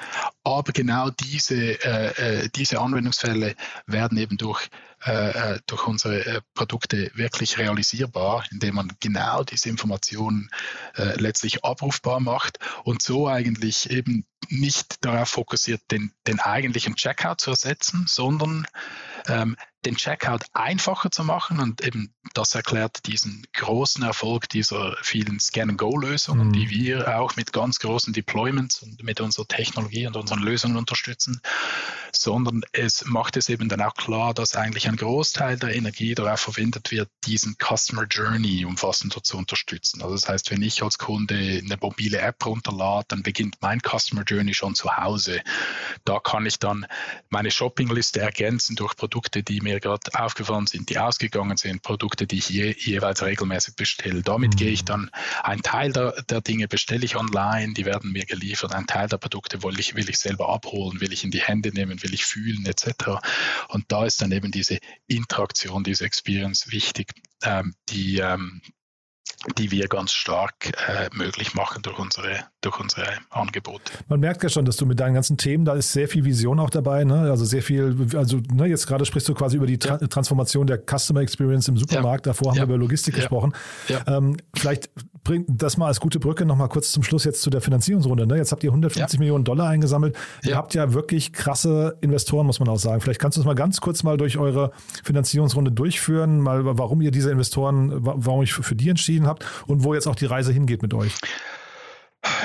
Aber 0.44 0.72
genau 0.72 1.10
diese, 1.10 1.54
äh, 1.84 2.44
äh, 2.44 2.48
diese 2.48 2.80
Anwendungsfälle 2.80 3.54
werden 3.86 4.18
eben 4.18 4.36
durch, 4.38 4.68
äh, 5.04 5.54
äh, 5.54 5.60
durch 5.66 5.86
unsere 5.86 6.24
äh, 6.24 6.40
Produkte 6.54 7.10
wirklich 7.14 7.58
realisierbar, 7.58 8.44
indem 8.50 8.76
man 8.76 8.92
genau 9.00 9.44
diese 9.44 9.68
Informationen 9.68 10.50
äh, 10.96 11.20
letztlich 11.20 11.64
abrufbar 11.64 12.20
macht 12.20 12.58
und 12.84 13.02
so 13.02 13.28
eigentlich 13.28 13.90
eben 13.90 14.24
nicht 14.48 15.04
darauf 15.04 15.28
fokussiert, 15.28 15.82
den, 15.90 16.12
den 16.26 16.40
eigentlichen 16.40 16.96
Checkout 16.96 17.40
zu 17.40 17.50
ersetzen, 17.50 18.06
sondern 18.08 18.66
ähm, 19.28 19.56
den 19.84 19.96
Checkout 19.96 20.44
einfacher 20.52 21.10
zu 21.10 21.24
machen 21.24 21.60
und 21.60 21.84
eben 21.84 22.14
das 22.34 22.54
erklärt 22.54 23.06
diesen 23.06 23.46
großen 23.52 24.02
Erfolg 24.02 24.48
dieser 24.48 24.96
vielen 25.02 25.40
Scan-and-Go-Lösungen, 25.40 26.48
mhm. 26.48 26.52
die 26.52 26.70
wir 26.70 27.18
auch 27.18 27.36
mit 27.36 27.52
ganz 27.52 27.78
großen 27.78 28.12
Deployments 28.12 28.82
und 28.82 29.02
mit 29.02 29.20
unserer 29.20 29.46
Technologie 29.46 30.06
und 30.06 30.16
unseren 30.16 30.40
Lösungen 30.40 30.76
unterstützen, 30.76 31.40
sondern 32.14 32.62
es 32.72 33.04
macht 33.04 33.36
es 33.36 33.48
eben 33.48 33.68
dann 33.68 33.80
auch 33.80 33.94
klar, 33.94 34.34
dass 34.34 34.54
eigentlich 34.54 34.88
ein 34.88 34.96
Großteil 34.96 35.58
der 35.58 35.74
Energie 35.74 36.14
darauf 36.14 36.40
verwendet 36.40 36.90
wird, 36.90 37.10
diesen 37.26 37.56
Customer 37.58 38.04
Journey 38.04 38.64
umfassender 38.64 39.22
zu 39.22 39.36
unterstützen. 39.36 40.02
Also 40.02 40.14
das 40.14 40.28
heißt, 40.28 40.50
wenn 40.50 40.62
ich 40.62 40.82
als 40.82 40.98
Kunde 40.98 41.34
eine 41.34 41.78
mobile 41.80 42.18
App 42.18 42.44
runterlade, 42.44 43.06
dann 43.08 43.22
beginnt 43.22 43.56
mein 43.60 43.80
Customer 43.80 44.22
Journey 44.22 44.54
schon 44.54 44.74
zu 44.74 44.96
Hause. 44.96 45.40
Da 46.04 46.20
kann 46.20 46.46
ich 46.46 46.58
dann 46.58 46.86
meine 47.30 47.50
Shoppingliste 47.50 48.20
ergänzen 48.20 48.76
durch 48.76 48.96
Produkte, 48.96 49.42
die 49.42 49.60
mir 49.60 49.71
gerade 49.80 50.00
aufgefallen 50.14 50.66
sind, 50.66 50.90
die 50.90 50.98
ausgegangen 50.98 51.56
sind, 51.56 51.82
Produkte, 51.82 52.26
die 52.26 52.38
ich 52.38 52.48
je, 52.48 52.74
jeweils 52.78 53.22
regelmäßig 53.22 53.76
bestelle. 53.76 54.22
Damit 54.22 54.54
mhm. 54.54 54.56
gehe 54.56 54.70
ich 54.70 54.84
dann, 54.84 55.10
ein 55.42 55.62
Teil 55.62 55.92
der, 55.92 56.22
der 56.22 56.40
Dinge 56.40 56.68
bestelle 56.68 57.04
ich 57.04 57.16
online, 57.16 57.74
die 57.74 57.84
werden 57.84 58.12
mir 58.12 58.24
geliefert, 58.24 58.74
ein 58.74 58.86
Teil 58.86 59.08
der 59.08 59.18
Produkte 59.18 59.62
will 59.62 59.78
ich, 59.78 59.94
will 59.94 60.08
ich 60.08 60.18
selber 60.18 60.48
abholen, 60.48 61.00
will 61.00 61.12
ich 61.12 61.24
in 61.24 61.30
die 61.30 61.42
Hände 61.42 61.70
nehmen, 61.72 62.02
will 62.02 62.14
ich 62.14 62.24
fühlen 62.24 62.66
etc. 62.66 63.20
Und 63.68 63.84
da 63.88 64.04
ist 64.04 64.22
dann 64.22 64.32
eben 64.32 64.50
diese 64.50 64.78
Interaktion, 65.06 65.84
diese 65.84 66.04
Experience 66.04 66.70
wichtig, 66.70 67.12
ähm, 67.42 67.74
die, 67.88 68.18
ähm, 68.18 68.62
die 69.58 69.70
wir 69.70 69.88
ganz 69.88 70.12
stark 70.12 70.72
äh, 70.88 71.08
möglich 71.14 71.54
machen 71.54 71.82
durch 71.82 71.98
unsere, 71.98 72.44
durch 72.60 72.78
unsere 72.78 73.06
Angebote. 73.30 73.92
Man 74.08 74.20
merkt 74.20 74.42
ja 74.42 74.48
schon, 74.48 74.64
dass 74.64 74.76
du 74.76 74.86
mit 74.86 75.00
deinen 75.00 75.14
ganzen 75.14 75.36
Themen, 75.36 75.64
da 75.64 75.74
ist 75.74 75.92
sehr 75.92 76.08
viel 76.08 76.24
Vision 76.24 76.60
auch 76.60 76.70
dabei, 76.70 77.04
ne? 77.04 77.30
also 77.30 77.44
sehr 77.44 77.62
viel, 77.62 78.08
also 78.14 78.40
ne, 78.52 78.66
jetzt 78.66 78.86
gerade 78.86 79.04
sprichst 79.04 79.28
du 79.28 79.34
quasi 79.34 79.56
über 79.56 79.66
die 79.66 79.78
Tra 79.78 79.98
ja. 80.00 80.06
Transformation 80.06 80.66
der 80.66 80.78
Customer 80.78 81.20
Experience 81.20 81.68
im 81.68 81.76
Supermarkt, 81.76 82.26
ja. 82.26 82.32
davor 82.32 82.52
haben 82.52 82.58
ja. 82.58 82.62
wir 82.62 82.74
über 82.74 82.78
Logistik 82.78 83.14
gesprochen. 83.14 83.52
Ähm, 84.06 84.36
vielleicht 84.54 84.90
bringt 85.24 85.46
das 85.62 85.76
mal 85.76 85.86
als 85.86 86.00
gute 86.00 86.18
Brücke 86.18 86.44
nochmal 86.44 86.68
kurz 86.68 86.92
zum 86.92 87.02
Schluss 87.02 87.24
jetzt 87.24 87.42
zu 87.42 87.50
der 87.50 87.60
Finanzierungsrunde. 87.60 88.26
Ne? 88.26 88.36
Jetzt 88.36 88.52
habt 88.52 88.64
ihr 88.64 88.70
150 88.70 89.12
ja. 89.12 89.18
Millionen 89.18 89.44
Dollar 89.44 89.68
eingesammelt. 89.68 90.16
Ja. 90.42 90.50
Ihr 90.50 90.56
habt 90.56 90.74
ja 90.74 90.92
wirklich 90.92 91.32
krasse 91.32 91.96
Investoren, 92.00 92.46
muss 92.46 92.60
man 92.60 92.68
auch 92.68 92.78
sagen. 92.78 93.00
Vielleicht 93.00 93.20
kannst 93.20 93.36
du 93.36 93.40
uns 93.40 93.46
mal 93.46 93.54
ganz 93.54 93.80
kurz 93.80 94.02
mal 94.02 94.16
durch 94.16 94.38
eure 94.38 94.72
Finanzierungsrunde 95.04 95.72
durchführen, 95.72 96.40
mal 96.40 96.62
warum 96.64 97.00
ihr 97.00 97.10
diese 97.10 97.30
Investoren, 97.30 97.90
warum 98.00 98.42
ich 98.42 98.52
für 98.52 98.74
die 98.74 98.88
entschieden 98.88 99.26
habt 99.26 99.44
und 99.66 99.84
wo 99.84 99.94
jetzt 99.94 100.06
auch 100.06 100.16
die 100.16 100.26
Reise 100.26 100.52
hingeht 100.52 100.82
mit 100.82 100.94
euch. 100.94 101.12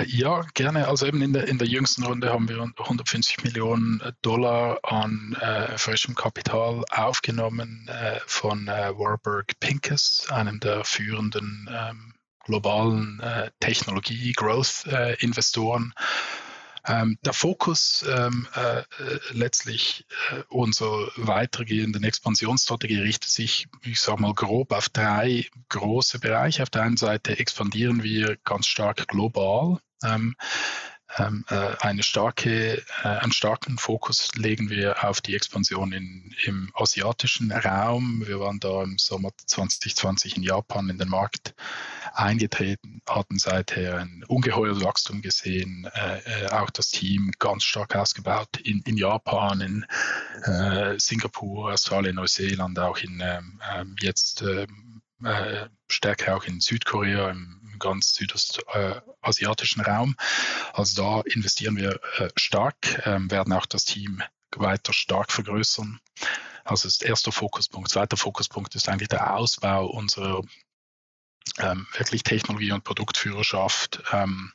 Ja, 0.08 0.44
gerne. 0.54 0.88
Also 0.88 1.06
eben 1.06 1.22
in 1.22 1.34
der, 1.34 1.48
in 1.48 1.60
der 1.60 1.68
jüngsten 1.68 2.04
Runde 2.04 2.32
haben 2.32 2.50
wir 2.50 2.60
150 2.62 3.44
Millionen 3.44 4.02
Dollar 4.22 4.80
an 4.84 5.38
äh, 5.40 5.78
frischem 5.78 6.16
Kapital 6.16 6.84
aufgenommen 6.90 7.88
äh, 7.88 8.20
von 8.26 8.68
äh, 8.68 8.98
Warburg 8.98 9.60
Pincus, 9.60 10.28
einem 10.32 10.60
der 10.60 10.84
führenden 10.84 11.70
ähm, 11.72 12.13
globalen 12.47 13.19
äh, 13.19 13.51
Technologie-Growth-Investoren. 13.60 15.93
Ähm, 16.88 17.19
der 17.25 17.33
Fokus 17.33 18.05
ähm, 18.10 18.47
äh, 18.55 18.83
letztlich 19.31 20.05
äh, 20.31 20.43
unserer 20.47 21.12
weitergehenden 21.17 22.05
Expansionsstrategie 22.05 23.01
richtet 23.01 23.29
sich, 23.29 23.67
ich 23.83 23.99
sage 23.99 24.21
mal 24.21 24.33
grob, 24.33 24.71
auf 24.71 24.88
drei 24.89 25.45
große 25.67 26.19
Bereiche. 26.19 26.63
Auf 26.63 26.69
der 26.69 26.83
einen 26.83 26.95
Seite 26.95 27.38
expandieren 27.38 28.03
wir 28.03 28.37
ganz 28.45 28.67
stark 28.67 29.10
global. 29.10 29.79
Ähm, 30.04 30.37
ähm, 31.17 31.45
äh, 31.49 31.75
eine 31.79 32.03
starke, 32.03 32.83
äh, 33.03 33.08
einen 33.08 33.31
starken 33.31 33.77
Fokus 33.77 34.29
legen 34.35 34.69
wir 34.69 35.08
auf 35.08 35.21
die 35.21 35.35
Expansion 35.35 35.91
in, 35.93 36.33
im 36.45 36.71
asiatischen 36.75 37.51
Raum. 37.51 38.23
Wir 38.25 38.39
waren 38.39 38.60
da 38.60 38.83
im 38.83 38.97
Sommer 38.97 39.29
2020 39.45 40.37
in 40.37 40.43
Japan 40.43 40.89
in 40.89 40.97
den 40.97 41.10
Markt 41.10 41.55
eingetreten, 42.13 43.01
hatten 43.08 43.39
seither 43.39 43.99
ein 43.99 44.23
ungeheures 44.27 44.83
Wachstum 44.83 45.21
gesehen, 45.21 45.89
äh, 45.93 46.47
auch 46.47 46.69
das 46.69 46.89
Team 46.89 47.31
ganz 47.39 47.63
stark 47.63 47.95
ausgebaut 47.95 48.58
in, 48.63 48.81
in 48.85 48.97
Japan, 48.97 49.62
in 49.62 49.85
Singapur, 50.97 51.71
Australien, 51.71 52.15
Neuseeland, 52.15 52.77
auch 52.79 52.97
in 52.97 53.21
ähm, 53.23 53.60
ähm 53.75 53.95
jetzt 53.99 54.41
ähm, 54.41 55.01
äh, 55.23 55.67
stärker 55.87 56.37
auch 56.37 56.43
in 56.43 56.60
Südkorea, 56.60 57.29
im 57.29 57.56
ganz 57.80 58.13
südostasiatischen 58.13 59.82
Raum. 59.84 60.15
Also 60.73 61.02
da 61.02 61.21
investieren 61.30 61.78
wir 61.78 62.00
äh, 62.17 62.30
stark, 62.36 63.06
ähm, 63.06 63.30
werden 63.32 63.54
auch 63.54 63.65
das 63.65 63.86
Team 63.86 64.21
weiter 64.56 64.94
stark 64.94 65.32
vergrößern. 65.32 66.00
Also 66.63 66.88
das 66.88 67.02
erste 67.02 67.32
Fokuspunkt. 67.32 67.90
Zweiter 67.90 68.17
Fokuspunkt 68.17 68.75
ist 68.75 68.90
eigentlich 68.90 69.10
der 69.10 69.36
Ausbau 69.36 69.86
unserer 69.86 70.42
ähm, 71.60 71.88
wirklich 71.94 72.23
Technologie- 72.23 72.71
und 72.71 72.84
Produktführerschaft 72.84 74.04
ähm, 74.12 74.52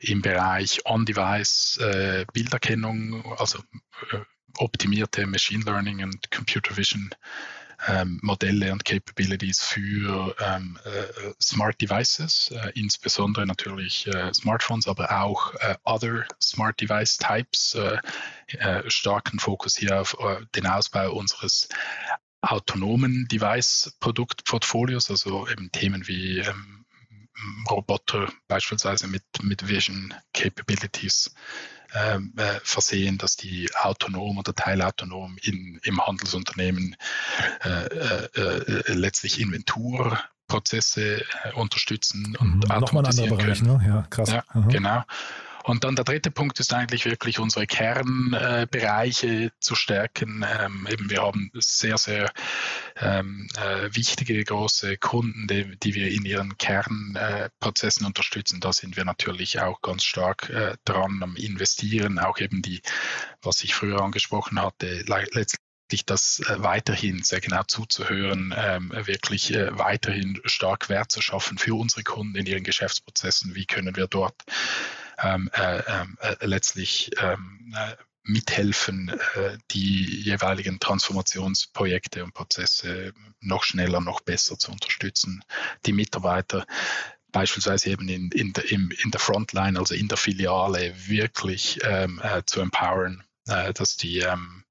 im 0.00 0.22
Bereich 0.22 0.84
On-Device 0.84 1.78
äh, 1.78 2.26
Bilderkennung, 2.32 3.24
also 3.38 3.58
äh, 4.10 4.18
optimierte 4.58 5.26
Machine 5.26 5.64
Learning 5.64 6.02
und 6.04 6.30
Computer 6.30 6.76
Vision 6.76 7.10
ähm, 7.86 8.18
Modelle 8.22 8.72
und 8.72 8.84
Capabilities 8.84 9.60
für 9.60 10.34
ähm, 10.40 10.78
äh, 10.84 11.32
Smart 11.40 11.80
Devices, 11.80 12.50
äh, 12.50 12.72
insbesondere 12.74 13.46
natürlich 13.46 14.06
äh, 14.08 14.32
Smartphones, 14.34 14.88
aber 14.88 15.22
auch 15.22 15.54
äh, 15.56 15.76
other 15.84 16.26
Smart 16.42 16.80
Device 16.80 17.16
Types. 17.18 17.74
Äh, 17.74 17.98
äh, 18.58 18.88
starken 18.90 19.38
Fokus 19.38 19.76
hier 19.76 20.00
auf 20.00 20.16
den 20.54 20.66
Ausbau 20.66 21.12
unseres 21.12 21.68
autonomen 22.40 23.26
Device-Produktportfolios, 23.28 25.10
also 25.10 25.46
eben 25.48 25.70
Themen 25.72 26.06
wie 26.08 26.38
ähm, 26.38 26.86
Roboter 27.70 28.32
beispielsweise 28.48 29.06
mit, 29.06 29.22
mit 29.42 29.68
Vision 29.68 30.14
Capabilities 30.32 31.34
ähm, 31.94 32.34
äh, 32.36 32.60
versehen, 32.62 33.18
dass 33.18 33.36
die 33.36 33.70
autonom 33.74 34.38
oder 34.38 34.54
teilautonom 34.54 35.38
in, 35.42 35.80
im 35.84 36.04
Handelsunternehmen 36.04 36.96
letztlich 38.86 39.40
Inventurprozesse 39.40 41.20
äh, 41.20 41.52
unterstützen 41.54 42.36
und 42.38 42.64
mhm, 42.68 42.80
Nochmal 42.80 43.04
ein 43.04 43.10
anderer 43.10 43.36
Bereich, 43.36 43.62
ne? 43.62 43.80
Ja, 43.86 44.06
krass. 44.10 44.30
Ja, 44.30 44.44
genau. 44.68 45.04
Und 45.68 45.84
dann 45.84 45.96
der 45.96 46.04
dritte 46.06 46.30
Punkt 46.30 46.58
ist 46.60 46.72
eigentlich 46.72 47.04
wirklich 47.04 47.38
unsere 47.38 47.66
Kernbereiche 47.66 49.26
äh, 49.26 49.50
zu 49.60 49.74
stärken. 49.74 50.42
Ähm, 50.58 50.88
eben 50.90 51.10
wir 51.10 51.20
haben 51.20 51.50
sehr, 51.54 51.98
sehr 51.98 52.32
ähm, 52.96 53.48
äh, 53.54 53.94
wichtige 53.94 54.42
große 54.42 54.96
Kunden, 54.96 55.46
die, 55.46 55.78
die, 55.78 55.94
wir 55.94 56.10
in 56.10 56.24
ihren 56.24 56.56
Kernprozessen 56.56 58.04
äh, 58.04 58.06
unterstützen. 58.06 58.60
Da 58.60 58.72
sind 58.72 58.96
wir 58.96 59.04
natürlich 59.04 59.60
auch 59.60 59.82
ganz 59.82 60.04
stark 60.04 60.48
äh, 60.48 60.76
dran 60.86 61.20
am 61.22 61.36
Investieren, 61.36 62.18
auch 62.18 62.38
eben 62.38 62.62
die, 62.62 62.80
was 63.42 63.62
ich 63.62 63.74
früher 63.74 64.00
angesprochen 64.00 64.62
hatte, 64.62 65.04
letztlich 65.06 65.60
das 66.06 66.40
äh, 66.40 66.62
weiterhin 66.62 67.22
sehr 67.22 67.40
genau 67.40 67.62
zuzuhören, 67.64 68.54
ähm, 68.56 68.92
wirklich 68.92 69.54
äh, 69.54 69.76
weiterhin 69.78 70.40
stark 70.44 70.88
Wert 70.88 71.10
zu 71.10 71.20
schaffen 71.22 71.58
für 71.58 71.74
unsere 71.74 72.02
Kunden 72.02 72.36
in 72.36 72.46
ihren 72.46 72.64
Geschäftsprozessen. 72.64 73.54
Wie 73.54 73.66
können 73.66 73.96
wir 73.96 74.06
dort 74.06 74.42
ähm, 75.18 75.50
äh, 75.52 75.82
ähm, 75.86 76.18
äh, 76.20 76.46
letztlich 76.46 77.10
mithelfen, 78.24 79.10
die 79.70 80.20
jeweiligen 80.20 80.78
Transformationsprojekte 80.80 82.22
und 82.22 82.34
Prozesse 82.34 83.14
noch 83.40 83.64
schneller, 83.64 84.02
noch 84.02 84.20
besser 84.20 84.58
zu 84.58 84.70
unterstützen, 84.70 85.42
die 85.86 85.94
Mitarbeiter 85.94 86.66
beispielsweise 87.32 87.90
eben 87.90 88.08
in, 88.08 88.30
in, 88.32 88.52
der, 88.52 88.70
in 88.70 89.10
der 89.10 89.20
Frontline, 89.20 89.78
also 89.78 89.94
in 89.94 90.08
der 90.08 90.18
Filiale, 90.18 90.94
wirklich 91.06 91.78
ähm, 91.82 92.20
äh, 92.22 92.42
zu 92.44 92.60
empowern, 92.60 93.24
äh, 93.46 93.72
dass 93.72 93.96
die 93.96 94.20
ähm, 94.20 94.64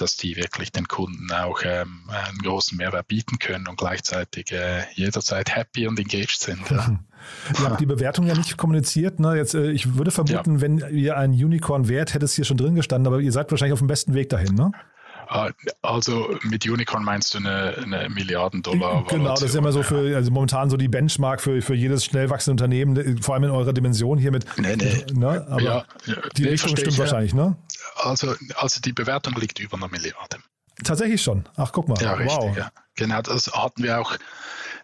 dass 0.00 0.16
die 0.16 0.36
wirklich 0.36 0.72
den 0.72 0.88
Kunden 0.88 1.30
auch 1.32 1.60
ähm, 1.64 2.02
einen 2.08 2.38
großen 2.38 2.76
Mehrwert 2.76 3.08
bieten 3.08 3.38
können 3.38 3.68
und 3.68 3.78
gleichzeitig 3.78 4.52
äh, 4.52 4.84
jederzeit 4.94 5.54
happy 5.54 5.86
und 5.86 5.98
engaged 5.98 6.40
sind. 6.40 6.68
Ja. 6.70 6.98
Ihr 7.58 7.70
habt 7.70 7.80
die 7.80 7.86
Bewertung 7.86 8.26
ja 8.26 8.34
nicht 8.34 8.56
kommuniziert. 8.56 9.20
Ne? 9.20 9.36
Jetzt, 9.36 9.54
äh, 9.54 9.70
ich 9.70 9.96
würde 9.96 10.10
vermuten, 10.10 10.56
ja. 10.56 10.60
wenn 10.60 10.78
ihr 10.90 11.16
ein 11.16 11.32
Unicorn 11.32 11.88
wärt, 11.88 12.14
hätte 12.14 12.24
es 12.24 12.34
hier 12.34 12.44
schon 12.44 12.56
drin 12.56 12.74
gestanden, 12.74 13.06
aber 13.06 13.20
ihr 13.20 13.32
seid 13.32 13.50
wahrscheinlich 13.50 13.74
auf 13.74 13.80
dem 13.80 13.88
besten 13.88 14.14
Weg 14.14 14.30
dahin, 14.30 14.54
ne? 14.54 14.72
Ah, 15.32 15.52
also 15.82 16.36
mit 16.42 16.66
Unicorn 16.66 17.04
meinst 17.04 17.34
du 17.34 17.38
eine, 17.38 17.76
eine 17.84 18.08
Milliarden 18.10 18.62
Dollar? 18.62 19.04
Genau, 19.06 19.30
das 19.30 19.42
ist 19.42 19.54
immer 19.54 19.70
so 19.70 19.84
für, 19.84 20.16
also 20.16 20.32
momentan 20.32 20.68
so 20.70 20.76
die 20.76 20.88
Benchmark 20.88 21.40
für, 21.40 21.62
für 21.62 21.74
jedes 21.76 22.04
schnell 22.04 22.30
wachsende 22.30 22.60
Unternehmen, 22.60 23.22
vor 23.22 23.34
allem 23.34 23.44
in 23.44 23.50
eurer 23.50 23.72
Dimension 23.72 24.18
hier 24.18 24.32
mit. 24.32 24.44
Nee, 24.58 24.74
nee. 24.74 25.06
Ne? 25.12 25.46
Aber 25.48 25.62
ja, 25.62 25.84
die 26.36 26.42
nee, 26.42 26.48
Richtung 26.48 26.76
stimmt 26.76 26.98
wahrscheinlich, 26.98 27.32
ne? 27.32 27.56
Also, 27.94 28.34
also 28.56 28.80
die 28.80 28.92
Bewertung 28.92 29.36
liegt 29.36 29.60
über 29.60 29.76
einer 29.76 29.86
Milliarde. 29.86 30.38
Tatsächlich 30.82 31.22
schon. 31.22 31.44
Ach, 31.54 31.70
guck 31.70 31.88
mal. 31.88 32.02
Ja, 32.02 32.14
richtig, 32.14 32.36
wow. 32.36 32.56
Ja. 32.56 32.70
Genau, 32.96 33.22
das 33.22 33.52
hatten 33.52 33.84
wir 33.84 34.00
auch 34.00 34.16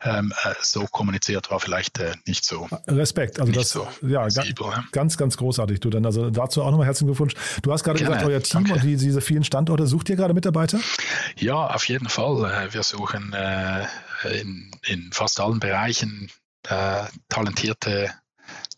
ähm, 0.02 0.32
äh, 0.44 0.54
so 0.60 0.86
kommuniziert, 0.86 1.50
war 1.50 1.60
vielleicht 1.60 1.98
äh, 1.98 2.14
nicht 2.26 2.44
so. 2.44 2.68
Respekt, 2.86 3.40
also 3.40 3.52
das 3.52 3.70
so 3.70 3.86
ja, 4.02 4.26
visibel, 4.26 4.66
ja, 4.66 4.84
ganz, 4.92 5.16
ganz 5.16 5.36
großartig. 5.36 5.80
Du 5.80 5.90
dann 5.90 6.04
also 6.06 6.30
dazu 6.30 6.62
auch 6.62 6.70
nochmal 6.70 6.86
herzlichen 6.86 7.08
Glückwunsch. 7.08 7.34
Du 7.62 7.72
hast 7.72 7.84
gerade 7.84 7.98
gesagt, 7.98 8.24
euer 8.24 8.42
Team 8.42 8.64
danke. 8.64 8.74
und 8.74 8.82
die, 8.82 8.96
diese 8.96 9.20
vielen 9.20 9.44
Standorte, 9.44 9.86
sucht 9.86 10.08
ihr 10.08 10.16
gerade 10.16 10.34
Mitarbeiter? 10.34 10.78
Ja, 11.36 11.66
auf 11.68 11.88
jeden 11.88 12.08
Fall. 12.08 12.44
Äh, 12.50 12.74
wir 12.74 12.82
suchen 12.82 13.32
äh, 13.32 13.86
in, 14.40 14.70
in 14.86 15.10
fast 15.12 15.40
allen 15.40 15.60
Bereichen 15.60 16.30
äh, 16.68 17.04
talentierte 17.28 18.12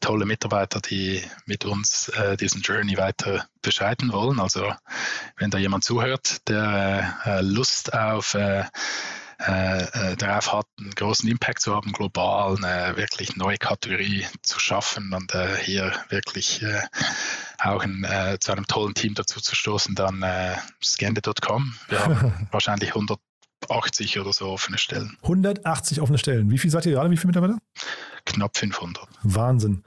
tolle 0.00 0.26
Mitarbeiter, 0.26 0.80
die 0.80 1.22
mit 1.46 1.64
uns 1.64 2.08
äh, 2.10 2.36
diesen 2.36 2.62
Journey 2.62 2.96
weiter 2.96 3.46
beschreiten 3.62 4.12
wollen. 4.12 4.40
Also 4.40 4.72
wenn 5.36 5.50
da 5.50 5.58
jemand 5.58 5.84
zuhört, 5.84 6.48
der 6.48 7.18
äh, 7.24 7.40
Lust 7.40 7.92
auf 7.94 8.34
äh, 8.34 8.64
äh, 9.40 9.82
äh, 9.82 10.16
darauf 10.16 10.52
hat, 10.52 10.66
einen 10.80 10.90
großen 10.90 11.28
Impact 11.28 11.60
zu 11.60 11.74
haben, 11.74 11.92
global 11.92 12.56
eine 12.56 12.96
wirklich 12.96 13.36
neue 13.36 13.56
Kategorie 13.56 14.26
zu 14.42 14.58
schaffen 14.58 15.12
und 15.12 15.32
äh, 15.34 15.56
hier 15.56 15.92
wirklich 16.08 16.62
äh, 16.62 16.82
auch 17.58 17.82
ein, 17.84 18.04
äh, 18.04 18.38
zu 18.40 18.52
einem 18.52 18.66
tollen 18.66 18.94
Team 18.94 19.14
dazu 19.14 19.40
zu 19.40 19.54
stoßen, 19.54 19.94
dann 19.94 20.22
äh, 20.22 20.56
scande.com. 20.82 21.74
Wir 21.88 22.04
haben 22.04 22.48
wahrscheinlich 22.50 22.90
180 22.90 24.18
oder 24.18 24.32
so 24.32 24.48
offene 24.48 24.78
Stellen. 24.78 25.16
180 25.22 26.00
offene 26.00 26.18
Stellen. 26.18 26.50
Wie 26.50 26.58
viel 26.58 26.70
seid 26.70 26.86
ihr 26.86 26.92
gerade? 26.92 27.10
Wie 27.10 27.16
viele 27.16 27.28
Mitarbeiter? 27.28 27.58
Knapp 28.24 28.56
500. 28.56 29.08
Wahnsinn. 29.22 29.84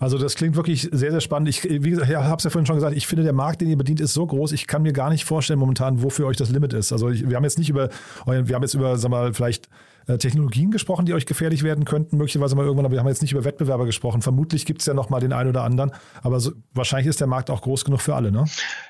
Also 0.00 0.16
das 0.16 0.34
klingt 0.34 0.56
wirklich 0.56 0.88
sehr, 0.90 1.10
sehr 1.10 1.20
spannend. 1.20 1.50
Ich, 1.50 1.62
wie 1.62 1.90
gesagt, 1.90 2.08
ich 2.08 2.16
habe 2.16 2.38
es 2.38 2.44
ja 2.44 2.50
vorhin 2.50 2.64
schon 2.64 2.76
gesagt, 2.76 2.96
ich 2.96 3.06
finde, 3.06 3.22
der 3.22 3.34
Markt, 3.34 3.60
den 3.60 3.68
ihr 3.68 3.76
bedient, 3.76 4.00
ist 4.00 4.14
so 4.14 4.26
groß, 4.26 4.52
ich 4.52 4.66
kann 4.66 4.80
mir 4.80 4.94
gar 4.94 5.10
nicht 5.10 5.26
vorstellen 5.26 5.58
momentan, 5.58 6.02
wofür 6.02 6.26
euch 6.26 6.38
das 6.38 6.48
Limit 6.48 6.72
ist. 6.72 6.90
Also 6.90 7.10
ich, 7.10 7.28
wir 7.28 7.36
haben 7.36 7.44
jetzt 7.44 7.58
nicht 7.58 7.68
über, 7.68 7.90
wir 8.24 8.54
haben 8.54 8.62
jetzt 8.62 8.72
über, 8.72 8.96
sag 8.96 9.10
mal, 9.10 9.34
vielleicht 9.34 9.68
Technologien 10.18 10.70
gesprochen, 10.70 11.06
die 11.06 11.14
euch 11.14 11.26
gefährlich 11.26 11.62
werden 11.62 11.84
könnten, 11.84 12.16
möglicherweise 12.16 12.56
mal 12.56 12.64
irgendwann, 12.64 12.86
aber 12.86 12.92
wir 12.94 13.00
haben 13.00 13.08
jetzt 13.08 13.22
nicht 13.22 13.32
über 13.32 13.44
Wettbewerber 13.44 13.86
gesprochen. 13.86 14.22
Vermutlich 14.22 14.66
gibt 14.66 14.80
es 14.80 14.86
ja 14.86 14.94
noch 14.94 15.10
mal 15.10 15.20
den 15.20 15.32
einen 15.32 15.50
oder 15.50 15.62
anderen, 15.62 15.92
aber 16.22 16.40
so, 16.40 16.52
wahrscheinlich 16.72 17.08
ist 17.08 17.20
der 17.20 17.26
Markt 17.26 17.50
auch 17.50 17.62
groß 17.62 17.84
genug 17.84 18.00
für 18.00 18.14
alle, 18.14 18.30
ne? 18.32 18.44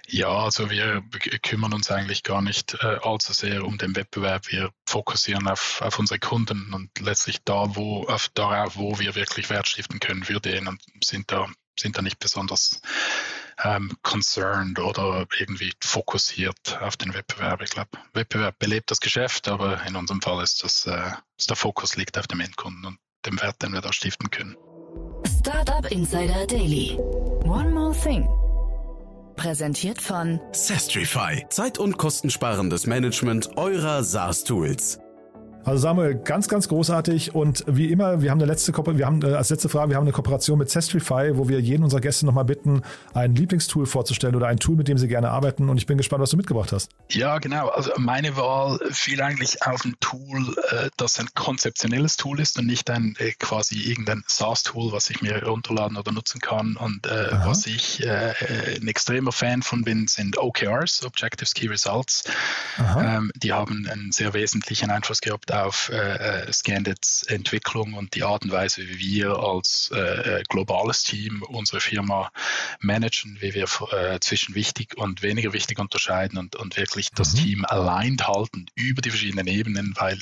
Ja, 0.09 0.29
also 0.29 0.71
wir 0.71 1.03
kümmern 1.43 1.73
uns 1.73 1.91
eigentlich 1.91 2.23
gar 2.23 2.43
nicht 2.43 2.77
äh, 2.81 2.99
allzu 3.03 3.33
sehr 3.33 3.65
um 3.65 3.79
den 3.79 3.95
Wettbewerb. 3.97 4.51
Wir 4.51 4.71
fokussieren 4.87 5.47
auf, 5.49 5.81
auf 5.83 5.99
unsere 5.99 6.19
Kunden 6.19 6.73
und 6.75 6.91
letztlich 7.01 7.39
da, 7.45 7.77
wo, 7.77 8.05
auf 8.05 8.29
darauf, 8.35 8.77
wo 8.77 8.99
wir 8.99 9.15
wirklich 9.15 9.51
Wert 9.51 9.69
stiften 9.69 10.01
können 10.01 10.25
für 10.25 10.41
den 10.41 10.67
und 10.67 10.81
sind 11.05 11.31
da, 11.31 11.47
sind 11.79 11.97
da 11.97 12.03
nicht 12.03 12.19
besonders 12.19 12.81
ähm, 13.65 13.93
concerned 14.03 14.79
oder 14.79 15.27
irgendwie 15.39 15.73
fokussiert 15.83 16.79
auf 16.81 16.97
den 16.97 17.15
Wettbewerb. 17.15 17.63
Ich 17.63 17.71
glaube, 17.71 17.91
Wettbewerb 18.13 18.59
belebt 18.59 18.91
das 18.91 19.01
Geschäft, 19.01 19.49
aber 19.49 19.85
in 19.87 19.97
unserem 19.97 20.21
Fall 20.21 20.43
ist 20.43 20.65
das, 20.65 20.87
äh, 20.87 21.11
der 21.49 21.57
Fokus 21.57 21.97
liegt 21.97 22.19
auf 22.19 22.27
dem 22.27 22.41
Endkunden 22.41 22.85
und 22.85 22.99
dem 23.27 23.41
Wert, 23.41 23.63
den 23.63 23.73
wir 23.73 23.81
da 23.81 23.93
stiften 23.93 24.31
können. 24.31 24.57
Startup 25.41 25.91
Insider 25.91 26.47
Daily. 26.47 26.97
One 27.45 27.71
more 27.71 27.95
thing. 27.95 28.29
Präsentiert 29.37 30.01
von 30.03 30.41
Sestrify. 30.53 31.47
Zeit- 31.49 31.79
und 31.79 31.97
kostensparendes 31.97 32.87
Management 32.87 33.57
eurer 33.57 34.03
SaaS-Tools. 34.05 34.99
Also 35.65 35.83
Samuel, 35.83 36.15
ganz, 36.15 36.49
ganz 36.49 36.69
großartig 36.69 37.35
und 37.35 37.65
wie 37.67 37.93
immer, 37.93 38.23
wir 38.23 38.31
haben 38.31 38.39
eine 38.39 38.51
letzte 38.51 38.73
wir 38.73 39.07
haben 39.07 39.23
äh, 39.23 39.35
als 39.35 39.51
letzte 39.51 39.69
Frage, 39.69 39.91
wir 39.91 39.97
haben 39.97 40.05
eine 40.05 40.13
Kooperation 40.13 40.59
mit 40.59 40.71
Zestrify, 40.71 41.37
wo 41.37 41.49
wir 41.49 41.61
jeden 41.61 41.85
unserer 41.85 42.01
Gäste 42.01 42.25
nochmal 42.25 42.47
bitten, 42.47 42.83
ein 43.13 43.35
Lieblingstool 43.35 43.85
vorzustellen 43.85 44.35
oder 44.35 44.47
ein 44.47 44.59
Tool, 44.59 44.77
mit 44.77 44.89
dem 44.89 44.97
sie 44.97 45.07
gerne 45.07 45.31
arbeiten 45.31 45.69
und 45.69 45.77
ich 45.77 45.87
bin 45.87 45.99
gespannt, 45.99 46.23
was 46.23 46.31
du 46.31 46.39
mitgebracht 46.39 46.73
hast. 46.73 46.91
Ja, 47.11 47.39
genau. 47.39 47.69
Also 47.69 47.93
meine 47.99 48.37
Wahl 48.37 48.79
fiel 48.91 49.21
eigentlich 49.21 49.63
auf 49.67 49.85
ein 49.85 49.97
Tool, 50.01 50.57
äh, 50.71 50.89
das 50.97 51.21
ein 51.21 51.29
konzeptionelles 51.35 52.17
Tool 52.17 52.41
ist 52.41 52.59
und 52.59 52.67
nicht 52.67 52.89
ein 52.89 53.15
äh, 53.19 53.33
quasi 53.33 53.81
irgendein 53.83 54.25
SaaS-Tool, 54.27 54.93
was 54.93 55.11
ich 55.11 55.21
mir 55.21 55.45
runterladen 55.45 55.99
oder 55.99 56.13
nutzen 56.13 56.41
kann. 56.41 56.77
Und 56.77 57.07
was 57.07 57.67
ich 57.67 58.07
ein 58.09 58.89
extremer 58.89 59.33
Fan 59.33 59.63
von 59.63 59.83
bin, 59.83 60.07
sind 60.07 60.39
OKRs, 60.39 61.05
Objectives 61.05 61.55
Key 61.55 61.69
Results. 61.69 62.25
Ähm, 62.79 63.31
die 63.35 63.53
haben 63.53 63.87
einen 63.91 64.13
sehr 64.13 64.33
wesentlichen 64.35 64.91
Einfluss 64.91 65.21
gehabt 65.21 65.50
auf 65.51 65.91
äh, 65.91 66.47
äh, 66.47 66.53
Scandits 66.53 67.23
Entwicklung 67.25 67.95
und 67.95 68.15
die 68.15 68.23
Art 68.23 68.45
und 68.45 68.53
Weise, 68.53 68.89
wie 68.89 68.99
wir 68.99 69.39
als 69.39 69.91
äh, 69.95 69.99
äh, 70.41 70.43
globales 70.49 71.03
Team 71.03 71.43
unsere 71.43 71.81
Firma 71.81 72.31
managen, 72.81 73.39
wie 73.41 73.55
wir 73.55 73.67
äh, 73.93 74.21
zwischen 74.21 74.55
wichtig 74.55 74.97
und 74.97 75.23
weniger 75.23 75.53
wichtig 75.53 75.79
unterscheiden 75.79 76.39
und, 76.39 76.57
und 76.57 76.77
wirklich 76.77 77.11
das 77.11 77.35
mhm. 77.35 77.39
Team 77.39 77.65
aligned 77.65 78.27
halten 78.27 78.67
über 78.75 79.03
die 79.03 79.11
verschiedenen 79.11 79.47
Ebenen, 79.47 79.95
weil 79.97 80.19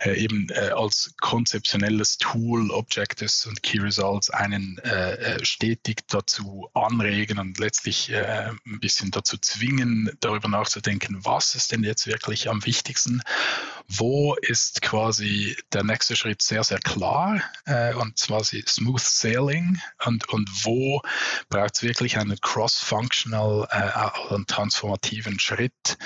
äh, 0.00 0.14
eben 0.14 0.48
äh, 0.50 0.70
als 0.70 1.14
konzeptionelles 1.20 2.18
Tool 2.18 2.70
Objectives 2.70 3.46
und 3.46 3.62
Key 3.62 3.78
Results 3.78 4.30
einen 4.30 4.80
stetig 5.42 6.06
dazu 6.08 6.68
anregen 6.74 7.38
und 7.38 7.58
letztlich 7.58 8.12
ein 8.14 8.80
bisschen 8.80 9.10
dazu 9.10 9.36
zwingen, 9.38 10.10
darüber 10.20 10.48
nachzudenken, 10.48 11.24
was 11.24 11.54
ist 11.54 11.72
denn 11.72 11.84
jetzt 11.84 12.06
wirklich 12.06 12.48
am 12.48 12.64
wichtigsten, 12.64 13.22
wo 13.88 14.34
ist 14.34 14.82
quasi 14.82 15.56
der 15.72 15.82
nächste 15.82 16.14
Schritt 16.14 16.42
sehr, 16.42 16.62
sehr 16.62 16.78
klar 16.78 17.42
äh, 17.64 17.94
und 17.94 18.18
zwar 18.18 18.44
Smooth 18.44 19.00
Sailing 19.00 19.80
und, 20.04 20.28
und 20.28 20.48
wo 20.64 21.00
braucht 21.48 21.74
es 21.74 21.82
wirklich 21.82 22.18
einen 22.18 22.38
cross-functional 22.40 23.66
äh, 23.70 24.34
und 24.34 24.48
transformativen 24.48 25.40
Schritt, 25.40 25.96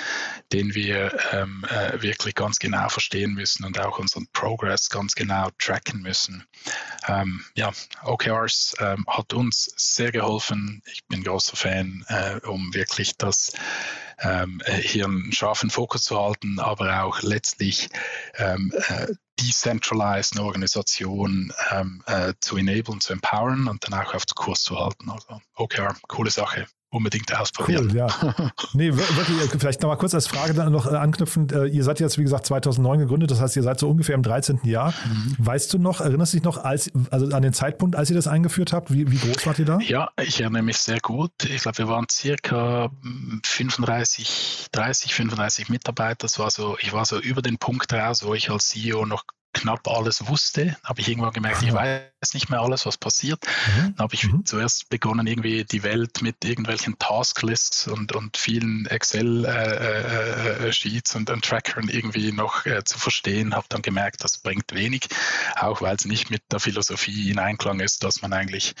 den 0.53 0.73
wir 0.73 1.13
ähm, 1.33 1.65
äh, 1.69 2.01
wirklich 2.01 2.35
ganz 2.35 2.57
genau 2.59 2.87
verstehen 2.87 3.33
müssen 3.33 3.65
und 3.65 3.77
auch 3.79 3.99
unseren 3.99 4.27
Progress 4.31 4.89
ganz 4.89 5.13
genau 5.13 5.49
tracken 5.59 6.01
müssen. 6.01 6.45
Ähm, 7.07 7.43
ja, 7.55 7.71
OKRs 8.03 8.75
ähm, 8.79 9.05
hat 9.07 9.33
uns 9.33 9.73
sehr 9.75 10.11
geholfen. 10.11 10.81
Ich 10.85 11.05
bin 11.07 11.23
großer 11.23 11.57
Fan, 11.57 12.05
äh, 12.07 12.39
um 12.47 12.73
wirklich 12.73 13.17
das 13.17 13.51
ähm, 14.23 14.61
äh, 14.65 14.73
hier 14.73 15.05
einen 15.05 15.31
scharfen 15.31 15.69
Fokus 15.69 16.03
zu 16.03 16.19
halten, 16.19 16.59
aber 16.59 17.03
auch 17.03 17.21
letztlich 17.21 17.89
ähm, 18.37 18.73
äh, 18.87 19.07
decentralized 19.39 20.39
Organisation 20.39 21.53
ähm, 21.71 22.03
äh, 22.07 22.33
zu 22.39 22.57
enablen, 22.57 23.01
zu 23.01 23.13
empowern 23.13 23.67
und 23.67 23.83
dann 23.85 23.99
auch 23.99 24.13
auf 24.13 24.25
Kurs 24.35 24.63
zu 24.63 24.79
halten. 24.79 25.09
Also 25.09 25.41
OKR, 25.55 25.95
coole 26.07 26.31
Sache 26.31 26.67
unbedingt 26.93 27.35
ausprobieren. 27.35 27.89
Cool, 27.89 27.97
ja. 27.97 28.07
nee, 28.73 28.93
wirklich, 28.93 29.53
äh, 29.53 29.57
vielleicht 29.57 29.81
nochmal 29.81 29.97
kurz 29.97 30.13
als 30.13 30.27
Frage 30.27 30.53
dann 30.53 30.71
noch 30.71 30.85
äh, 30.85 30.95
anknüpfend. 30.95 31.51
Äh, 31.51 31.65
ihr 31.65 31.83
seid 31.83 31.99
jetzt, 31.99 32.17
wie 32.17 32.23
gesagt, 32.23 32.45
2009 32.45 32.99
gegründet, 32.99 33.31
das 33.31 33.41
heißt, 33.41 33.55
ihr 33.55 33.63
seid 33.63 33.79
so 33.79 33.89
ungefähr 33.89 34.15
im 34.15 34.23
13. 34.23 34.59
Jahr. 34.63 34.93
Mhm. 35.05 35.35
Weißt 35.39 35.73
du 35.73 35.79
noch, 35.79 36.01
erinnerst 36.01 36.33
du 36.33 36.37
dich 36.37 36.43
noch 36.43 36.63
als, 36.63 36.91
also 37.09 37.33
an 37.35 37.41
den 37.41 37.53
Zeitpunkt, 37.53 37.95
als 37.95 38.09
ihr 38.09 38.15
das 38.15 38.27
eingeführt 38.27 38.73
habt? 38.73 38.93
Wie, 38.93 39.09
wie 39.11 39.17
groß 39.17 39.45
wart 39.47 39.59
ihr 39.59 39.65
da? 39.65 39.79
Ja, 39.79 40.11
ich 40.21 40.39
erinnere 40.39 40.63
mich 40.63 40.77
sehr 40.77 40.99
gut. 40.99 41.31
Ich 41.43 41.63
glaube, 41.63 41.79
wir 41.79 41.87
waren 41.87 42.05
circa 42.09 42.91
35, 43.43 44.67
30, 44.71 45.13
35 45.15 45.69
Mitarbeiter. 45.69 46.17
Das 46.21 46.37
war 46.39 46.51
so, 46.51 46.77
ich 46.79 46.93
war 46.93 47.05
so 47.05 47.19
über 47.19 47.41
den 47.41 47.57
Punkt 47.57 47.91
raus, 47.91 48.23
wo 48.23 48.33
ich 48.33 48.51
als 48.51 48.69
CEO 48.69 49.05
noch 49.05 49.23
knapp 49.53 49.87
alles 49.87 50.27
wusste, 50.27 50.75
habe 50.83 50.99
ich 51.01 51.07
irgendwann 51.07 51.33
gemerkt, 51.33 51.61
ich 51.61 51.73
weiß 51.73 52.33
nicht 52.33 52.49
mehr 52.49 52.61
alles, 52.61 52.85
was 52.85 52.97
passiert. 52.97 53.45
Mhm. 53.75 53.95
Dann 53.95 54.03
habe 54.03 54.15
ich 54.15 54.25
mhm. 54.25 54.45
zuerst 54.45 54.89
begonnen, 54.89 55.27
irgendwie 55.27 55.63
die 55.63 55.83
Welt 55.83 56.21
mit 56.21 56.43
irgendwelchen 56.43 56.99
Tasklists 56.99 57.87
und, 57.87 58.11
und 58.13 58.35
vielen 58.37 58.85
Excel-Sheets 58.87 61.11
äh, 61.11 61.15
äh, 61.15 61.19
und, 61.19 61.29
und 61.29 61.45
Trackern 61.45 61.87
irgendwie 61.89 62.31
noch 62.31 62.65
äh, 62.65 62.83
zu 62.83 62.97
verstehen, 62.97 63.55
habe 63.55 63.67
dann 63.69 63.81
gemerkt, 63.81 64.23
das 64.23 64.39
bringt 64.39 64.73
wenig, 64.73 65.07
auch 65.55 65.81
weil 65.81 65.95
es 65.95 66.05
nicht 66.05 66.31
mit 66.31 66.41
der 66.51 66.59
Philosophie 66.59 67.29
in 67.29 67.39
Einklang 67.39 67.79
ist, 67.79 68.03
dass 68.03 68.21
man 68.21 68.33
eigentlich 68.33 68.75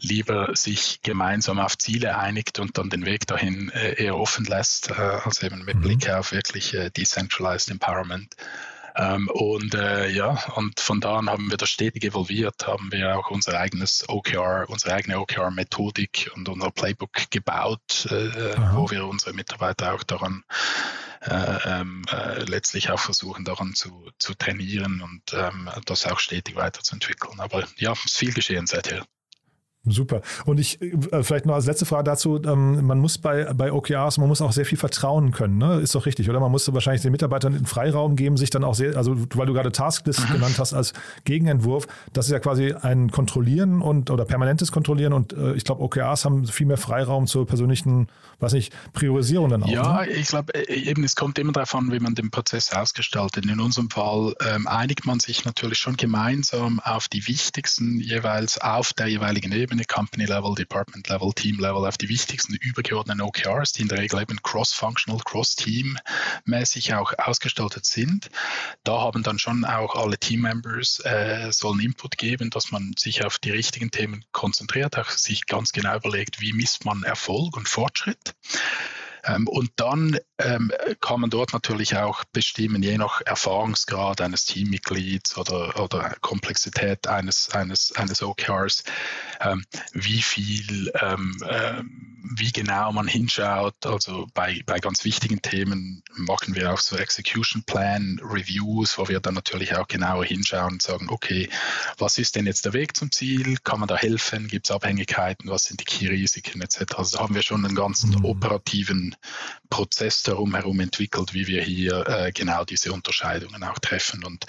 lieber 0.00 0.54
sich 0.54 1.00
gemeinsam 1.02 1.58
auf 1.58 1.76
Ziele 1.78 2.18
einigt 2.18 2.58
und 2.58 2.78
dann 2.78 2.90
den 2.90 3.06
Weg 3.06 3.26
dahin 3.26 3.70
äh, 3.70 4.02
eher 4.02 4.16
offen 4.16 4.44
lässt, 4.44 4.90
äh, 4.90 4.94
als 4.94 5.42
eben 5.42 5.64
mit 5.64 5.76
mhm. 5.76 5.80
Blick 5.80 6.10
auf 6.10 6.32
wirklich 6.32 6.74
äh, 6.74 6.90
Decentralized 6.90 7.70
Empowerment. 7.70 8.34
Ähm, 9.00 9.28
und 9.28 9.74
äh, 9.74 10.10
ja, 10.10 10.44
und 10.56 10.78
von 10.78 11.00
da 11.00 11.16
an 11.16 11.30
haben 11.30 11.50
wir 11.50 11.56
das 11.56 11.70
stetig 11.70 12.04
evolviert, 12.04 12.66
haben 12.66 12.92
wir 12.92 13.16
auch 13.16 13.30
unser 13.30 13.58
eigenes 13.58 14.06
OKR, 14.08 14.66
unsere 14.68 14.94
eigene 14.94 15.18
OKR-Methodik 15.20 16.30
und 16.34 16.48
unser 16.50 16.70
Playbook 16.70 17.30
gebaut, 17.30 18.06
äh, 18.10 18.56
wo 18.74 18.90
wir 18.90 19.06
unsere 19.06 19.32
Mitarbeiter 19.32 19.94
auch 19.94 20.02
daran 20.02 20.44
äh, 21.22 21.80
ähm, 21.80 22.02
äh, 22.12 22.44
letztlich 22.44 22.90
auch 22.90 23.00
versuchen, 23.00 23.44
daran 23.44 23.74
zu, 23.74 24.10
zu 24.18 24.34
trainieren 24.34 25.00
und 25.00 25.32
ähm, 25.32 25.70
das 25.86 26.06
auch 26.06 26.18
stetig 26.18 26.56
weiterzuentwickeln. 26.56 27.40
Aber 27.40 27.64
ja, 27.76 27.92
es 27.92 28.04
ist 28.04 28.18
viel 28.18 28.34
geschehen 28.34 28.66
seither. 28.66 29.06
Super. 29.86 30.20
Und 30.44 30.60
ich, 30.60 30.80
äh, 30.82 31.22
vielleicht 31.22 31.46
noch 31.46 31.54
als 31.54 31.64
letzte 31.64 31.86
Frage 31.86 32.04
dazu, 32.04 32.38
ähm, 32.44 32.84
man 32.84 32.98
muss 32.98 33.16
bei, 33.16 33.50
bei 33.54 33.72
OKRs, 33.72 34.18
man 34.18 34.28
muss 34.28 34.42
auch 34.42 34.52
sehr 34.52 34.66
viel 34.66 34.76
vertrauen 34.76 35.30
können, 35.30 35.56
ne? 35.56 35.80
Ist 35.80 35.94
doch 35.94 36.04
richtig, 36.04 36.28
oder? 36.28 36.38
Man 36.38 36.50
muss 36.50 36.70
wahrscheinlich 36.70 37.00
den 37.00 37.12
Mitarbeitern 37.12 37.54
einen 37.54 37.64
Freiraum 37.64 38.14
geben, 38.14 38.36
sich 38.36 38.50
dann 38.50 38.62
auch 38.62 38.74
sehr, 38.74 38.94
also 38.98 39.16
weil 39.34 39.46
du 39.46 39.54
gerade 39.54 39.72
Tasklist 39.72 40.28
mhm. 40.28 40.34
genannt 40.34 40.58
hast 40.58 40.74
als 40.74 40.92
Gegenentwurf, 41.24 41.86
das 42.12 42.26
ist 42.26 42.32
ja 42.32 42.40
quasi 42.40 42.74
ein 42.74 43.10
Kontrollieren 43.10 43.80
und 43.80 44.10
oder 44.10 44.26
permanentes 44.26 44.70
Kontrollieren 44.70 45.14
und 45.14 45.32
äh, 45.32 45.54
ich 45.54 45.64
glaube, 45.64 45.82
OKRs 45.82 46.26
haben 46.26 46.44
viel 46.46 46.66
mehr 46.66 46.76
Freiraum 46.76 47.26
zur 47.26 47.46
persönlichen, 47.46 48.08
weiß 48.40 48.52
nicht, 48.52 48.74
Priorisierung 48.92 49.48
dann 49.48 49.62
auch. 49.62 49.68
Ja, 49.68 50.02
ne? 50.02 50.10
ich 50.10 50.28
glaube, 50.28 50.52
äh, 50.54 50.74
eben, 50.74 51.04
es 51.04 51.16
kommt 51.16 51.38
immer 51.38 51.52
darauf 51.52 51.74
an, 51.74 51.90
wie 51.90 52.00
man 52.00 52.14
den 52.14 52.30
Prozess 52.30 52.70
ausgestaltet. 52.70 53.46
In 53.46 53.60
unserem 53.60 53.88
Fall 53.88 54.34
ähm, 54.46 54.68
einigt 54.68 55.06
man 55.06 55.20
sich 55.20 55.46
natürlich 55.46 55.78
schon 55.78 55.96
gemeinsam 55.96 56.80
auf 56.80 57.08
die 57.08 57.26
wichtigsten 57.26 57.98
jeweils 57.98 58.60
auf 58.60 58.92
der 58.92 59.06
jeweiligen 59.06 59.52
Ebene 59.52 59.69
Ebene, 59.70 59.84
Company 59.84 60.24
Level, 60.24 60.52
Department 60.56 61.08
Level, 61.08 61.32
Team 61.32 61.60
Level, 61.60 61.86
auf 61.86 61.96
die 61.96 62.08
wichtigsten 62.08 62.54
übergeordneten 62.54 63.20
OKRs, 63.20 63.72
die 63.72 63.82
in 63.82 63.88
der 63.88 63.98
Regel 63.98 64.20
eben 64.20 64.42
cross-functional, 64.42 65.20
cross-team-mäßig 65.24 66.94
auch 66.94 67.12
ausgestaltet 67.16 67.86
sind. 67.86 68.30
Da 68.82 68.98
haben 68.98 69.22
dann 69.22 69.38
schon 69.38 69.64
auch 69.64 69.94
alle 69.94 70.18
Team-Members 70.18 71.00
äh, 71.04 71.52
sollen 71.52 71.78
Input 71.78 72.18
geben, 72.18 72.50
dass 72.50 72.72
man 72.72 72.94
sich 72.98 73.24
auf 73.24 73.38
die 73.38 73.52
richtigen 73.52 73.92
Themen 73.92 74.24
konzentriert, 74.32 74.98
auch 74.98 75.10
sich 75.10 75.46
ganz 75.46 75.70
genau 75.70 75.94
überlegt, 75.94 76.40
wie 76.40 76.52
misst 76.52 76.84
man 76.84 77.04
Erfolg 77.04 77.56
und 77.56 77.68
Fortschritt. 77.68 78.34
Ähm, 79.24 79.48
und 79.48 79.70
dann 79.76 80.18
ähm, 80.38 80.72
kann 81.00 81.20
man 81.20 81.30
dort 81.30 81.52
natürlich 81.52 81.96
auch 81.96 82.24
bestimmen, 82.32 82.82
je 82.82 82.98
nach 82.98 83.20
Erfahrungsgrad 83.24 84.20
eines 84.20 84.44
Teammitglieds 84.44 85.36
oder, 85.36 85.80
oder 85.80 86.14
Komplexität 86.20 87.06
eines, 87.06 87.50
eines, 87.50 87.92
eines 87.92 88.22
OKRs, 88.22 88.84
ähm, 89.40 89.64
wie 89.92 90.22
viel, 90.22 90.92
wie 92.36 92.52
genau 92.52 92.92
man 92.92 93.08
hinschaut. 93.08 93.74
Also 93.84 94.26
bei, 94.34 94.62
bei 94.66 94.78
ganz 94.78 95.04
wichtigen 95.04 95.42
Themen 95.42 96.02
machen 96.14 96.54
wir 96.54 96.72
auch 96.72 96.78
so 96.78 96.96
Execution 96.96 97.62
Plan 97.64 98.20
Reviews, 98.22 98.98
wo 98.98 99.08
wir 99.08 99.20
dann 99.20 99.34
natürlich 99.34 99.74
auch 99.74 99.88
genauer 99.88 100.24
hinschauen 100.24 100.74
und 100.74 100.82
sagen, 100.82 101.08
okay, 101.10 101.48
was 101.98 102.18
ist 102.18 102.36
denn 102.36 102.46
jetzt 102.46 102.64
der 102.64 102.72
Weg 102.72 102.96
zum 102.96 103.10
Ziel? 103.10 103.56
Kann 103.64 103.80
man 103.80 103.88
da 103.88 103.96
helfen? 103.96 104.48
Gibt 104.48 104.66
es 104.66 104.70
Abhängigkeiten? 104.70 105.50
Was 105.50 105.64
sind 105.64 105.80
die 105.80 105.84
Key-Risiken 105.84 106.60
etc.? 106.60 106.94
Also 106.96 107.16
da 107.16 107.24
haben 107.24 107.34
wir 107.34 107.42
schon 107.42 107.64
einen 107.64 107.74
ganzen 107.74 108.10
mhm. 108.10 108.24
operativen 108.24 109.09
Prozess 109.68 110.22
darum 110.22 110.54
herum 110.54 110.80
entwickelt, 110.80 111.34
wie 111.34 111.46
wir 111.46 111.62
hier 111.62 112.06
äh, 112.06 112.32
genau 112.32 112.64
diese 112.64 112.92
Unterscheidungen 112.92 113.62
auch 113.62 113.78
treffen 113.78 114.24
und 114.24 114.46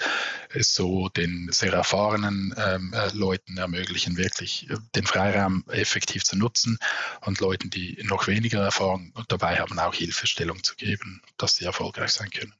es 0.50 0.74
so 0.74 1.08
den 1.08 1.48
sehr 1.52 1.72
erfahrenen 1.72 2.54
ähm, 2.56 2.92
äh, 2.92 3.10
Leuten 3.14 3.56
ermöglichen, 3.56 4.16
wirklich 4.16 4.68
äh, 4.70 4.76
den 4.94 5.06
Freiraum 5.06 5.64
effektiv 5.68 6.24
zu 6.24 6.36
nutzen 6.36 6.78
und 7.20 7.40
Leuten, 7.40 7.70
die 7.70 8.02
noch 8.04 8.26
weniger 8.26 8.62
Erfahrung 8.62 9.12
dabei 9.28 9.58
haben, 9.58 9.78
auch 9.78 9.94
Hilfestellung 9.94 10.62
zu 10.62 10.74
geben, 10.76 11.22
dass 11.36 11.56
sie 11.56 11.64
erfolgreich 11.64 12.12
sein 12.12 12.30
können. 12.30 12.54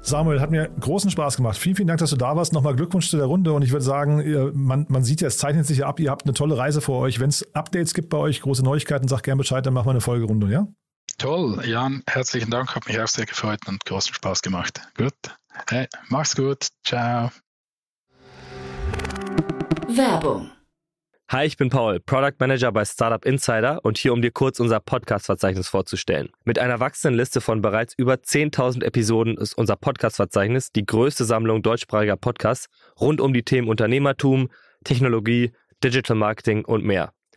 Samuel, 0.00 0.40
hat 0.40 0.50
mir 0.50 0.70
großen 0.80 1.10
Spaß 1.10 1.36
gemacht. 1.36 1.58
Vielen, 1.58 1.76
vielen 1.76 1.88
Dank, 1.88 2.00
dass 2.00 2.08
du 2.08 2.16
da 2.16 2.34
warst. 2.34 2.54
Nochmal 2.54 2.74
Glückwunsch 2.74 3.10
zu 3.10 3.18
der 3.18 3.26
Runde. 3.26 3.52
Und 3.52 3.60
ich 3.60 3.72
würde 3.72 3.84
sagen, 3.84 4.52
man, 4.54 4.86
man 4.88 5.04
sieht 5.04 5.20
ja, 5.20 5.28
es 5.28 5.36
zeichnet 5.36 5.66
sich 5.66 5.84
ab. 5.84 6.00
Ihr 6.00 6.10
habt 6.10 6.24
eine 6.24 6.32
tolle 6.32 6.56
Reise 6.56 6.80
vor 6.80 7.00
euch. 7.00 7.20
Wenn 7.20 7.28
es 7.28 7.54
Updates 7.54 7.92
gibt 7.92 8.08
bei 8.08 8.16
euch, 8.16 8.40
große 8.40 8.64
Neuigkeiten, 8.64 9.06
sag 9.06 9.22
gerne 9.22 9.36
Bescheid, 9.36 9.66
dann 9.66 9.74
machen 9.74 9.88
wir 9.88 9.90
eine 9.90 10.00
Folgerunde, 10.00 10.50
ja? 10.50 10.66
Toll, 11.20 11.60
Jan, 11.66 12.02
herzlichen 12.06 12.50
Dank, 12.50 12.74
hat 12.74 12.86
mich 12.86 12.98
auch 12.98 13.06
sehr 13.06 13.26
gefreut 13.26 13.60
und 13.68 13.84
großen 13.84 14.14
Spaß 14.14 14.40
gemacht. 14.40 14.80
Gut, 14.96 15.12
hey, 15.68 15.86
mach's 16.08 16.34
gut, 16.34 16.68
ciao. 16.82 17.30
Werbung. 19.86 20.50
Hi, 21.28 21.44
ich 21.44 21.58
bin 21.58 21.68
Paul, 21.68 22.00
Product 22.00 22.36
Manager 22.38 22.72
bei 22.72 22.86
Startup 22.86 23.22
Insider 23.26 23.84
und 23.84 23.98
hier, 23.98 24.14
um 24.14 24.22
dir 24.22 24.30
kurz 24.30 24.60
unser 24.60 24.80
Podcast-Verzeichnis 24.80 25.68
vorzustellen. 25.68 26.30
Mit 26.46 26.58
einer 26.58 26.80
wachsenden 26.80 27.18
Liste 27.18 27.42
von 27.42 27.60
bereits 27.60 27.92
über 27.98 28.14
10.000 28.14 28.82
Episoden 28.82 29.36
ist 29.36 29.52
unser 29.58 29.76
Podcast-Verzeichnis 29.76 30.72
die 30.72 30.86
größte 30.86 31.26
Sammlung 31.26 31.60
deutschsprachiger 31.60 32.16
Podcasts 32.16 32.68
rund 32.98 33.20
um 33.20 33.34
die 33.34 33.42
Themen 33.42 33.68
Unternehmertum, 33.68 34.48
Technologie, 34.84 35.52
Digital 35.84 36.16
Marketing 36.16 36.64
und 36.64 36.82
mehr. 36.82 37.12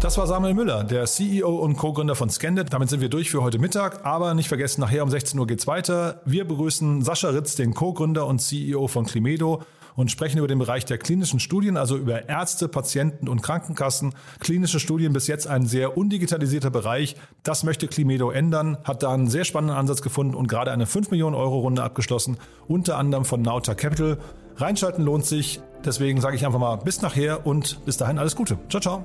Das 0.00 0.16
war 0.16 0.28
Samuel 0.28 0.54
Müller, 0.54 0.84
der 0.84 1.06
CEO 1.06 1.56
und 1.56 1.76
Co-Gründer 1.76 2.14
von 2.14 2.30
Scandit. 2.30 2.72
Damit 2.72 2.88
sind 2.88 3.00
wir 3.00 3.08
durch 3.08 3.32
für 3.32 3.42
heute 3.42 3.58
Mittag. 3.58 4.06
Aber 4.06 4.32
nicht 4.32 4.46
vergessen, 4.46 4.80
nachher 4.80 5.02
um 5.02 5.10
16 5.10 5.40
Uhr 5.40 5.46
geht's 5.48 5.66
weiter. 5.66 6.20
Wir 6.24 6.46
begrüßen 6.46 7.02
Sascha 7.02 7.30
Ritz, 7.30 7.56
den 7.56 7.74
Co-Gründer 7.74 8.24
und 8.24 8.38
CEO 8.38 8.86
von 8.86 9.06
Climedo 9.06 9.62
und 9.96 10.12
sprechen 10.12 10.38
über 10.38 10.46
den 10.46 10.60
Bereich 10.60 10.84
der 10.84 10.98
klinischen 10.98 11.40
Studien, 11.40 11.76
also 11.76 11.96
über 11.96 12.28
Ärzte, 12.28 12.68
Patienten 12.68 13.28
und 13.28 13.42
Krankenkassen. 13.42 14.14
Klinische 14.38 14.78
Studien 14.78 15.12
bis 15.12 15.26
jetzt 15.26 15.48
ein 15.48 15.66
sehr 15.66 15.98
undigitalisierter 15.98 16.70
Bereich. 16.70 17.16
Das 17.42 17.64
möchte 17.64 17.88
Climedo 17.88 18.30
ändern, 18.30 18.78
hat 18.84 19.02
da 19.02 19.12
einen 19.12 19.26
sehr 19.26 19.44
spannenden 19.44 19.76
Ansatz 19.76 20.00
gefunden 20.00 20.36
und 20.36 20.46
gerade 20.46 20.70
eine 20.70 20.86
5 20.86 21.10
Millionen 21.10 21.34
Euro 21.34 21.58
Runde 21.58 21.82
abgeschlossen, 21.82 22.36
unter 22.68 22.98
anderem 22.98 23.24
von 23.24 23.42
Nauta 23.42 23.74
Capital. 23.74 24.18
Reinschalten 24.58 25.04
lohnt 25.04 25.26
sich. 25.26 25.60
Deswegen 25.84 26.20
sage 26.20 26.36
ich 26.36 26.46
einfach 26.46 26.60
mal 26.60 26.76
bis 26.76 27.02
nachher 27.02 27.44
und 27.48 27.84
bis 27.84 27.96
dahin 27.96 28.20
alles 28.20 28.36
Gute. 28.36 28.58
Ciao, 28.68 28.80
ciao. 28.80 29.04